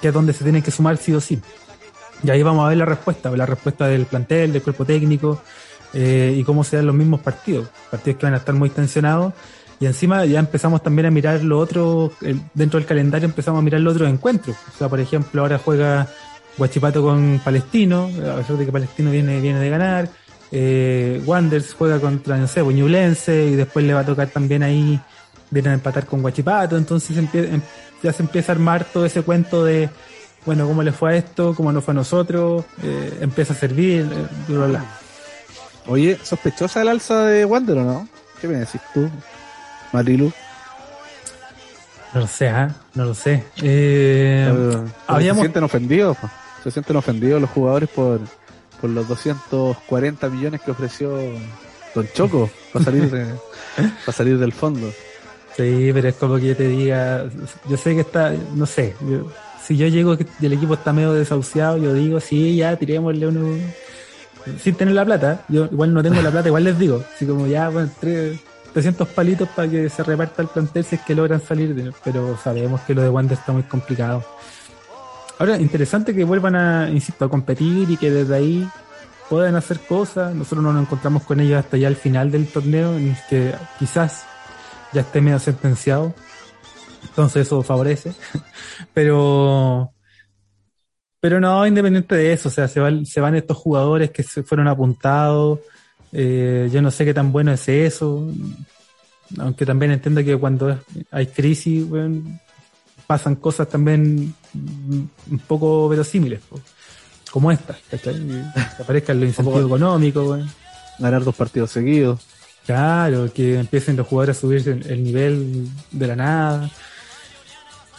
que 0.00 0.08
es 0.08 0.14
donde 0.14 0.32
se 0.32 0.42
tienen 0.42 0.62
que 0.62 0.70
sumar 0.70 0.96
sí 0.96 1.12
o 1.12 1.20
sí. 1.20 1.38
Y 2.22 2.30
ahí 2.30 2.42
vamos 2.42 2.64
a 2.64 2.70
ver 2.70 2.78
la 2.78 2.86
respuesta, 2.86 3.30
la 3.30 3.44
respuesta 3.44 3.86
del 3.88 4.06
plantel, 4.06 4.54
del 4.54 4.62
cuerpo 4.62 4.86
técnico 4.86 5.42
eh, 5.92 6.34
y 6.34 6.44
cómo 6.44 6.64
se 6.64 6.76
dan 6.76 6.86
los 6.86 6.94
mismos 6.94 7.20
partidos. 7.20 7.68
Partidos 7.90 8.18
que 8.18 8.24
van 8.24 8.34
a 8.34 8.38
estar 8.38 8.54
muy 8.54 8.70
tensionados. 8.70 9.34
Y 9.78 9.84
encima 9.84 10.24
ya 10.24 10.40
empezamos 10.40 10.82
también 10.82 11.06
a 11.06 11.10
mirar 11.10 11.44
lo 11.44 11.58
otro, 11.58 12.10
dentro 12.54 12.80
del 12.80 12.88
calendario 12.88 13.28
empezamos 13.28 13.60
a 13.60 13.62
mirar 13.62 13.82
los 13.82 13.94
otros 13.94 14.08
encuentros. 14.08 14.56
O 14.74 14.78
sea, 14.78 14.88
por 14.88 14.98
ejemplo, 14.98 15.42
ahora 15.42 15.58
juega 15.58 16.08
Guachipato 16.56 17.02
con 17.02 17.38
Palestino, 17.44 18.10
a 18.32 18.36
pesar 18.36 18.56
de 18.56 18.64
que 18.64 18.72
Palestino 18.72 19.10
viene, 19.10 19.40
viene 19.40 19.60
de 19.60 19.70
ganar. 19.70 20.08
Eh, 20.50 21.22
Wanders 21.26 21.74
juega 21.74 22.00
contra, 22.00 22.36
no 22.36 22.46
sé, 22.46 22.62
Buñulense 22.62 23.46
y 23.46 23.56
después 23.56 23.84
le 23.84 23.94
va 23.94 24.00
a 24.00 24.06
tocar 24.06 24.28
también 24.28 24.62
ahí, 24.62 25.00
vienen 25.50 25.72
a 25.72 25.74
empatar 25.74 26.06
con 26.06 26.22
Guachipato. 26.22 26.76
Entonces 26.76 27.16
em, 27.16 27.60
ya 28.02 28.12
se 28.12 28.22
empieza 28.22 28.52
a 28.52 28.54
armar 28.54 28.84
todo 28.84 29.04
ese 29.04 29.22
cuento 29.22 29.64
de 29.64 29.88
bueno, 30.46 30.66
cómo 30.66 30.82
le 30.82 30.92
fue 30.92 31.12
a 31.12 31.16
esto, 31.16 31.54
cómo 31.54 31.72
no 31.72 31.82
fue 31.82 31.92
a 31.92 31.96
nosotros, 31.96 32.64
eh, 32.82 33.18
empieza 33.20 33.52
a 33.52 33.56
servir, 33.56 34.08
eh, 34.10 34.26
bla, 34.48 34.66
bla, 34.66 34.84
Oye, 35.86 36.18
¿sospechosa 36.22 36.82
el 36.82 36.88
alza 36.88 37.24
de 37.26 37.44
Wander 37.44 37.78
o 37.78 37.84
no? 37.84 38.08
¿Qué 38.40 38.48
me 38.48 38.58
decís 38.58 38.80
tú, 38.94 39.10
Marilu? 39.92 40.32
No 42.14 42.20
lo 42.20 42.26
sé, 42.26 42.48
¿ah? 42.48 42.74
No 42.94 43.04
lo 43.04 43.14
sé. 43.14 43.44
Eh, 43.62 44.50
Se 45.18 45.34
sienten 45.34 45.64
ofendidos, 45.64 46.16
se 46.62 46.70
sienten 46.70 46.96
ofendidos 46.96 47.40
los 47.40 47.50
jugadores 47.50 47.88
por, 47.88 48.20
por 48.80 48.90
los 48.90 49.08
240 49.08 50.28
millones 50.28 50.60
que 50.60 50.70
ofreció 50.70 51.18
Don 51.94 52.08
Choco 52.14 52.50
para 52.72 52.84
salir, 52.84 53.10
para 54.04 54.12
salir 54.12 54.38
del 54.38 54.52
fondo. 54.52 54.90
Sí, 55.56 55.90
pero 55.92 56.08
es 56.08 56.14
como 56.14 56.36
que 56.36 56.46
yo 56.46 56.56
te 56.56 56.68
diga, 56.68 57.24
yo 57.68 57.76
sé 57.76 57.94
que 57.94 58.02
está, 58.02 58.32
no 58.54 58.64
sé, 58.64 58.94
si 59.66 59.76
yo 59.76 59.88
llego 59.88 60.16
y 60.40 60.46
el 60.46 60.52
equipo 60.52 60.74
está 60.74 60.92
medio 60.92 61.12
desahuciado, 61.12 61.78
yo 61.78 61.92
digo, 61.92 62.20
sí, 62.20 62.56
ya, 62.56 62.76
tirémosle 62.76 63.26
uno. 63.26 63.56
Sin 64.62 64.76
tener 64.76 64.94
la 64.94 65.04
plata, 65.04 65.44
yo 65.48 65.64
igual 65.64 65.92
no 65.92 66.02
tengo 66.02 66.22
la 66.22 66.30
plata, 66.30 66.48
igual 66.48 66.64
les 66.64 66.78
digo, 66.78 67.04
así 67.14 67.26
como 67.26 67.46
ya, 67.46 67.68
bueno, 67.68 67.90
300 68.72 69.08
palitos 69.08 69.48
para 69.48 69.68
que 69.68 69.90
se 69.90 70.02
reparta 70.04 70.42
el 70.42 70.48
plantel 70.48 70.84
si 70.84 70.94
es 70.94 71.02
que 71.02 71.14
logran 71.14 71.42
salir, 71.42 71.92
pero 72.04 72.38
sabemos 72.42 72.80
que 72.82 72.94
lo 72.94 73.02
de 73.02 73.10
Wander 73.10 73.36
está 73.36 73.52
muy 73.52 73.64
complicado. 73.64 74.24
Ahora, 75.38 75.56
interesante 75.58 76.14
que 76.14 76.24
vuelvan 76.24 76.56
a, 76.56 76.90
insisto, 76.90 77.24
a 77.24 77.30
competir 77.30 77.90
y 77.90 77.96
que 77.96 78.10
desde 78.10 78.34
ahí 78.34 78.68
puedan 79.28 79.54
hacer 79.54 79.78
cosas. 79.80 80.34
Nosotros 80.34 80.64
no 80.64 80.72
nos 80.72 80.82
encontramos 80.82 81.22
con 81.22 81.40
ellos 81.40 81.58
hasta 81.58 81.76
ya 81.76 81.88
el 81.88 81.96
final 81.96 82.30
del 82.30 82.46
torneo, 82.48 82.96
en 82.96 83.16
que 83.28 83.54
quizás 83.78 84.24
ya 84.92 85.02
esté 85.02 85.20
medio 85.20 85.38
sentenciado. 85.38 86.14
Entonces 87.04 87.46
eso 87.46 87.62
favorece. 87.62 88.12
Pero, 88.94 89.92
pero 91.20 91.40
no, 91.40 91.66
independiente 91.66 92.14
de 92.14 92.32
eso, 92.32 92.48
o 92.48 92.52
sea, 92.52 92.68
se 92.68 92.78
van, 92.78 93.04
se 93.04 93.20
van 93.20 93.34
estos 93.34 93.56
jugadores 93.56 94.12
que 94.12 94.22
se 94.22 94.44
fueron 94.44 94.68
apuntados. 94.68 95.58
Eh, 96.12 96.68
yo 96.72 96.80
no 96.80 96.92
sé 96.92 97.04
qué 97.04 97.12
tan 97.12 97.32
bueno 97.32 97.52
es 97.52 97.68
eso. 97.68 98.30
Aunque 99.38 99.66
también 99.66 99.90
entiendo 99.92 100.22
que 100.22 100.36
cuando 100.36 100.78
hay 101.10 101.26
crisis, 101.26 101.86
pasan 103.08 103.34
cosas 103.34 103.68
también 103.68 104.32
un 104.54 105.40
poco 105.46 105.88
verosímiles, 105.88 106.40
como 107.30 107.52
esta, 107.52 107.76
Que 107.90 107.98
aparezcan 108.80 109.20
los 109.20 109.28
incentivos 109.30 109.64
económicos, 109.64 110.46
Ganar 110.98 111.22
dos 111.22 111.36
partidos 111.36 111.70
seguidos. 111.70 112.20
Claro, 112.66 113.32
que 113.32 113.58
empiecen 113.58 113.96
los 113.96 114.06
jugadores 114.06 114.36
a 114.36 114.40
subir 114.40 114.68
el 114.68 115.04
nivel 115.04 115.68
de 115.90 116.06
la 116.06 116.16
nada. 116.16 116.70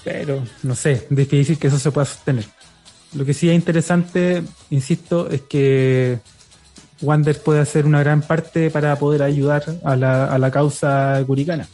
Pero, 0.04 0.43
no 0.64 0.76
sé, 0.76 1.08
difícil 1.10 1.58
que 1.58 1.68
eso 1.68 1.80
se 1.80 1.91
pueda 1.91 2.06
sostener. 2.06 2.45
Lo 3.14 3.26
que 3.26 3.34
sí 3.34 3.50
es 3.50 3.56
interesante, 3.56 4.43
insisto, 4.70 5.30
es 5.30 5.41
que 5.41 6.20
Wander 7.02 7.41
puede 7.41 7.62
hacer 7.62 7.86
una 7.86 8.00
gran 8.02 8.22
parte 8.22 8.70
para 8.70 8.95
poder 8.97 9.24
ayudar 9.24 9.64
a 9.84 9.95
la, 9.95 10.26
a 10.26 10.38
la 10.38 10.52
causa 10.52 11.24
curicana. 11.26 11.68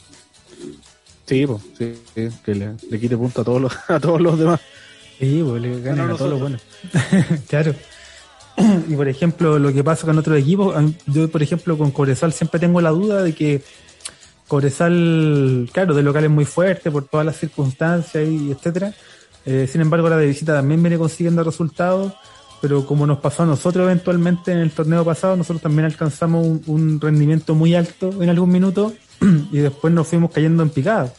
Sí, 1.26 1.48
pues, 1.48 1.62
sí, 1.78 2.30
que 2.44 2.56
le, 2.56 3.00
quite 3.00 3.18
punto 3.18 3.42
a 3.42 3.44
todos 3.44 3.62
los, 3.62 3.74
a 3.88 4.00
todos 4.00 4.22
los 4.22 4.38
demás. 4.38 4.60
Sí, 5.20 5.44
pues 5.48 5.62
le 5.62 5.82
ganen 5.82 6.12
a 6.12 6.16
todos 6.16 6.32
los 6.32 6.40
buenos. 6.40 6.62
claro. 7.48 7.74
y 8.88 8.96
por 8.96 9.08
ejemplo, 9.08 9.60
lo 9.60 9.74
que 9.74 9.84
pasa 9.84 10.06
con 10.06 10.18
otros 10.18 10.38
equipos, 10.38 10.76
yo 11.08 11.30
por 11.30 11.44
ejemplo 11.44 11.78
con 11.78 11.92
Cobresal 11.92 12.32
siempre 12.34 12.60
tengo 12.60 12.80
la 12.82 12.90
duda 12.90 13.24
de 13.24 13.34
que 13.34 13.62
Cobresal, 14.48 15.70
claro, 15.74 15.96
de 15.96 16.04
local 16.04 16.26
es 16.26 16.30
muy 16.30 16.46
fuerte 16.46 16.92
por 16.92 17.06
todas 17.08 17.26
las 17.26 17.38
circunstancias 17.38 18.28
y 18.28 18.52
etcétera. 18.52 18.94
Eh, 19.46 19.68
sin 19.72 19.82
embargo, 19.82 20.10
la 20.10 20.18
de 20.18 20.28
visita 20.28 20.54
también 20.54 20.82
viene 20.82 20.98
consiguiendo 20.98 21.44
resultados, 21.44 22.14
pero 22.62 22.86
como 22.86 23.08
nos 23.08 23.20
pasó 23.20 23.44
a 23.44 23.46
nosotros 23.46 23.86
eventualmente 23.86 24.52
en 24.52 24.60
el 24.60 24.72
torneo 24.72 25.04
pasado, 25.04 25.36
nosotros 25.36 25.62
también 25.62 25.86
alcanzamos 25.86 26.62
un, 26.68 27.00
rendimiento 27.02 27.56
muy 27.56 27.76
alto 27.76 28.22
en 28.22 28.30
algún 28.30 28.50
minuto 28.50 28.94
y 29.52 29.58
después 29.58 29.94
nos 29.94 30.08
fuimos 30.08 30.32
cayendo 30.32 30.64
en 30.64 30.70
picada. 30.70 31.14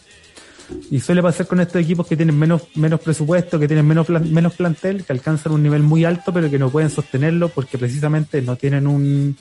Y 0.90 1.00
suele 1.00 1.22
pasar 1.22 1.46
con 1.46 1.60
estos 1.60 1.80
equipos 1.80 2.06
que 2.06 2.16
tienen 2.16 2.36
menos, 2.36 2.62
menos 2.74 3.00
presupuesto, 3.00 3.58
que 3.58 3.68
tienen 3.68 3.86
menos, 3.86 4.08
menos 4.08 4.54
plantel, 4.54 5.04
que 5.04 5.12
alcanzan 5.12 5.52
un 5.52 5.62
nivel 5.62 5.82
muy 5.82 6.04
alto, 6.04 6.32
pero 6.32 6.50
que 6.50 6.58
no 6.58 6.70
pueden 6.70 6.90
sostenerlo 6.90 7.48
porque 7.48 7.78
precisamente 7.78 8.42
no 8.42 8.56
tienen 8.56 8.86
un, 8.86 9.36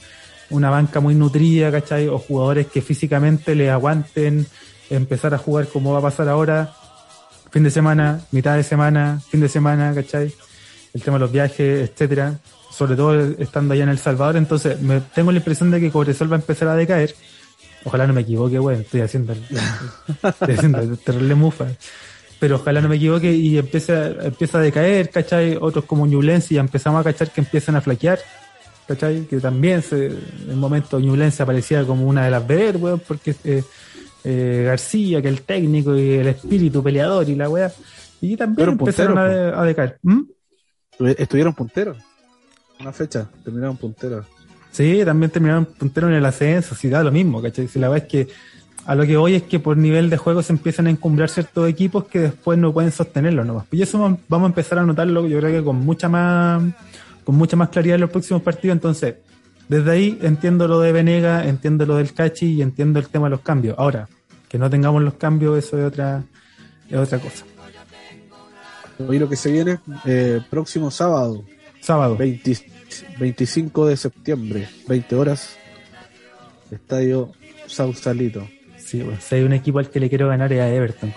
una 0.49 0.69
banca 0.69 0.99
muy 0.99 1.15
nutrida, 1.15 1.71
¿cachai? 1.71 2.07
O 2.07 2.19
jugadores 2.19 2.67
que 2.67 2.81
físicamente 2.81 3.55
le 3.55 3.71
aguanten 3.71 4.45
empezar 4.89 5.33
a 5.33 5.37
jugar 5.37 5.67
como 5.67 5.93
va 5.93 5.99
a 5.99 6.03
pasar 6.03 6.29
ahora, 6.29 6.73
fin 7.51 7.63
de 7.63 7.71
semana, 7.71 8.21
mitad 8.31 8.55
de 8.55 8.63
semana, 8.63 9.19
fin 9.27 9.41
de 9.41 9.49
semana, 9.49 9.93
¿cachai? 9.95 10.31
El 10.93 11.01
tema 11.01 11.15
de 11.15 11.21
los 11.21 11.31
viajes, 11.31 11.89
etcétera, 11.89 12.39
sobre 12.71 12.95
todo 12.95 13.19
estando 13.39 13.73
allá 13.73 13.83
en 13.83 13.89
El 13.89 13.97
Salvador, 13.97 14.37
entonces 14.37 14.79
me 14.79 15.01
tengo 15.01 15.31
la 15.31 15.39
impresión 15.39 15.71
de 15.71 15.79
que 15.79 15.91
Cobresal 15.91 16.31
va 16.31 16.35
a 16.35 16.39
empezar 16.39 16.67
a 16.67 16.75
decaer. 16.75 17.15
Ojalá 17.85 18.07
no 18.07 18.13
me 18.13 18.21
equivoque, 18.21 18.59
bueno, 18.59 18.81
estoy 18.81 19.01
haciendo, 19.01 19.33
estoy 19.33 20.55
haciendo 20.55 20.97
terrible 20.97 21.35
mufa. 21.35 21.67
Pero 22.39 22.57
ojalá 22.57 22.81
no 22.81 22.89
me 22.89 22.97
equivoque 22.97 23.31
y 23.31 23.57
empieza, 23.57 24.07
empieza 24.07 24.57
a 24.57 24.61
decaer, 24.61 25.09
¿cachai? 25.09 25.57
Otros 25.59 25.85
como 25.85 26.05
Ñublense 26.05 26.55
ya 26.55 26.61
empezamos 26.61 26.99
a 26.99 27.03
cachar 27.03 27.31
que 27.31 27.41
empiezan 27.41 27.77
a 27.77 27.81
flaquear 27.81 28.19
¿cachai? 28.87 29.25
Que 29.25 29.39
también 29.39 29.81
se, 29.81 30.07
en 30.07 30.49
el 30.49 30.55
momento 30.55 30.99
Ñublense 30.99 31.43
aparecía 31.43 31.83
como 31.85 32.07
una 32.07 32.25
de 32.25 32.31
las 32.31 32.45
ver, 32.45 32.77
weón, 32.77 33.01
porque 33.05 33.35
eh, 33.43 33.63
eh, 34.23 34.63
García, 34.65 35.21
que 35.21 35.27
el 35.27 35.41
técnico 35.41 35.95
y 35.95 36.13
el 36.13 36.27
espíritu 36.27 36.83
peleador 36.83 37.27
y 37.29 37.35
la 37.35 37.49
weá. 37.49 37.71
Y 38.21 38.35
también 38.37 38.69
empezaron 38.69 39.17
a, 39.17 39.63
decaer. 39.63 39.99
¿Mm? 40.01 40.21
Estuvieron 41.17 41.53
punteros. 41.53 41.97
Una 42.79 42.91
fecha, 42.91 43.29
terminaron 43.43 43.77
punteros. 43.77 44.25
Sí, 44.75 45.03
también 45.05 45.31
terminaron 45.31 45.63
punteros 45.65 46.09
en 46.09 46.17
el 46.17 46.25
ascenso, 46.25 46.75
si 46.75 46.89
da 46.89 47.01
lo 47.01 47.09
mismo, 47.09 47.41
¿cachai? 47.41 47.69
Si 47.69 47.79
la 47.79 47.87
verdad 47.87 48.05
es 48.05 48.11
que 48.11 48.27
a 48.85 48.93
lo 48.93 49.05
que 49.05 49.15
voy 49.15 49.35
es 49.35 49.43
que 49.43 49.57
por 49.57 49.77
nivel 49.77 50.09
de 50.09 50.17
juego 50.17 50.43
se 50.43 50.51
empiezan 50.51 50.87
a 50.87 50.89
encumbrar 50.89 51.29
ciertos 51.29 51.69
equipos 51.69 52.03
que 52.07 52.19
después 52.19 52.59
no 52.59 52.73
pueden 52.73 52.91
sostenerlo 52.91 53.45
nomás. 53.45 53.67
Y 53.71 53.81
eso 53.81 53.97
vamos 54.27 54.45
a 54.45 54.49
empezar 54.49 54.79
a 54.79 54.85
notarlo, 54.85 55.27
yo 55.27 55.39
creo 55.39 55.59
que 55.61 55.63
con 55.63 55.77
mucha 55.77 56.09
más 56.09 56.61
con 57.23 57.35
mucha 57.35 57.55
más 57.55 57.69
claridad 57.69 57.95
en 57.95 58.01
los 58.01 58.09
próximos 58.09 58.43
partidos. 58.43 58.75
Entonces, 58.75 59.15
desde 59.69 59.91
ahí 59.91 60.19
entiendo 60.21 60.67
lo 60.67 60.81
de 60.81 60.91
Venega, 60.91 61.45
entiendo 61.47 61.85
lo 61.85 61.95
del 61.95 62.13
Cachi 62.13 62.55
y 62.55 62.61
entiendo 62.61 62.99
el 62.99 63.07
tema 63.07 63.27
de 63.27 63.31
los 63.31 63.39
cambios. 63.39 63.75
Ahora, 63.79 64.09
que 64.49 64.59
no 64.59 64.69
tengamos 64.69 65.01
los 65.01 65.13
cambios, 65.13 65.57
eso 65.57 65.79
es 65.79 65.85
otra, 65.85 66.21
es 66.89 66.97
otra 66.97 67.19
cosa. 67.19 67.45
Hoy 69.07 69.19
lo 69.19 69.29
que 69.29 69.37
se 69.37 69.53
viene, 69.53 69.79
eh, 70.03 70.41
próximo 70.49 70.91
sábado. 70.91 71.45
Sábado. 71.85 72.17
25 72.17 73.85
de 73.85 73.95
septiembre, 73.95 74.67
20 74.87 75.15
horas. 75.15 75.55
Estadio 76.71 77.31
Sausalito. 77.67 78.47
Sí, 78.77 79.03
bueno, 79.03 79.19
si 79.21 79.35
hay 79.35 79.43
un 79.43 79.53
equipo 79.53 79.77
al 79.77 79.91
que 79.91 79.99
le 79.99 80.09
quiero 80.09 80.27
ganar 80.27 80.51
es 80.51 80.61
a 80.61 80.67
Everton, 80.67 81.13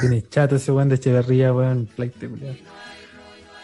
Tiene 0.00 0.24
chato 0.28 0.56
ese 0.56 0.72
weón 0.72 0.88
de 0.88 0.96
Echeverría, 0.96 1.52
weón, 1.52 1.86
flight, 1.86 2.12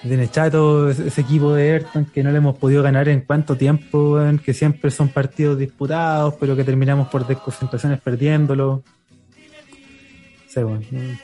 tiene 0.03 0.31
chato 0.31 0.89
ese 0.89 1.21
equipo 1.21 1.53
de 1.53 1.69
Everton 1.69 2.05
que 2.05 2.23
no 2.23 2.31
le 2.31 2.39
hemos 2.39 2.57
podido 2.59 2.85
ganar 2.85 3.09
en 3.09 3.23
cuánto 3.23 3.57
tiempo, 3.57 4.21
que 4.45 4.55
siempre 4.55 4.93
son 4.93 5.09
partidos 5.09 5.59
disputados, 5.59 6.35
pero 6.39 6.55
que 6.55 6.63
terminamos 6.63 7.09
por 7.09 7.27
desconcentraciones 7.27 8.01
perdiéndolo. 8.01 8.85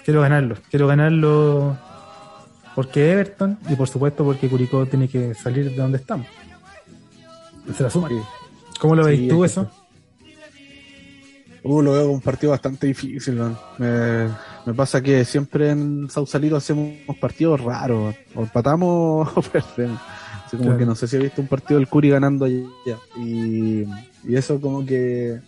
quiero 0.05 0.21
ganarlo, 0.21 0.57
quiero 0.69 0.89
ganarlo 0.89 1.92
porque 2.75 3.13
Everton 3.13 3.59
y 3.69 3.77
por 3.77 3.89
supuesto 3.89 4.25
porque 4.25 4.49
Curicó 4.49 4.87
tiene 4.87 5.09
que 5.09 5.35
salir 5.35 5.71
de 5.71 5.77
donde 5.77 5.99
estamos. 5.99 6.27
Se 7.77 7.83
la 7.83 7.91
suma. 7.91 8.09
¿Cómo 8.81 8.95
lo 8.97 9.05
veis 9.05 9.29
tú 9.29 9.45
eso? 9.45 9.71
Uh, 11.65 11.81
lo 11.81 11.93
veo 11.93 12.11
un 12.11 12.21
partido 12.21 12.51
bastante 12.51 12.89
difícil, 12.89 13.41
me, 13.79 14.29
me, 14.67 14.75
pasa 14.75 15.01
que 15.01 15.25
siempre 15.25 15.71
en 15.71 16.11
Sausalito 16.11 16.57
hacemos 16.57 16.93
partidos 17.21 17.61
raros, 17.61 18.17
o 18.35 18.43
empatamos 18.43 19.31
o 19.37 19.43
perdemos. 19.43 20.01
Así 20.45 20.57
como 20.57 20.77
que 20.77 20.85
no 20.85 20.97
sé 20.97 21.07
si 21.07 21.17
he 21.17 21.21
visto 21.21 21.41
un 21.41 21.47
partido 21.47 21.79
del 21.79 21.89
Curi 21.89 22.11
ganando 22.11 22.47
allá. 22.47 22.99
Y, 23.17 23.85
y 24.25 24.35
eso 24.35 24.61
como 24.61 24.85
que 24.85 25.41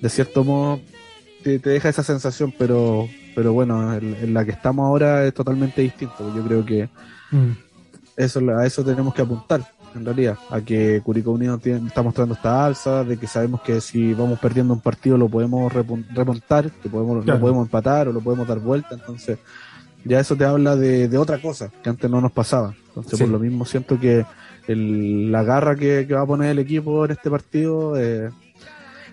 de 0.00 0.08
cierto 0.08 0.42
modo 0.42 0.80
te, 1.42 1.58
deja 1.58 1.88
esa 1.88 2.02
sensación, 2.02 2.52
pero 2.58 3.08
pero 3.34 3.52
bueno, 3.52 3.94
en, 3.94 4.34
la 4.34 4.44
que 4.44 4.52
estamos 4.52 4.86
ahora 4.86 5.24
es 5.24 5.34
totalmente 5.34 5.82
distinto. 5.82 6.34
Yo 6.34 6.42
creo 6.42 6.64
que 6.64 6.88
mm. 7.30 7.50
eso 8.16 8.40
a 8.56 8.66
eso 8.66 8.84
tenemos 8.84 9.14
que 9.14 9.22
apuntar, 9.22 9.62
en 9.94 10.04
realidad, 10.04 10.38
a 10.50 10.60
que 10.60 11.00
Curicó 11.04 11.32
Unido 11.32 11.58
está 11.64 12.02
mostrando 12.02 12.34
esta 12.34 12.64
alza, 12.64 13.04
de 13.04 13.16
que 13.16 13.26
sabemos 13.26 13.62
que 13.62 13.80
si 13.80 14.14
vamos 14.14 14.38
perdiendo 14.38 14.74
un 14.74 14.80
partido 14.80 15.18
lo 15.18 15.28
podemos 15.28 15.72
remontar, 15.72 16.70
que 16.70 16.88
podemos, 16.88 17.24
lo 17.24 17.40
podemos 17.40 17.66
empatar 17.66 18.08
o 18.08 18.12
lo 18.12 18.20
podemos 18.20 18.46
dar 18.46 18.58
vuelta, 18.58 18.94
entonces 18.94 19.38
ya 20.04 20.20
eso 20.20 20.36
te 20.36 20.44
habla 20.44 20.76
de, 20.76 21.16
otra 21.16 21.40
cosa 21.40 21.70
que 21.82 21.90
antes 21.90 22.10
no 22.10 22.20
nos 22.20 22.32
pasaba. 22.32 22.74
Entonces, 22.88 23.20
por 23.20 23.28
lo 23.28 23.38
mismo, 23.38 23.64
siento 23.64 23.98
que 23.98 24.24
la 24.66 25.42
garra 25.42 25.76
que, 25.76 26.04
va 26.06 26.22
a 26.22 26.26
poner 26.26 26.50
el 26.50 26.58
equipo 26.58 27.04
en 27.04 27.12
este 27.12 27.30
partido 27.30 27.98
eh, 27.98 28.30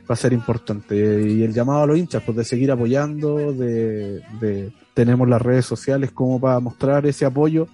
va 0.09 0.13
a 0.13 0.15
ser 0.15 0.33
importante. 0.33 0.95
Y 0.95 1.43
el 1.43 1.53
llamado 1.53 1.83
a 1.83 1.87
los 1.87 1.97
hinchas, 1.97 2.23
pues 2.25 2.37
de 2.37 2.43
seguir 2.43 2.71
apoyando, 2.71 3.53
de, 3.53 4.71
tenemos 4.93 5.27
las 5.27 5.41
redes 5.41 5.65
sociales 5.65 6.11
como 6.11 6.39
para 6.39 6.59
mostrar 6.59 7.05
ese 7.05 7.25
apoyo 7.25 7.67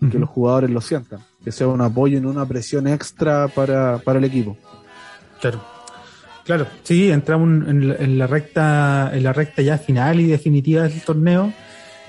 y 0.00 0.08
que 0.08 0.18
los 0.18 0.28
jugadores 0.28 0.70
lo 0.70 0.80
sientan, 0.80 1.20
que 1.44 1.52
sea 1.52 1.68
un 1.68 1.80
apoyo 1.80 2.18
y 2.18 2.20
no 2.20 2.30
una 2.30 2.46
presión 2.46 2.88
extra 2.88 3.48
para, 3.48 3.98
para 3.98 4.18
el 4.18 4.24
equipo. 4.24 4.56
Claro. 5.40 5.60
Claro, 6.44 6.66
sí, 6.82 7.08
entramos 7.08 7.68
en 7.68 8.18
la 8.18 8.26
recta, 8.26 9.12
en 9.14 9.22
la 9.22 9.32
recta 9.32 9.62
ya 9.62 9.78
final 9.78 10.18
y 10.18 10.26
definitiva 10.26 10.82
del 10.82 11.00
torneo 11.02 11.52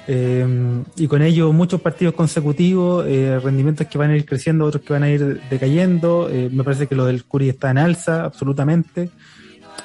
eh, 0.06 0.84
y 0.98 1.08
con 1.08 1.22
ello 1.22 1.54
muchos 1.54 1.80
partidos 1.80 2.14
consecutivos, 2.14 3.06
eh, 3.08 3.40
rendimientos 3.42 3.88
que 3.88 3.98
van 3.98 4.12
a 4.12 4.16
ir 4.16 4.26
creciendo, 4.26 4.66
otros 4.66 4.84
que 4.84 4.94
van 4.94 5.04
a 5.04 5.10
ir 5.10 5.42
decayendo. 5.50 6.30
Eh, 6.30 6.50
me 6.52 6.64
parece 6.64 6.88
que 6.88 6.96
lo 6.96 7.06
del 7.06 7.24
Curi 7.24 7.50
está 7.50 7.72
en 7.72 7.78
alza, 7.78 8.26
absolutamente. 8.26 9.10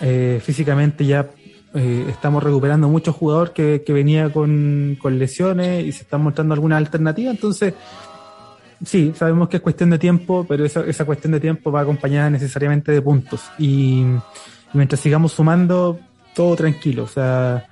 Físicamente 0.01 1.05
ya 1.05 1.29
estamos 1.75 2.43
recuperando 2.43 2.89
muchos 2.89 3.15
jugadores 3.15 3.53
que, 3.53 3.83
que 3.85 3.93
venía 3.93 4.33
con, 4.33 4.97
con, 5.01 5.19
lesiones 5.19 5.85
y 5.85 5.93
se 5.93 6.03
están 6.03 6.23
mostrando 6.23 6.55
alguna 6.55 6.77
alternativa. 6.77 7.31
Entonces, 7.31 7.75
sí, 8.85 9.13
sabemos 9.15 9.49
que 9.49 9.59
es 9.59 9.63
cuestión 9.63 9.91
de 9.91 9.99
tiempo, 9.99 10.47
pero 10.49 10.65
esa, 10.65 10.81
esa 10.85 11.05
cuestión 11.05 11.33
de 11.33 11.41
tiempo 11.41 11.71
va 11.71 11.83
acompañada 11.83 12.31
necesariamente 12.31 12.91
de 12.93 13.03
puntos. 13.03 13.43
Y, 13.59 14.03
y 14.03 14.77
mientras 14.77 15.01
sigamos 15.01 15.33
sumando, 15.33 15.99
todo 16.35 16.57
tranquilo. 16.57 17.05
O 17.05 17.09
sea, 17.09 17.69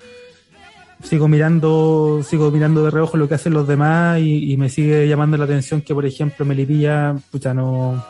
sigo 1.02 1.28
mirando, 1.28 2.22
sigo 2.22 2.50
mirando 2.50 2.84
de 2.84 2.90
reojo 2.90 3.16
lo 3.16 3.28
que 3.28 3.34
hacen 3.34 3.52
los 3.52 3.68
demás 3.68 4.20
y, 4.20 4.56
me 4.56 4.68
sigue 4.68 5.06
llamando 5.08 5.36
la 5.36 5.44
atención 5.44 5.82
que, 5.82 5.94
por 5.94 6.06
ejemplo, 6.06 6.44
Melipilla, 6.44 7.14
pucha, 7.30 7.54
no, 7.54 8.04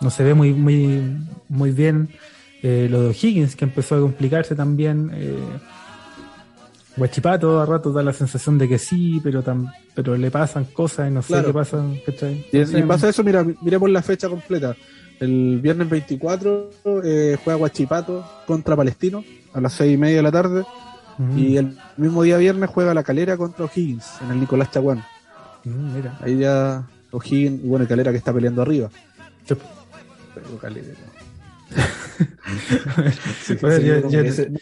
no 0.00 0.10
se 0.10 0.24
ve 0.24 0.34
muy, 0.34 0.52
muy, 0.52 1.02
muy 1.48 1.72
bien. 1.72 2.08
Eh, 2.62 2.88
lo 2.90 3.02
de 3.02 3.08
O'Higgins, 3.08 3.56
que 3.56 3.64
empezó 3.64 3.96
a 3.96 4.00
complicarse 4.00 4.54
también. 4.54 5.10
Eh, 5.14 5.38
Guachipato 6.96 7.60
a 7.60 7.66
rato 7.66 7.92
da 7.92 8.02
la 8.02 8.12
sensación 8.12 8.58
de 8.58 8.68
que 8.68 8.78
sí, 8.78 9.20
pero 9.22 9.42
pero 9.94 10.16
le 10.16 10.30
pasan 10.30 10.64
cosas 10.66 11.08
y 11.08 11.14
no 11.14 11.22
sé 11.22 11.42
qué 11.44 11.52
pasa. 11.52 11.82
Y, 12.52 12.58
en 12.58 12.88
base 12.88 13.06
a 13.06 13.10
eso, 13.10 13.24
mira, 13.24 13.44
miremos 13.62 13.88
la 13.90 14.02
fecha 14.02 14.28
completa. 14.28 14.76
El 15.18 15.60
viernes 15.60 15.88
24 15.88 16.70
eh, 17.04 17.38
juega 17.42 17.58
Guachipato 17.58 18.24
contra 18.46 18.76
Palestino 18.76 19.24
a 19.52 19.60
las 19.60 19.74
seis 19.74 19.94
y 19.94 19.96
media 19.96 20.16
de 20.16 20.22
la 20.22 20.32
tarde. 20.32 20.64
Y 21.36 21.58
el 21.58 21.76
mismo 21.98 22.22
día 22.22 22.38
viernes 22.38 22.70
juega 22.70 22.94
la 22.94 23.02
calera 23.02 23.36
contra 23.36 23.66
O'Higgins 23.66 24.06
en 24.22 24.30
el 24.30 24.40
Nicolás 24.40 24.70
Chaguán. 24.70 25.04
mira. 25.64 26.18
Ahí 26.22 26.38
ya 26.38 26.86
O'Higgins, 27.10 27.62
y 27.62 27.68
bueno, 27.68 27.86
calera 27.86 28.10
que 28.10 28.16
está 28.16 28.32
peleando 28.32 28.62
arriba. 28.62 28.88
Pero 29.46 29.60
calera. 30.58 30.86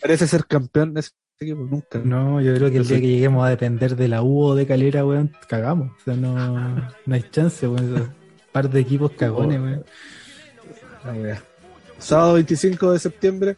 parece, 0.00 0.26
ser 0.26 0.46
campeón 0.46 0.94
de 0.94 1.00
ese 1.00 1.10
equipo, 1.40 1.60
nunca. 1.60 2.00
No, 2.04 2.40
yo 2.40 2.54
creo 2.54 2.70
que 2.70 2.78
el 2.78 2.86
día 2.86 3.00
que 3.00 3.06
lleguemos 3.06 3.46
a 3.46 3.50
depender 3.50 3.96
de 3.96 4.08
la 4.08 4.22
U 4.22 4.42
o 4.42 4.54
de 4.54 4.66
calera, 4.66 5.04
weón, 5.04 5.32
cagamos. 5.48 5.90
O 6.00 6.04
sea, 6.04 6.14
no, 6.14 6.76
no 7.06 7.14
hay 7.14 7.24
chance, 7.30 7.66
weón. 7.66 7.94
Un 7.94 8.12
par 8.52 8.70
de 8.70 8.80
equipos 8.80 9.12
cagones, 9.12 9.60
weón. 9.60 9.84
Sábado 11.98 12.34
25 12.34 12.92
de 12.92 12.98
septiembre, 12.98 13.56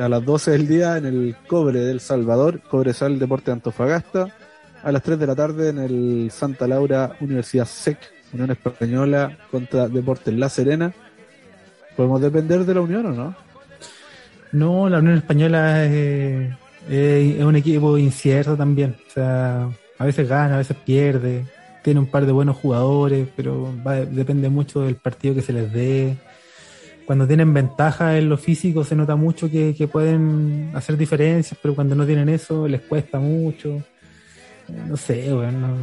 a 0.00 0.08
las 0.08 0.24
12 0.24 0.52
del 0.52 0.66
día 0.66 0.96
en 0.96 1.06
el 1.06 1.36
Cobre 1.46 1.80
del 1.80 2.00
Salvador, 2.00 2.62
Cobresal 2.62 3.18
Deporte 3.18 3.46
de 3.46 3.52
Antofagasta. 3.52 4.34
A 4.82 4.92
las 4.92 5.02
3 5.02 5.18
de 5.18 5.26
la 5.26 5.34
tarde 5.34 5.70
en 5.70 5.78
el 5.78 6.30
Santa 6.30 6.68
Laura 6.68 7.16
Universidad 7.20 7.66
SEC, 7.66 7.98
Unión 8.32 8.52
Española 8.52 9.36
contra 9.50 9.88
Deportes 9.88 10.32
La 10.34 10.48
Serena. 10.48 10.94
¿Podemos 11.98 12.20
depender 12.20 12.64
de 12.64 12.74
la 12.74 12.80
Unión 12.80 13.06
o 13.06 13.12
no? 13.12 13.34
No, 14.52 14.88
la 14.88 15.00
Unión 15.00 15.16
Española 15.16 15.84
es, 15.84 16.54
un 16.88 17.56
equipo 17.56 17.98
incierto 17.98 18.56
también. 18.56 18.94
O 19.08 19.10
sea, 19.10 19.68
a 19.98 20.04
veces 20.04 20.28
gana, 20.28 20.54
a 20.54 20.58
veces 20.58 20.76
pierde. 20.76 21.44
Tiene 21.82 21.98
un 21.98 22.06
par 22.06 22.24
de 22.24 22.30
buenos 22.30 22.56
jugadores, 22.56 23.26
pero 23.34 23.74
depende 24.12 24.48
mucho 24.48 24.82
del 24.82 24.94
partido 24.94 25.34
que 25.34 25.42
se 25.42 25.52
les 25.52 25.72
dé 25.72 26.16
cuando 27.04 27.26
tienen 27.26 27.52
ventaja 27.52 28.16
en 28.16 28.28
lo 28.28 28.36
físico 28.36 28.84
se 28.84 28.94
nota 28.94 29.16
mucho 29.16 29.50
que, 29.50 29.88
pueden 29.90 30.70
hacer 30.74 30.96
diferencias, 30.96 31.58
pero 31.60 31.74
cuando 31.74 31.96
no 31.96 32.06
tienen 32.06 32.28
eso 32.28 32.68
les 32.68 32.82
cuesta 32.82 33.18
mucho. 33.18 33.82
No 34.86 34.96
sé, 34.96 35.32
bueno, 35.32 35.74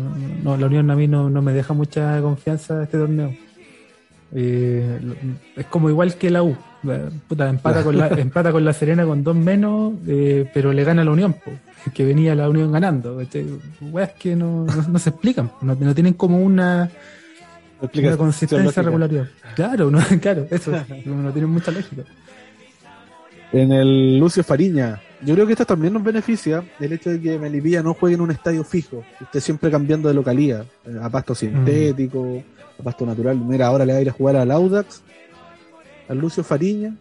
no, 0.44 0.56
la 0.56 0.68
Unión 0.68 0.90
a 0.92 0.96
mí 0.96 1.08
no, 1.08 1.30
me 1.30 1.52
deja 1.52 1.74
mucha 1.74 2.22
confianza 2.22 2.84
este 2.84 3.00
torneo. 3.00 3.36
Eh, 4.34 5.00
es 5.56 5.66
como 5.68 5.90
igual 5.90 6.16
que 6.16 6.30
la 6.30 6.44
U. 6.44 6.56
Eh, 6.88 7.10
puta, 7.28 7.50
empata, 7.50 7.84
con 7.84 7.98
la, 7.98 8.08
empata 8.18 8.52
con 8.52 8.66
la 8.66 8.74
Serena 8.74 9.06
con 9.06 9.24
dos 9.24 9.36
menos, 9.36 9.94
pero 10.54 10.74
le 10.74 10.84
gana 10.84 11.04
la 11.04 11.12
Unión, 11.12 11.36
que 11.94 12.06
venía 12.06 12.36
la 12.36 12.50
Unión 12.50 12.72
ganando. 12.72 13.22
Es 13.22 13.30
que 14.20 14.36
no, 14.36 14.68
se 14.98 15.10
explican, 15.10 15.52
no 15.62 15.96
tienen 15.96 16.14
como 16.14 16.40
una 16.40 16.90
una 17.94 18.18
consistencia, 18.18 18.82
regularidad. 18.82 19.28
Claro, 19.56 19.92
no, 19.92 20.00
claro, 20.22 20.48
eso 20.50 20.72
no, 21.06 21.32
tiene 21.32 21.48
mucha 21.48 21.72
lógica. 21.72 22.04
En 23.52 23.72
el 23.72 24.20
Lucio 24.20 24.44
Fariña, 24.44 25.00
yo 25.22 25.34
creo 25.34 25.46
que 25.46 25.54
esto 25.54 25.66
también 25.66 25.94
nos 25.94 26.04
beneficia 26.04 26.64
el 26.80 26.94
hecho 26.94 27.12
de 27.12 27.22
que 27.22 27.40
Melipilla 27.40 27.82
no 27.82 27.94
juegue 27.94 28.16
en 28.16 28.22
un 28.22 28.32
estadio 28.32 28.64
fijo, 28.64 29.04
esté 29.22 29.40
siempre 29.40 29.72
cambiando 29.72 30.10
de 30.10 30.16
localidad, 30.16 30.66
eh, 30.86 30.98
a 31.02 31.10
pasto 31.10 31.36
sintético, 31.36 32.44
a 32.80 32.84
pasto 32.84 33.06
natural. 33.06 33.38
Mira, 33.38 33.68
ahora 33.68 33.86
le 33.86 33.94
va 33.94 34.00
a 34.00 34.02
ir 34.02 34.10
a 34.10 34.14
jugar 34.14 34.36
al 34.36 34.52
Audax, 34.52 35.02
al 36.10 36.18
Lucio 36.18 36.44
Fariña. 36.44 36.96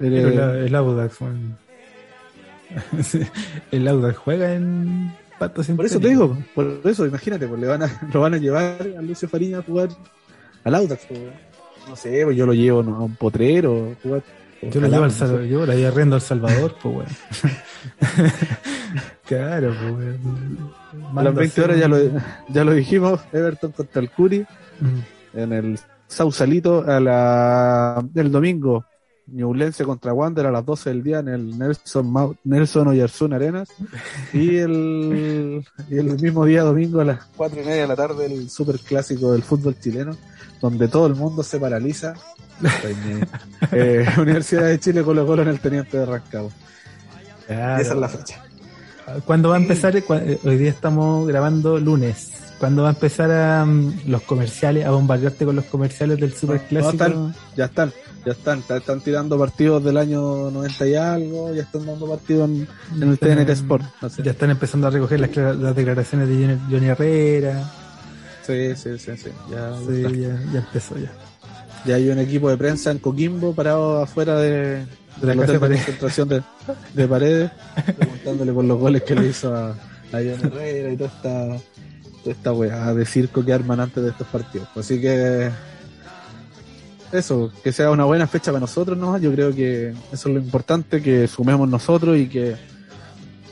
el 0.00 0.74
Audax, 0.74 1.18
el 3.72 3.88
Audax 3.88 4.18
juega 4.18 4.54
en 4.54 5.12
por 5.38 5.86
eso 5.86 6.00
te 6.00 6.08
digo, 6.08 6.36
por 6.54 6.80
eso, 6.84 7.06
imagínate, 7.06 7.46
pues 7.46 7.60
le 7.60 7.68
van 7.68 7.84
a, 7.84 8.00
lo 8.12 8.20
van 8.20 8.34
a 8.34 8.38
llevar 8.38 8.82
a 8.98 9.02
Lucio 9.02 9.28
Farina 9.28 9.58
a 9.58 9.62
jugar 9.62 9.88
al 10.64 10.74
Audax. 10.74 11.06
Pues, 11.06 11.20
no 11.88 11.96
sé, 11.96 12.24
pues 12.24 12.36
yo 12.36 12.44
lo 12.44 12.52
llevo 12.52 12.80
a 12.80 12.82
un 12.82 13.16
potrero, 13.16 13.96
jugar. 14.02 14.22
Yo 14.60 14.80
lo 14.80 14.88
llevo 14.88 15.04
al 15.04 15.12
Salvador, 15.12 15.44
yo 15.44 15.64
la 15.64 15.90
riendo 15.92 16.16
al 16.16 16.22
Salvador, 16.22 16.74
pues 16.82 16.94
bueno. 16.94 17.10
claro, 19.26 19.74
pues 19.94 20.16
A 21.16 21.22
las 21.22 21.34
20 21.34 21.60
horas 21.62 21.78
ya 21.78 21.88
lo, 21.88 21.98
ya 22.48 22.64
lo 22.64 22.72
dijimos, 22.72 23.20
Everton 23.32 23.72
contra 23.72 24.02
el 24.02 24.10
Curi, 24.10 24.46
en 25.34 25.52
el 25.52 25.78
Sausalito 26.06 26.84
a 26.86 27.00
la, 27.00 28.04
el 28.14 28.32
domingo 28.32 28.84
Ñublense 29.30 29.84
contra 29.84 30.14
Wander 30.14 30.46
a 30.46 30.50
las 30.50 30.64
12 30.64 30.90
del 30.90 31.02
día 31.02 31.18
en 31.18 31.28
el 31.28 31.58
Nelson, 31.58 32.36
Nelson 32.44 32.88
Oyarzún 32.88 33.34
Arenas. 33.34 33.68
Y 34.32 34.56
el, 34.56 35.64
y 35.90 35.98
el 35.98 36.18
mismo 36.18 36.46
día, 36.46 36.62
domingo, 36.62 37.00
a 37.00 37.04
las 37.04 37.24
4 37.36 37.60
y 37.60 37.64
media 37.64 37.82
de 37.82 37.88
la 37.88 37.96
tarde, 37.96 38.26
el 38.26 38.48
super 38.48 38.78
clásico 38.78 39.32
del 39.32 39.42
fútbol 39.42 39.78
chileno, 39.78 40.16
donde 40.62 40.88
todo 40.88 41.06
el 41.06 41.14
mundo 41.14 41.42
se 41.42 41.60
paraliza. 41.60 42.14
eh, 43.72 44.06
Universidad 44.18 44.66
de 44.66 44.80
Chile 44.80 45.02
Colo 45.02 45.26
Colo 45.26 45.42
en 45.42 45.48
el 45.48 45.60
Teniente 45.60 45.98
de 45.98 46.06
Rancagua. 46.06 46.50
Esa 47.48 47.80
es 47.80 47.96
la 47.96 48.08
fecha. 48.08 48.44
¿Cuándo 49.24 49.48
va 49.50 49.56
a 49.56 49.58
empezar? 49.58 49.96
Eh, 49.96 50.38
hoy 50.44 50.58
día 50.58 50.70
estamos 50.70 51.26
grabando 51.26 51.78
lunes. 51.78 52.30
¿Cuándo 52.58 52.82
va 52.82 52.88
a 52.88 52.92
empezar 52.92 53.30
a, 53.30 53.66
los 54.06 54.22
comerciales, 54.22 54.84
a 54.84 54.90
bombardearte 54.90 55.44
con 55.44 55.56
los 55.56 55.64
comerciales 55.66 56.18
del 56.18 56.34
super 56.34 56.60
clásico? 56.62 57.32
ya 57.56 57.66
están 57.66 57.92
ya 58.26 58.32
están, 58.32 58.62
están 58.68 59.00
tirando 59.00 59.38
partidos 59.38 59.82
del 59.82 59.96
año 59.96 60.50
90 60.50 60.86
y 60.86 60.94
algo, 60.96 61.54
ya 61.54 61.62
están 61.62 61.86
dando 61.86 62.06
partidos 62.06 62.50
en, 62.50 62.68
el 63.00 63.18
TNT 63.18 63.48
Sport. 63.50 63.84
Ya 64.22 64.32
están 64.32 64.50
empezando 64.50 64.88
a 64.88 64.90
recoger 64.90 65.20
las, 65.20 65.76
declaraciones 65.76 66.28
de 66.28 66.58
Johnny 66.70 66.88
Herrera. 66.88 67.72
Sí, 68.42 68.74
sí, 68.76 68.98
sí, 68.98 69.16
sí. 69.16 69.30
Ya, 69.50 69.72
ya, 70.52 70.58
empezó 70.58 70.98
ya. 70.98 71.12
Ya 71.86 71.94
hay 71.94 72.10
un 72.10 72.18
equipo 72.18 72.50
de 72.50 72.56
prensa 72.56 72.90
en 72.90 72.98
Coquimbo 72.98 73.54
parado 73.54 74.02
afuera 74.02 74.36
de, 74.36 74.84
la 75.22 75.36
casa 75.36 75.52
de 75.52 75.58
concentración 75.58 76.28
de, 76.28 76.42
de 76.94 77.08
paredes, 77.08 77.50
preguntándole 77.96 78.52
por 78.52 78.64
los 78.64 78.78
goles 78.78 79.02
que 79.02 79.14
le 79.14 79.28
hizo 79.28 79.54
a, 79.54 79.74
a 80.12 80.20
Herrera 80.20 80.92
y 80.92 80.96
toda 80.96 81.10
esta, 81.10 81.46
toda 82.22 82.36
esta 82.36 82.52
weá 82.52 82.94
de 82.94 83.04
circo 83.04 83.44
que 83.44 83.52
arman 83.52 83.80
antes 83.80 84.02
de 84.02 84.10
estos 84.10 84.26
partidos. 84.28 84.68
Así 84.76 85.00
que 85.00 85.50
eso, 87.12 87.50
que 87.64 87.72
sea 87.72 87.90
una 87.90 88.04
buena 88.04 88.26
fecha 88.26 88.50
para 88.50 88.60
nosotros, 88.60 88.96
¿no? 88.98 89.16
Yo 89.18 89.32
creo 89.32 89.54
que 89.54 89.94
eso 90.12 90.28
es 90.28 90.34
lo 90.34 90.40
importante, 90.40 91.02
que 91.02 91.26
sumemos 91.26 91.68
nosotros 91.68 92.18
y 92.18 92.28
que 92.28 92.56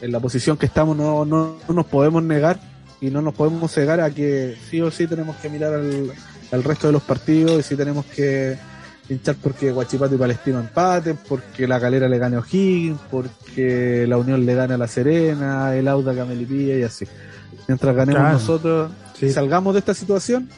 en 0.00 0.12
la 0.12 0.20
posición 0.20 0.56
que 0.56 0.66
estamos 0.66 0.96
no, 0.96 1.24
no, 1.24 1.56
no, 1.66 1.74
nos 1.74 1.86
podemos 1.86 2.22
negar 2.22 2.60
y 3.00 3.10
no 3.10 3.22
nos 3.22 3.34
podemos 3.34 3.72
cegar 3.72 4.00
a 4.00 4.10
que 4.10 4.56
sí 4.70 4.80
o 4.80 4.90
sí 4.90 5.06
tenemos 5.06 5.36
que 5.36 5.48
mirar 5.48 5.74
al, 5.74 6.12
al 6.52 6.64
resto 6.64 6.86
de 6.86 6.92
los 6.92 7.02
partidos 7.02 7.60
y 7.60 7.62
sí 7.62 7.76
tenemos 7.76 8.04
que 8.06 8.58
hinchar 9.08 9.36
porque 9.42 9.70
Guachipato 9.70 10.14
y 10.14 10.18
Palestino 10.18 10.60
empaten, 10.60 11.18
porque 11.28 11.66
la 11.66 11.80
Calera 11.80 12.08
le 12.08 12.18
gane 12.18 12.36
a 12.36 12.40
O'Higgins, 12.40 13.00
porque 13.10 14.06
la 14.08 14.18
Unión 14.18 14.44
le 14.44 14.54
gane 14.54 14.74
a 14.74 14.78
La 14.78 14.88
Serena, 14.88 15.74
el 15.74 15.88
Auda 15.88 16.20
a 16.20 16.24
Melipilla 16.24 16.76
y 16.76 16.82
así. 16.82 17.06
Mientras 17.68 17.94
ganemos 17.94 18.32
nosotros, 18.32 18.90
salgamos 19.32 19.74
de 19.74 19.80
esta 19.80 19.94
situación 19.94 20.48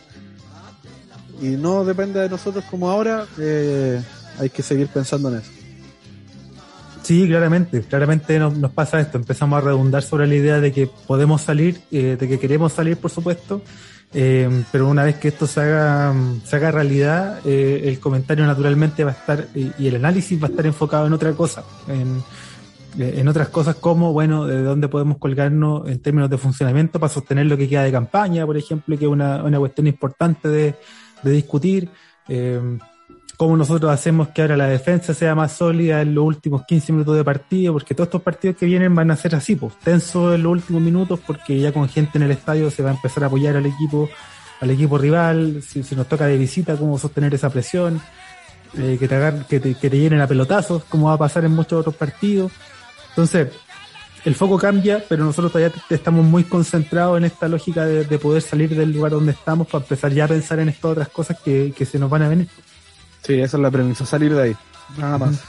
y 1.40 1.48
no 1.48 1.84
depende 1.84 2.20
de 2.20 2.28
nosotros 2.28 2.64
como 2.70 2.90
ahora, 2.90 3.26
eh, 3.38 4.02
hay 4.38 4.50
que 4.50 4.62
seguir 4.62 4.88
pensando 4.88 5.28
en 5.30 5.38
eso. 5.38 5.50
Sí, 7.02 7.26
claramente, 7.26 7.80
claramente 7.82 8.38
nos, 8.38 8.56
nos, 8.58 8.70
pasa 8.72 9.00
esto, 9.00 9.16
empezamos 9.16 9.56
a 9.58 9.64
redundar 9.64 10.02
sobre 10.02 10.26
la 10.26 10.34
idea 10.34 10.60
de 10.60 10.72
que 10.72 10.90
podemos 11.06 11.40
salir, 11.40 11.80
eh, 11.90 12.16
de 12.20 12.28
que 12.28 12.38
queremos 12.38 12.72
salir, 12.72 12.98
por 12.98 13.10
supuesto, 13.10 13.62
eh, 14.14 14.64
pero 14.72 14.88
una 14.88 15.04
vez 15.04 15.16
que 15.16 15.28
esto 15.28 15.46
se 15.46 15.60
haga, 15.60 16.14
se 16.44 16.56
haga 16.56 16.70
realidad, 16.70 17.40
eh, 17.44 17.82
el 17.84 18.00
comentario 18.00 18.46
naturalmente 18.46 19.04
va 19.04 19.10
a 19.10 19.14
estar 19.14 19.48
y 19.54 19.86
el 19.86 19.96
análisis 19.96 20.42
va 20.42 20.46
a 20.46 20.50
estar 20.50 20.66
enfocado 20.66 21.06
en 21.06 21.12
otra 21.12 21.32
cosa, 21.32 21.64
en, 21.88 22.22
en 22.98 23.28
otras 23.28 23.48
cosas 23.48 23.76
como, 23.76 24.12
bueno, 24.12 24.46
de 24.46 24.62
dónde 24.62 24.88
podemos 24.88 25.18
colgarnos 25.18 25.88
en 25.88 26.00
términos 26.00 26.30
de 26.30 26.38
funcionamiento 26.38 26.98
para 26.98 27.12
sostener 27.12 27.46
lo 27.46 27.56
que 27.56 27.68
queda 27.68 27.82
de 27.82 27.92
campaña, 27.92 28.46
por 28.46 28.56
ejemplo, 28.56 28.96
que 28.98 29.04
es 29.04 29.10
una, 29.10 29.44
una 29.44 29.58
cuestión 29.58 29.86
importante 29.86 30.48
de, 30.48 30.74
de 31.22 31.30
discutir. 31.30 31.90
Eh, 32.28 32.78
cómo 33.38 33.56
nosotros 33.56 33.92
hacemos 33.92 34.30
que 34.30 34.42
ahora 34.42 34.56
la 34.56 34.66
defensa 34.66 35.14
sea 35.14 35.36
más 35.36 35.52
sólida 35.52 36.02
en 36.02 36.12
los 36.12 36.24
últimos 36.24 36.66
15 36.66 36.92
minutos 36.92 37.16
de 37.16 37.22
partido, 37.22 37.72
porque 37.72 37.94
todos 37.94 38.08
estos 38.08 38.22
partidos 38.22 38.56
que 38.56 38.66
vienen 38.66 38.92
van 38.96 39.12
a 39.12 39.16
ser 39.16 39.36
así, 39.36 39.54
pues 39.54 39.78
tensos 39.78 40.34
en 40.34 40.42
los 40.42 40.50
últimos 40.50 40.82
minutos, 40.82 41.20
porque 41.24 41.56
ya 41.60 41.72
con 41.72 41.88
gente 41.88 42.18
en 42.18 42.24
el 42.24 42.32
estadio 42.32 42.68
se 42.68 42.82
va 42.82 42.90
a 42.90 42.94
empezar 42.94 43.22
a 43.22 43.28
apoyar 43.28 43.56
al 43.56 43.64
equipo, 43.64 44.10
al 44.60 44.70
equipo 44.72 44.98
rival, 44.98 45.62
si, 45.62 45.84
si 45.84 45.94
nos 45.94 46.08
toca 46.08 46.26
de 46.26 46.36
visita, 46.36 46.76
cómo 46.76 46.98
sostener 46.98 47.32
esa 47.32 47.48
presión, 47.48 48.00
eh, 48.76 48.96
que, 48.98 49.06
te 49.06 49.14
agar, 49.14 49.46
que, 49.46 49.60
te, 49.60 49.76
que 49.76 49.88
te 49.88 49.98
llenen 50.00 50.20
a 50.20 50.26
pelotazos, 50.26 50.82
como 50.88 51.06
va 51.06 51.12
a 51.12 51.18
pasar 51.18 51.44
en 51.44 51.52
muchos 51.52 51.78
otros 51.78 51.94
partidos. 51.94 52.50
Entonces, 53.10 53.52
el 54.24 54.34
foco 54.34 54.58
cambia, 54.58 55.04
pero 55.08 55.24
nosotros 55.24 55.52
todavía 55.52 55.72
estamos 55.90 56.24
muy 56.24 56.42
concentrados 56.42 57.16
en 57.18 57.26
esta 57.26 57.46
lógica 57.46 57.86
de, 57.86 58.04
de, 58.04 58.18
poder 58.18 58.42
salir 58.42 58.74
del 58.74 58.90
lugar 58.90 59.12
donde 59.12 59.30
estamos 59.30 59.68
para 59.68 59.84
empezar 59.84 60.12
ya 60.12 60.24
a 60.24 60.28
pensar 60.28 60.58
en 60.58 60.70
estas 60.70 60.90
otras 60.90 61.08
cosas 61.08 61.38
que, 61.40 61.72
que 61.76 61.84
se 61.84 62.00
nos 62.00 62.10
van 62.10 62.22
a 62.22 62.28
venir. 62.28 62.48
Sí, 63.22 63.40
esa 63.40 63.56
es 63.56 63.62
la 63.62 63.70
premisa, 63.70 64.06
salir 64.06 64.34
de 64.34 64.42
ahí. 64.42 64.56
Nada 64.96 65.18
más. 65.18 65.40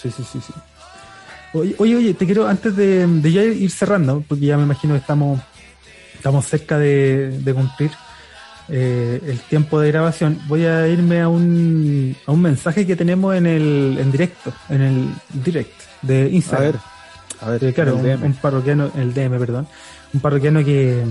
Sí, 0.00 0.10
sí, 0.10 0.24
sí, 0.24 0.40
sí. 0.40 0.52
Oye, 1.52 1.74
oye, 1.78 2.14
te 2.14 2.26
quiero, 2.26 2.46
antes 2.46 2.76
de, 2.76 3.06
de, 3.06 3.32
ya 3.32 3.42
ir 3.42 3.70
cerrando, 3.70 4.24
porque 4.28 4.46
ya 4.46 4.56
me 4.56 4.62
imagino 4.62 4.94
que 4.94 5.00
estamos, 5.00 5.40
estamos 6.14 6.46
cerca 6.46 6.78
de, 6.78 7.40
de 7.40 7.54
cumplir 7.54 7.90
eh, 8.68 9.20
el 9.26 9.40
tiempo 9.40 9.80
de 9.80 9.88
grabación, 9.88 10.40
voy 10.46 10.64
a 10.64 10.86
irme 10.86 11.20
a 11.20 11.28
un, 11.28 12.16
a 12.24 12.30
un 12.30 12.40
mensaje 12.40 12.86
que 12.86 12.94
tenemos 12.94 13.34
en 13.34 13.46
el 13.46 13.98
en 13.98 14.12
directo, 14.12 14.52
en 14.68 14.80
el 14.80 15.08
direct 15.42 15.72
de 16.02 16.28
Instagram. 16.30 16.68
A 16.68 16.70
ver, 16.70 16.80
a 17.40 17.50
ver, 17.50 17.64
eh, 17.64 17.74
claro, 17.74 17.96
un, 17.96 18.06
un, 18.08 18.32
parroquiano, 18.34 18.92
el 18.96 19.12
DM, 19.12 19.40
perdón, 19.40 19.66
un 20.14 20.20
parroquiano 20.20 20.64
que, 20.64 21.02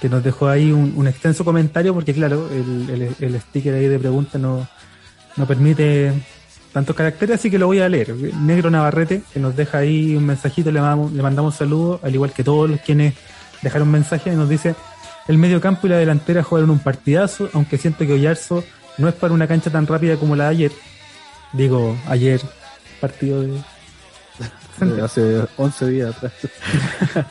que 0.00 0.08
nos 0.08 0.22
dejó 0.22 0.48
ahí 0.48 0.72
un, 0.72 1.06
extenso 1.06 1.44
comentario, 1.44 1.92
porque 1.94 2.14
claro, 2.14 2.48
el, 2.50 3.40
sticker 3.40 3.74
ahí 3.74 3.86
de 3.86 3.98
pregunta 3.98 4.38
no, 4.38 4.66
no 5.36 5.46
permite 5.46 6.12
tantos 6.72 6.94
caracteres, 6.94 7.36
así 7.36 7.50
que 7.50 7.58
lo 7.58 7.66
voy 7.66 7.80
a 7.80 7.88
leer. 7.88 8.14
Negro 8.14 8.70
Navarrete, 8.70 9.22
que 9.32 9.40
nos 9.40 9.56
deja 9.56 9.78
ahí 9.78 10.14
un 10.14 10.26
mensajito, 10.26 10.70
le 10.70 10.80
mandamos, 10.80 11.12
le 11.12 11.22
mandamos 11.22 11.54
saludos, 11.56 12.00
al 12.02 12.14
igual 12.14 12.32
que 12.32 12.44
todos 12.44 12.70
los 12.70 12.80
quienes 12.80 13.14
dejaron 13.62 13.90
mensaje, 13.90 14.32
y 14.32 14.36
nos 14.36 14.48
dice, 14.48 14.74
el 15.26 15.38
medio 15.38 15.60
campo 15.60 15.86
y 15.86 15.90
la 15.90 15.96
delantera 15.96 16.42
jugaron 16.42 16.70
un 16.70 16.78
partidazo, 16.78 17.50
aunque 17.52 17.78
siento 17.78 18.06
que 18.06 18.12
Oyarzo 18.12 18.62
no 18.98 19.08
es 19.08 19.14
para 19.14 19.34
una 19.34 19.46
cancha 19.46 19.70
tan 19.70 19.86
rápida 19.86 20.16
como 20.16 20.36
la 20.36 20.44
de 20.44 20.50
ayer. 20.50 20.72
Digo, 21.52 21.96
ayer, 22.06 22.40
partido 23.00 23.42
de... 23.42 23.58
Hace 25.02 25.44
11 25.56 25.86
días 25.88 26.16
atrás. 26.16 26.32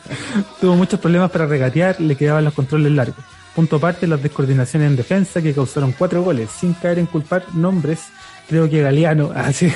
Tuvo 0.60 0.76
muchos 0.76 1.00
problemas 1.00 1.30
para 1.30 1.46
regatear, 1.46 2.00
le 2.00 2.16
quedaban 2.16 2.44
los 2.44 2.54
controles 2.54 2.92
largos. 2.92 3.24
Punto 3.54 3.76
aparte, 3.76 4.06
las 4.06 4.22
descoordinaciones 4.22 4.88
en 4.88 4.96
defensa 4.96 5.42
que 5.42 5.52
causaron 5.52 5.92
cuatro 5.92 6.22
goles, 6.22 6.50
sin 6.50 6.74
caer 6.74 6.98
en 6.98 7.06
culpar 7.06 7.44
nombres. 7.54 8.04
Creo 8.48 8.68
que 8.68 8.82
Galeano. 8.82 9.32
Ah, 9.34 9.52
sí. 9.52 9.72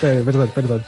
perdón, 0.00 0.50
perdón. 0.54 0.84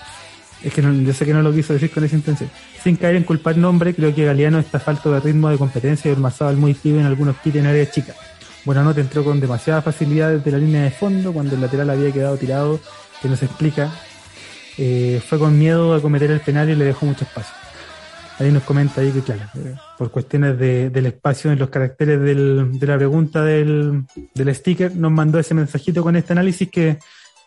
Es 0.63 0.73
que 0.73 0.81
no, 0.81 0.93
yo 0.93 1.13
sé 1.13 1.27
que 1.27 1.35
no 1.35 1.43
lo 1.43 1.53
quiso 1.53 1.73
decir 1.73 1.91
con 1.91 2.05
esa 2.05 2.15
intención. 2.15 2.49
Sin 2.83 2.97
caer 2.97 3.17
en 3.17 3.25
culpar 3.25 3.57
nombre, 3.57 3.95
creo 3.95 4.15
que 4.15 4.25
Galeano 4.25 4.61
está 4.61 4.79
falto 4.79 5.13
de 5.13 5.19
ritmo 5.19 5.49
de 5.49 5.59
competencia 5.59 6.13
y 6.13 6.45
al 6.45 6.57
muy 6.57 6.75
pibe 6.75 7.01
en 7.01 7.07
algunos 7.07 7.37
kits 7.39 7.57
en 7.57 7.67
área 7.67 7.91
chica. 7.91 8.15
Buena 8.65 8.85
nota 8.85 9.01
entró 9.01 9.25
con 9.25 9.41
demasiada 9.41 9.83
facilidad 9.83 10.31
desde 10.31 10.53
la 10.53 10.59
línea 10.59 10.83
de 10.83 10.93
fondo 10.93 11.33
cuando 11.33 11.57
el 11.57 11.61
lateral 11.61 11.91
había 11.91 12.13
quedado 12.13 12.37
tirado, 12.37 12.79
que 13.21 13.29
no 13.29 13.37
se 13.37 13.47
explica. 13.47 13.91
Eh, 14.79 15.21
fue 15.27 15.39
con 15.39 15.59
miedo 15.59 15.95
a 15.95 16.01
cometer 16.01 16.31
el 16.31 16.41
penal 16.41 16.71
y 16.71 16.75
le 16.75 16.87
dejó 16.87 17.07
mucho 17.07 17.25
espacio. 17.25 17.55
Ahí 18.39 18.51
nos 18.51 18.63
comenta 18.63 19.01
ahí 19.01 19.13
que, 19.13 19.21
claro, 19.21 19.43
eh, 19.57 19.75
por 19.99 20.11
cuestiones 20.11 20.59
de, 20.59 20.91
del 20.91 21.07
espacio 21.07 21.53
en 21.53 21.59
los 21.59 21.69
caracteres 21.69 22.21
del, 22.21 22.79
de 22.79 22.87
la 22.87 22.97
pregunta 22.97 23.45
del, 23.45 24.05
del 24.35 24.55
sticker, 24.55 24.97
nos 24.97 25.13
mandó 25.13 25.39
ese 25.39 25.55
mensajito 25.55 26.03
con 26.03 26.17
este 26.17 26.33
análisis 26.33 26.71
que, 26.71 26.99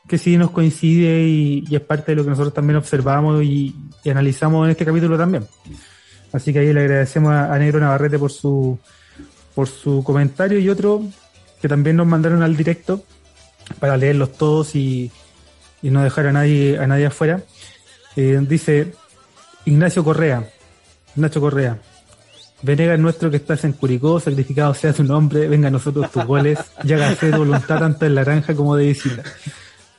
que 0.07 0.17
sí 0.17 0.37
nos 0.37 0.51
coincide 0.51 1.23
y, 1.23 1.65
es 1.69 1.81
parte 1.81 2.11
de 2.11 2.17
lo 2.17 2.23
que 2.23 2.29
nosotros 2.29 2.53
también 2.53 2.77
observamos 2.77 3.43
y, 3.43 3.75
y, 4.03 4.09
analizamos 4.09 4.65
en 4.65 4.71
este 4.71 4.85
capítulo 4.85 5.17
también. 5.17 5.45
Así 6.31 6.53
que 6.53 6.59
ahí 6.59 6.71
le 6.71 6.81
agradecemos 6.81 7.31
a, 7.31 7.53
a, 7.53 7.57
Negro 7.57 7.79
Navarrete 7.79 8.19
por 8.19 8.31
su, 8.31 8.77
por 9.55 9.67
su 9.67 10.03
comentario 10.03 10.59
y 10.59 10.69
otro 10.69 11.03
que 11.61 11.67
también 11.67 11.95
nos 11.95 12.05
mandaron 12.05 12.43
al 12.43 12.55
directo 12.55 13.03
para 13.79 13.97
leerlos 13.97 14.33
todos 14.33 14.75
y, 14.75 15.11
y 15.85 15.91
no 15.91 16.03
dejar 16.03 16.25
a 16.25 16.31
nadie, 16.31 16.79
a 16.79 16.87
nadie 16.87 17.05
afuera. 17.05 17.43
Eh, 18.15 18.39
dice 18.41 18.93
Ignacio 19.65 20.03
Correa, 20.03 20.49
Nacho 21.15 21.39
Correa, 21.39 21.77
Venegas 22.63 22.99
nuestro 22.99 23.29
que 23.29 23.37
estás 23.37 23.63
en 23.65 23.73
Curicó, 23.73 24.19
sacrificado 24.19 24.73
sea 24.73 24.93
tu 24.93 25.03
nombre, 25.03 25.47
venga 25.47 25.67
a 25.67 25.71
nosotros 25.71 26.11
tus 26.11 26.25
goles, 26.25 26.57
ya 26.83 26.95
haga 26.95 27.13
de 27.13 27.37
voluntad 27.37 27.77
tanto 27.77 28.07
en 28.07 28.15
la 28.15 28.23
granja 28.23 28.55
como 28.55 28.75
de 28.75 28.87
visita. 28.87 29.21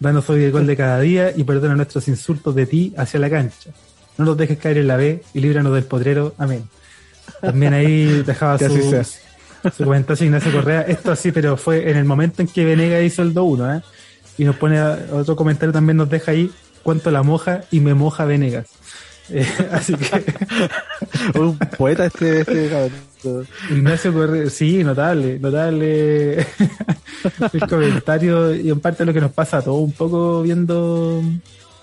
Danos 0.01 0.29
hoy 0.29 0.43
el 0.43 0.51
gol 0.51 0.67
de 0.67 0.77
cada 0.77 0.99
día 0.99 1.33
y 1.37 1.45
perdona 1.45 1.77
nuestros 1.77 2.09
insultos 2.09 2.53
de 2.57 2.67
ti 2.67 2.93
hacia 2.97 3.21
la 3.21 3.31
cancha. 3.31 3.71
No 4.19 4.25
nos 4.25 4.37
dejes 4.37 4.59
caer 4.59 4.79
en 4.79 4.89
la 4.89 4.97
B 4.97 5.23
y 5.35 5.41
líbranos 5.41 5.73
del 5.73 5.85
potrero. 5.85 6.35
Amén. 6.37 6.65
También 7.41 7.75
ahí 7.75 8.25
dejaba 8.25 8.59
su, 8.59 9.05
su 9.71 9.85
comentario 9.85 10.27
Ignacio 10.27 10.51
Correa. 10.51 10.81
Esto 10.83 11.13
así, 11.13 11.31
pero 11.31 11.57
fue 11.57 11.89
en 11.89 11.97
el 11.97 12.05
momento 12.05 12.43
en 12.43 12.49
que 12.49 12.65
Venegas 12.65 13.05
hizo 13.05 13.23
el 13.23 13.33
2-1, 13.33 13.79
¿eh? 13.79 13.83
Y 14.39 14.45
nos 14.45 14.57
pone 14.57 14.81
otro 14.81 15.37
comentario 15.37 15.73
también 15.73 15.97
nos 15.97 16.11
deja 16.11 16.33
ahí 16.33 16.51
cuánto 16.83 17.11
la 17.11 17.23
moja 17.23 17.63
y 17.71 17.81
me 17.81 17.95
moja 17.95 18.25
Venegas. 18.25 18.67
Eh, 19.29 19.45
así 19.73 19.93
que 19.95 20.25
un 21.41 21.59
poeta 21.59 22.07
este, 22.07 22.43
este. 22.43 22.71
Ignacio 23.71 24.15
Correa, 24.15 24.49
sí, 24.49 24.85
notable, 24.85 25.41
notable 25.41 26.37
el 27.53 27.61
comentario 27.69 28.55
y 28.55 28.71
en 28.71 28.79
parte 28.79 29.05
lo 29.05 29.13
que 29.13 29.21
nos 29.21 29.33
pasa 29.33 29.57
a 29.57 29.63
todos, 29.63 29.83
un 29.83 29.91
poco 29.91 30.43
viendo 30.43 31.25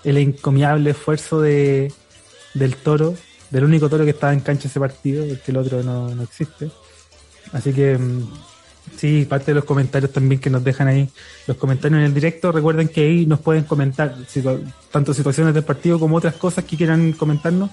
el 0.04 0.16
encomiable 0.16 0.92
esfuerzo 0.92 1.42
de 1.42 1.92
del 2.54 2.76
toro, 2.76 3.14
del 3.50 3.64
único 3.64 3.90
toro 3.90 4.04
que 4.04 4.12
estaba 4.12 4.32
en 4.32 4.40
cancha 4.40 4.68
ese 4.68 4.80
partido, 4.80 5.26
porque 5.26 5.50
el 5.50 5.58
otro 5.58 5.82
no, 5.82 6.14
no 6.14 6.22
existe. 6.22 6.70
Así 7.52 7.74
que 7.74 7.98
sí, 8.96 9.26
parte 9.28 9.46
de 9.46 9.56
los 9.56 9.64
comentarios 9.64 10.12
también 10.12 10.40
que 10.40 10.50
nos 10.50 10.62
dejan 10.62 10.88
ahí, 10.88 11.08
los 11.46 11.56
comentarios 11.56 11.98
en 11.98 12.06
el 12.06 12.14
directo, 12.14 12.52
recuerden 12.52 12.88
que 12.88 13.02
ahí 13.02 13.26
nos 13.26 13.40
pueden 13.40 13.64
comentar 13.64 14.14
tanto 14.90 15.14
situaciones 15.14 15.54
del 15.54 15.64
partido 15.64 15.98
como 15.98 16.16
otras 16.16 16.34
cosas 16.34 16.64
que 16.64 16.76
quieran 16.76 17.12
comentarnos. 17.12 17.70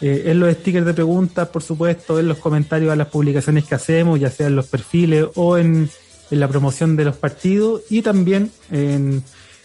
Eh, 0.00 0.24
en 0.26 0.40
los 0.40 0.52
stickers 0.52 0.84
de 0.84 0.92
preguntas, 0.92 1.48
por 1.48 1.62
supuesto, 1.62 2.18
en 2.18 2.28
los 2.28 2.38
comentarios 2.38 2.92
a 2.92 2.96
las 2.96 3.08
publicaciones 3.08 3.64
que 3.64 3.74
hacemos, 3.74 4.18
ya 4.18 4.30
sea 4.30 4.48
en 4.48 4.56
los 4.56 4.66
perfiles 4.66 5.26
o 5.36 5.56
en, 5.56 5.88
en 6.30 6.40
la 6.40 6.48
promoción 6.48 6.96
de 6.96 7.04
los 7.04 7.16
partidos 7.16 7.82
y 7.88 8.02
también 8.02 8.50
en, 8.70 9.22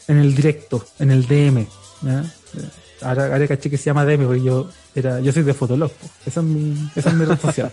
en 0.08 0.18
el 0.18 0.36
directo, 0.36 0.86
en 1.00 1.12
el 1.12 1.28
DM. 1.28 1.66
¿ya? 2.04 2.24
Ahora, 3.02 3.34
ahora 3.34 3.48
caché 3.48 3.70
que 3.70 3.78
se 3.78 3.86
llama 3.86 4.06
DM 4.06 4.26
porque 4.26 4.44
yo 4.44 4.70
era, 4.94 5.20
yo 5.20 5.32
soy 5.32 5.44
de 5.44 5.54
Fotolog, 5.54 5.92
esa 6.26 6.40
es 6.42 6.46
mi, 6.46 6.90
esa 6.96 7.10
es 7.10 7.16
mi 7.16 7.26
red 7.26 7.40
social. 7.40 7.72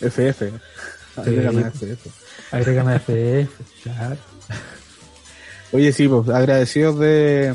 FF. 0.00 0.42
Agrégame. 1.16 1.62
FF. 1.70 2.08
Agrégame 2.50 2.96
FF, 2.96 3.82
claro. 3.82 4.16
Oye, 5.72 5.92
sí, 5.92 6.06
pues 6.08 6.28
agradecidos 6.28 6.98
de, 6.98 7.54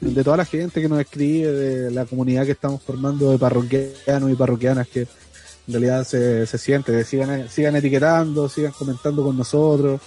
de 0.00 0.24
toda 0.24 0.36
la 0.36 0.44
gente 0.44 0.80
que 0.80 0.88
nos 0.88 1.00
escribe, 1.00 1.50
de 1.50 1.90
la 1.90 2.04
comunidad 2.04 2.44
que 2.44 2.52
estamos 2.52 2.82
formando 2.82 3.30
de 3.30 3.38
parroquianos 3.38 4.30
y 4.30 4.34
parroquianas 4.34 4.88
que 4.88 5.00
en 5.00 5.72
realidad 5.72 6.04
se, 6.04 6.46
se 6.46 6.58
siente, 6.58 7.04
sigan, 7.04 7.48
sigan 7.48 7.76
etiquetando, 7.76 8.48
sigan 8.48 8.72
comentando 8.72 9.24
con 9.24 9.36
nosotros, 9.36 10.00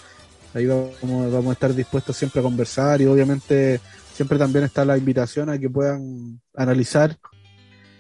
ahí 0.54 0.68
vamos, 0.68 0.91
vamos 1.02 1.48
a 1.48 1.54
estar 1.54 1.74
dispuestos 1.74 2.16
siempre 2.16 2.41
a 2.41 2.43
conversar 2.43 3.02
y 3.02 3.06
obviamente 3.06 3.80
siempre 4.14 4.38
también 4.38 4.66
está 4.66 4.86
la 4.86 4.98
invitación 4.98 5.50
a 5.50 5.60
que 5.60 5.70
puedan 5.70 6.39
analizar 6.56 7.18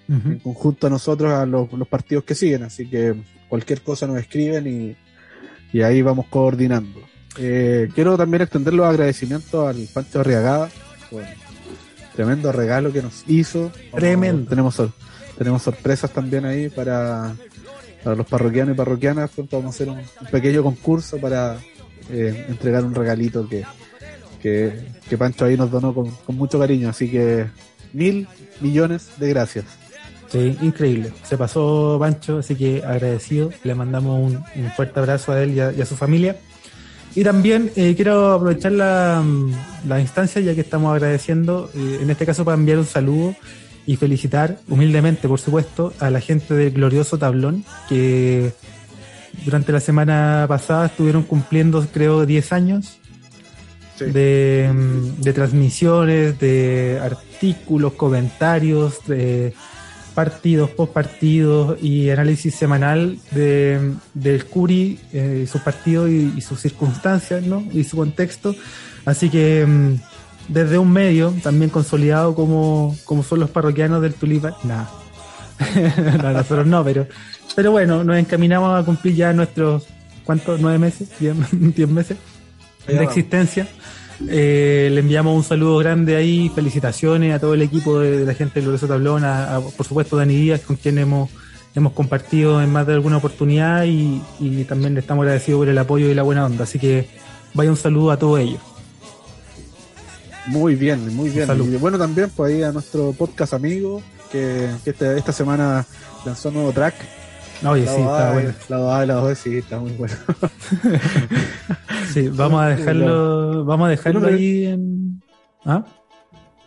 en 0.07 0.39
conjunto 0.39 0.87
a 0.87 0.89
nosotros 0.89 1.33
a 1.33 1.45
los, 1.45 1.71
los, 1.73 1.87
partidos 1.87 2.23
que 2.23 2.33
siguen. 2.33 2.63
Así 2.63 2.89
que 2.89 3.15
cualquier 3.47 3.81
cosa 3.81 4.07
nos 4.07 4.17
escriben 4.17 4.67
y, 4.67 4.95
y 5.77 5.81
ahí 5.81 6.01
vamos 6.01 6.27
coordinando. 6.29 7.01
Eh, 7.37 7.89
quiero 7.93 8.17
también 8.17 8.41
extender 8.41 8.73
los 8.73 8.87
agradecimientos 8.87 9.67
al 9.67 9.87
Pancho 9.93 10.21
Arriagada 10.21 10.69
por 11.11 11.23
tremendo 12.15 12.51
regalo 12.51 12.91
que 12.91 13.01
nos 13.01 13.23
hizo. 13.27 13.71
Tremendo. 13.93 14.49
Tenemos, 14.49 14.81
tenemos 15.37 15.61
sorpresas 15.61 16.11
también 16.11 16.45
ahí 16.45 16.69
para, 16.69 17.35
para 18.03 18.15
los 18.15 18.25
parroquianos 18.25 18.73
y 18.73 18.77
parroquianas. 18.77 19.29
Pronto 19.29 19.57
vamos 19.57 19.75
a 19.75 19.75
hacer 19.75 19.89
un, 19.89 20.01
pequeño 20.31 20.63
concurso 20.63 21.17
para 21.19 21.57
eh, 22.09 22.45
entregar 22.49 22.83
un 22.83 22.95
regalito 22.95 23.47
que, 23.47 23.63
que, 24.41 25.17
Pancho 25.17 25.45
ahí 25.45 25.55
nos 25.55 25.69
donó 25.69 25.93
con, 25.93 26.09
con 26.09 26.35
mucho 26.35 26.57
cariño. 26.59 26.89
Así 26.89 27.09
que 27.09 27.45
mil 27.93 28.27
millones 28.61 29.11
de 29.17 29.29
gracias. 29.29 29.65
Sí, 30.29 30.57
increíble. 30.61 31.13
Se 31.23 31.37
pasó 31.37 31.97
Pancho, 31.99 32.39
así 32.39 32.55
que 32.55 32.83
agradecido. 32.83 33.51
Le 33.63 33.75
mandamos 33.75 34.31
un, 34.31 34.71
fuerte 34.75 34.99
abrazo 34.99 35.31
a 35.31 35.41
él 35.41 35.53
y 35.55 35.59
a, 35.59 35.85
su 35.85 35.95
familia. 35.95 36.37
Y 37.15 37.23
también 37.23 37.71
eh, 37.75 37.93
quiero 37.95 38.33
aprovechar 38.33 38.73
la, 38.73 39.23
la, 39.87 39.99
instancia, 39.99 40.41
ya 40.41 40.53
que 40.53 40.61
estamos 40.61 40.93
agradeciendo, 40.93 41.71
eh, 41.73 41.99
en 42.01 42.09
este 42.09 42.25
caso 42.25 42.45
para 42.45 42.57
enviar 42.57 42.77
un 42.77 42.85
saludo 42.85 43.33
y 43.87 43.95
felicitar 43.95 44.59
humildemente, 44.67 45.27
por 45.27 45.39
supuesto, 45.39 45.93
a 45.99 46.09
la 46.09 46.19
gente 46.19 46.53
del 46.53 46.71
glorioso 46.71 47.17
tablón, 47.17 47.63
que 47.87 48.51
durante 49.45 49.71
la 49.71 49.79
semana 49.79 50.45
pasada 50.47 50.87
estuvieron 50.87 51.23
cumpliendo, 51.23 51.85
creo, 51.91 52.25
10 52.25 52.51
años 52.51 52.99
de, 53.97 54.69
de, 55.19 55.33
transmisiones, 55.33 56.37
de 56.37 56.99
artículos, 57.01 57.93
comentarios, 57.93 58.99
de 59.07 59.53
partidos, 60.17 60.71
post 60.71 60.93
partidos 60.93 61.77
y 61.79 62.09
análisis 62.09 62.55
semanal 62.55 63.19
de, 63.29 63.93
del 64.15 64.45
Curi, 64.45 64.99
eh, 65.13 65.45
su 65.47 65.59
partido 65.59 66.07
y, 66.07 66.41
sus 66.41 66.59
circunstancias, 66.59 67.43
¿no? 67.43 67.63
Y 67.71 67.83
su 67.83 67.97
contexto. 67.97 68.55
Así 69.05 69.29
que 69.29 69.63
mm, 69.63 69.93
desde 70.47 70.79
un 70.79 70.91
medio 70.91 71.35
también 71.43 71.69
consolidado 71.69 72.33
como, 72.33 72.97
como 73.05 73.21
son 73.21 73.41
los 73.41 73.51
parroquianos 73.51 74.01
del 74.01 74.15
Tulipa, 74.15 74.57
nada. 74.63 74.89
no, 76.23 76.31
nosotros 76.31 76.65
no, 76.65 76.83
pero, 76.83 77.05
pero 77.55 77.69
bueno, 77.69 78.03
nos 78.03 78.17
encaminamos 78.17 78.81
a 78.81 78.83
cumplir 78.83 79.13
ya 79.13 79.33
nuestros, 79.33 79.85
¿cuántos? 80.23 80.59
¿Nueve 80.59 80.79
meses? 80.79 81.09
¿Diez, 81.19 81.35
diez 81.51 81.87
meses 81.87 82.17
de 82.87 83.03
existencia? 83.03 83.67
Eh, 84.27 84.89
le 84.91 84.99
enviamos 84.99 85.35
un 85.35 85.43
saludo 85.43 85.77
grande 85.77 86.15
ahí, 86.15 86.49
felicitaciones 86.53 87.35
a 87.35 87.39
todo 87.39 87.53
el 87.53 87.61
equipo 87.61 87.99
de, 87.99 88.25
la 88.25 88.33
gente 88.33 88.55
del 88.55 88.63
Glorioso 88.63 88.87
Tablón, 88.87 89.23
a, 89.23 89.59
por 89.75 89.85
supuesto 89.85 90.17
Dani 90.17 90.35
Díaz, 90.35 90.61
con 90.61 90.75
quien 90.75 90.97
hemos, 90.97 91.29
hemos 91.75 91.93
compartido 91.93 92.61
en 92.61 92.71
más 92.71 92.87
de 92.87 92.93
alguna 92.93 93.17
oportunidad 93.17 93.83
y, 93.85 94.21
también 94.67 94.95
le 94.95 95.01
estamos 95.01 95.23
agradecidos 95.23 95.59
por 95.59 95.69
el 95.69 95.77
apoyo 95.77 96.09
y 96.09 96.15
la 96.15 96.23
buena 96.23 96.45
onda. 96.45 96.63
Así 96.63 96.79
que 96.79 97.07
vaya 97.53 97.69
un 97.69 97.77
saludo 97.77 98.11
a 98.11 98.17
todos 98.17 98.39
ellos. 98.39 98.59
Muy 100.47 100.75
bien, 100.75 101.15
muy 101.15 101.29
bien. 101.29 101.49
Y 101.73 101.75
bueno, 101.75 101.97
también 101.97 102.31
pues 102.35 102.53
ahí 102.53 102.63
a 102.63 102.71
nuestro 102.71 103.11
podcast 103.13 103.53
amigo, 103.53 104.01
que, 104.31 104.69
este, 104.85 105.17
esta 105.17 105.31
semana 105.31 105.85
lanzó 106.25 106.49
un 106.49 106.55
nuevo 106.55 106.71
track 106.71 106.95
Oye, 107.65 107.87
sí, 107.87 108.01
está 108.01 108.33
bueno. 108.33 108.53
La 108.69 108.99
A 108.99 109.03
y 109.03 109.07
la 109.07 109.13
2 109.15 109.37
sí, 109.37 109.57
está 109.57 109.79
muy 109.79 109.91
bueno. 109.91 110.13
sí, 112.13 112.29
vamos 112.29 112.61
a 112.61 112.67
dejarlo, 112.75 113.65
vamos 113.65 113.87
a 113.87 113.89
dejarlo 113.89 114.27
ahí 114.27 114.65
en. 114.65 115.21
¿Ah? 115.65 115.83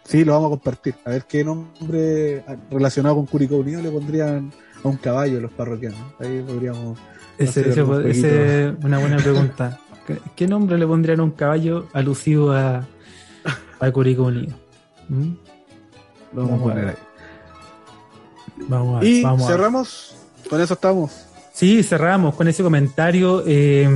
Sí, 0.05 0.25
lo 0.25 0.33
vamos 0.33 0.49
a 0.49 0.51
compartir. 0.51 0.95
A 1.05 1.11
ver 1.11 1.25
qué 1.27 1.45
nombre 1.45 2.45
relacionado 2.71 3.15
con 3.17 3.27
Curicó 3.27 3.57
Unido 3.57 3.81
le 3.81 3.91
pondrían 3.91 4.53
a 4.83 4.89
un 4.89 4.97
caballo 4.97 5.41
los 5.41 5.53
parroquianos. 5.53 6.01
Ahí 6.19 6.43
podríamos. 6.47 6.99
Ese, 7.39 7.71
es 7.71 7.79
una 7.79 8.99
buena 8.99 9.17
pregunta. 9.19 9.79
¿Qué 10.37 10.49
nombre 10.49 10.77
le 10.77 10.87
pondrían 10.87 11.21
a 11.21 11.23
un 11.23 11.31
caballo 11.31 11.87
alusivo 11.93 12.53
a, 12.53 12.85
a 13.79 13.91
Curicó 13.93 14.25
Unido? 14.25 14.57
¿Mm? 15.09 15.33
Lo 16.33 16.43
vamos, 16.43 16.61
a 16.61 16.63
poner 16.63 16.89
ahí. 16.89 16.95
Vamos 18.69 19.03
a 19.03 19.05
y 19.05 19.25
cerramos 19.47 20.20
con 20.51 20.61
eso 20.61 20.75
estamos. 20.75 21.13
Sí, 21.53 21.83
cerramos 21.83 22.35
con 22.35 22.49
ese 22.49 22.63
comentario. 22.63 23.45
Eh, 23.47 23.89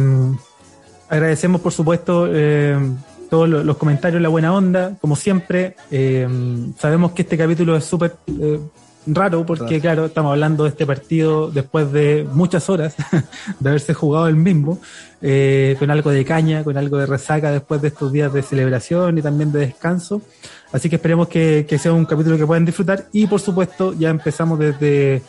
agradecemos, 1.09 1.61
por 1.61 1.73
supuesto, 1.73 2.29
eh, 2.31 2.79
todos 3.29 3.49
los 3.49 3.77
comentarios, 3.77 4.23
la 4.23 4.29
buena 4.29 4.55
onda, 4.55 4.97
como 5.01 5.17
siempre. 5.17 5.75
Eh, 5.91 6.29
sabemos 6.79 7.11
que 7.13 7.23
este 7.23 7.37
capítulo 7.37 7.77
es 7.77 7.85
súper 7.85 8.15
raro 9.07 9.45
porque, 9.45 9.81
claro, 9.81 10.07
estamos 10.07 10.31
hablando 10.31 10.65
de 10.65 10.71
este 10.71 10.87
partido 10.87 11.51
después 11.51 11.91
de 11.93 12.27
muchas 12.33 12.71
horas 12.71 12.95
de 13.61 13.69
haberse 13.69 13.93
jugado 13.93 14.29
el 14.29 14.37
mismo, 14.37 14.79
con 15.79 15.91
algo 15.91 16.11
de 16.11 16.25
caña, 16.25 16.63
con 16.63 16.77
algo 16.77 16.99
de 16.99 17.07
resaca 17.07 17.51
después 17.51 17.83
de 17.83 17.89
estos 17.89 18.13
días 18.13 18.33
de 18.33 18.43
celebración 18.43 19.19
y 19.19 19.23
también 19.23 19.51
de 19.51 19.61
descanso. 19.61 20.23
Así 20.71 20.89
que 20.89 20.97
esperemos 20.97 21.29
que, 21.29 21.67
que 21.69 21.79
sea 21.79 21.93
un 21.93 22.05
capítulo 22.05 22.37
que 22.37 22.47
puedan 22.47 22.65
disfrutar 22.65 23.07
y, 23.13 23.27
por 23.27 23.41
supuesto, 23.41 23.93
ya 23.95 24.11
empezamos 24.11 24.59
desde 24.59 25.23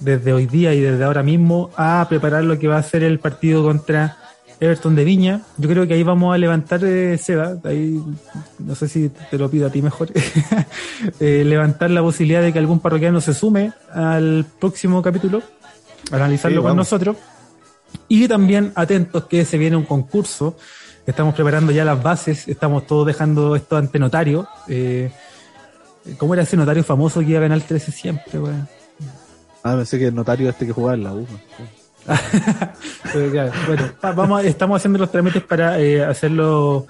desde 0.00 0.32
hoy 0.32 0.46
día 0.46 0.74
y 0.74 0.80
desde 0.80 1.04
ahora 1.04 1.22
mismo 1.22 1.70
a 1.76 2.06
preparar 2.08 2.44
lo 2.44 2.58
que 2.58 2.68
va 2.68 2.78
a 2.78 2.82
ser 2.82 3.02
el 3.02 3.18
partido 3.18 3.62
contra 3.62 4.16
Everton 4.60 4.94
de 4.94 5.04
Viña. 5.04 5.42
Yo 5.56 5.68
creo 5.68 5.86
que 5.86 5.94
ahí 5.94 6.02
vamos 6.02 6.34
a 6.34 6.38
levantar, 6.38 6.84
eh, 6.84 7.16
Seba, 7.18 7.56
ahí 7.64 8.02
no 8.58 8.74
sé 8.74 8.88
si 8.88 9.08
te 9.08 9.38
lo 9.38 9.50
pido 9.50 9.66
a 9.66 9.70
ti 9.70 9.82
mejor, 9.82 10.08
eh, 11.20 11.44
levantar 11.44 11.90
la 11.90 12.02
posibilidad 12.02 12.42
de 12.42 12.52
que 12.52 12.58
algún 12.58 12.80
parroquiano 12.80 13.20
se 13.20 13.34
sume 13.34 13.72
al 13.92 14.44
próximo 14.58 15.02
capítulo, 15.02 15.42
analizarlo 16.10 16.62
con 16.62 16.76
nosotros. 16.76 17.16
Y 18.08 18.28
también 18.28 18.72
atentos 18.74 19.24
que 19.24 19.44
se 19.44 19.58
viene 19.58 19.76
un 19.76 19.84
concurso, 19.84 20.56
estamos 21.06 21.34
preparando 21.34 21.72
ya 21.72 21.84
las 21.84 22.02
bases, 22.02 22.48
estamos 22.48 22.86
todos 22.86 23.06
dejando 23.06 23.56
esto 23.56 23.76
ante 23.76 23.98
notario. 23.98 24.46
Eh, 24.68 25.10
¿Cómo 26.16 26.34
era 26.34 26.42
ese 26.42 26.56
notario 26.56 26.84
famoso 26.84 27.20
que 27.20 27.26
iba 27.26 27.38
a 27.38 27.42
ganar 27.42 27.58
el 27.58 27.64
13 27.64 27.92
siempre, 27.92 28.38
weón? 28.38 28.68
Ah, 29.68 29.76
pensé 29.76 29.98
que 29.98 30.06
el 30.06 30.14
notario 30.14 30.48
este 30.48 30.66
que 30.66 30.72
jugaba 30.72 30.94
en 30.94 31.04
la 31.04 31.12
U. 31.12 31.26
bueno, 33.66 33.92
vamos, 34.00 34.44
estamos 34.44 34.78
haciendo 34.78 34.98
los 34.98 35.10
trámites 35.10 35.42
para 35.42 35.78
eh, 35.78 36.02
hacerlo 36.02 36.86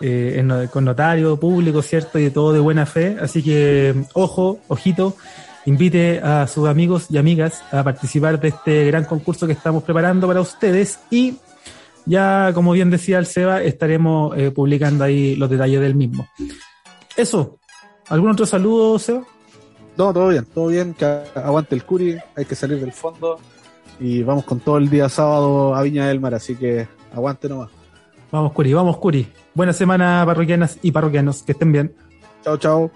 eh, 0.00 0.44
con 0.72 0.84
notario 0.84 1.38
público, 1.38 1.82
¿cierto? 1.82 2.18
Y 2.18 2.30
todo 2.30 2.52
de 2.52 2.58
buena 2.58 2.84
fe. 2.84 3.16
Así 3.20 3.44
que, 3.44 3.94
ojo, 4.14 4.58
ojito, 4.66 5.16
invite 5.66 6.18
a 6.18 6.48
sus 6.48 6.68
amigos 6.68 7.06
y 7.10 7.18
amigas 7.18 7.62
a 7.70 7.84
participar 7.84 8.40
de 8.40 8.48
este 8.48 8.86
gran 8.86 9.04
concurso 9.04 9.46
que 9.46 9.52
estamos 9.52 9.84
preparando 9.84 10.26
para 10.26 10.40
ustedes. 10.40 10.98
Y 11.12 11.36
ya, 12.06 12.50
como 12.54 12.72
bien 12.72 12.90
decía 12.90 13.20
el 13.20 13.26
Seba, 13.26 13.62
estaremos 13.62 14.36
eh, 14.36 14.50
publicando 14.50 15.04
ahí 15.04 15.36
los 15.36 15.48
detalles 15.48 15.80
del 15.80 15.94
mismo. 15.94 16.26
Eso. 17.16 17.60
¿Algún 18.08 18.30
otro 18.30 18.46
saludo, 18.46 18.98
Seba? 18.98 19.22
No, 19.96 20.12
todo 20.12 20.28
bien, 20.28 20.44
todo 20.44 20.66
bien, 20.68 20.94
que 20.94 21.04
aguante 21.34 21.74
el 21.74 21.84
Curi, 21.84 22.18
hay 22.34 22.44
que 22.44 22.54
salir 22.54 22.78
del 22.80 22.92
fondo 22.92 23.38
y 23.98 24.22
vamos 24.22 24.44
con 24.44 24.60
todo 24.60 24.76
el 24.76 24.90
día 24.90 25.08
sábado 25.08 25.74
a 25.74 25.82
Viña 25.82 26.06
del 26.06 26.20
Mar, 26.20 26.34
así 26.34 26.54
que 26.54 26.86
aguante 27.14 27.48
nomás. 27.48 27.70
Vamos 28.30 28.52
Curi, 28.52 28.72
vamos 28.74 28.98
Curi. 28.98 29.26
Buena 29.54 29.72
semana 29.72 30.22
parroquianas 30.26 30.78
y 30.82 30.92
parroquianos, 30.92 31.42
que 31.42 31.52
estén 31.52 31.72
bien. 31.72 31.94
Chao, 32.44 32.58
chao. 32.58 32.90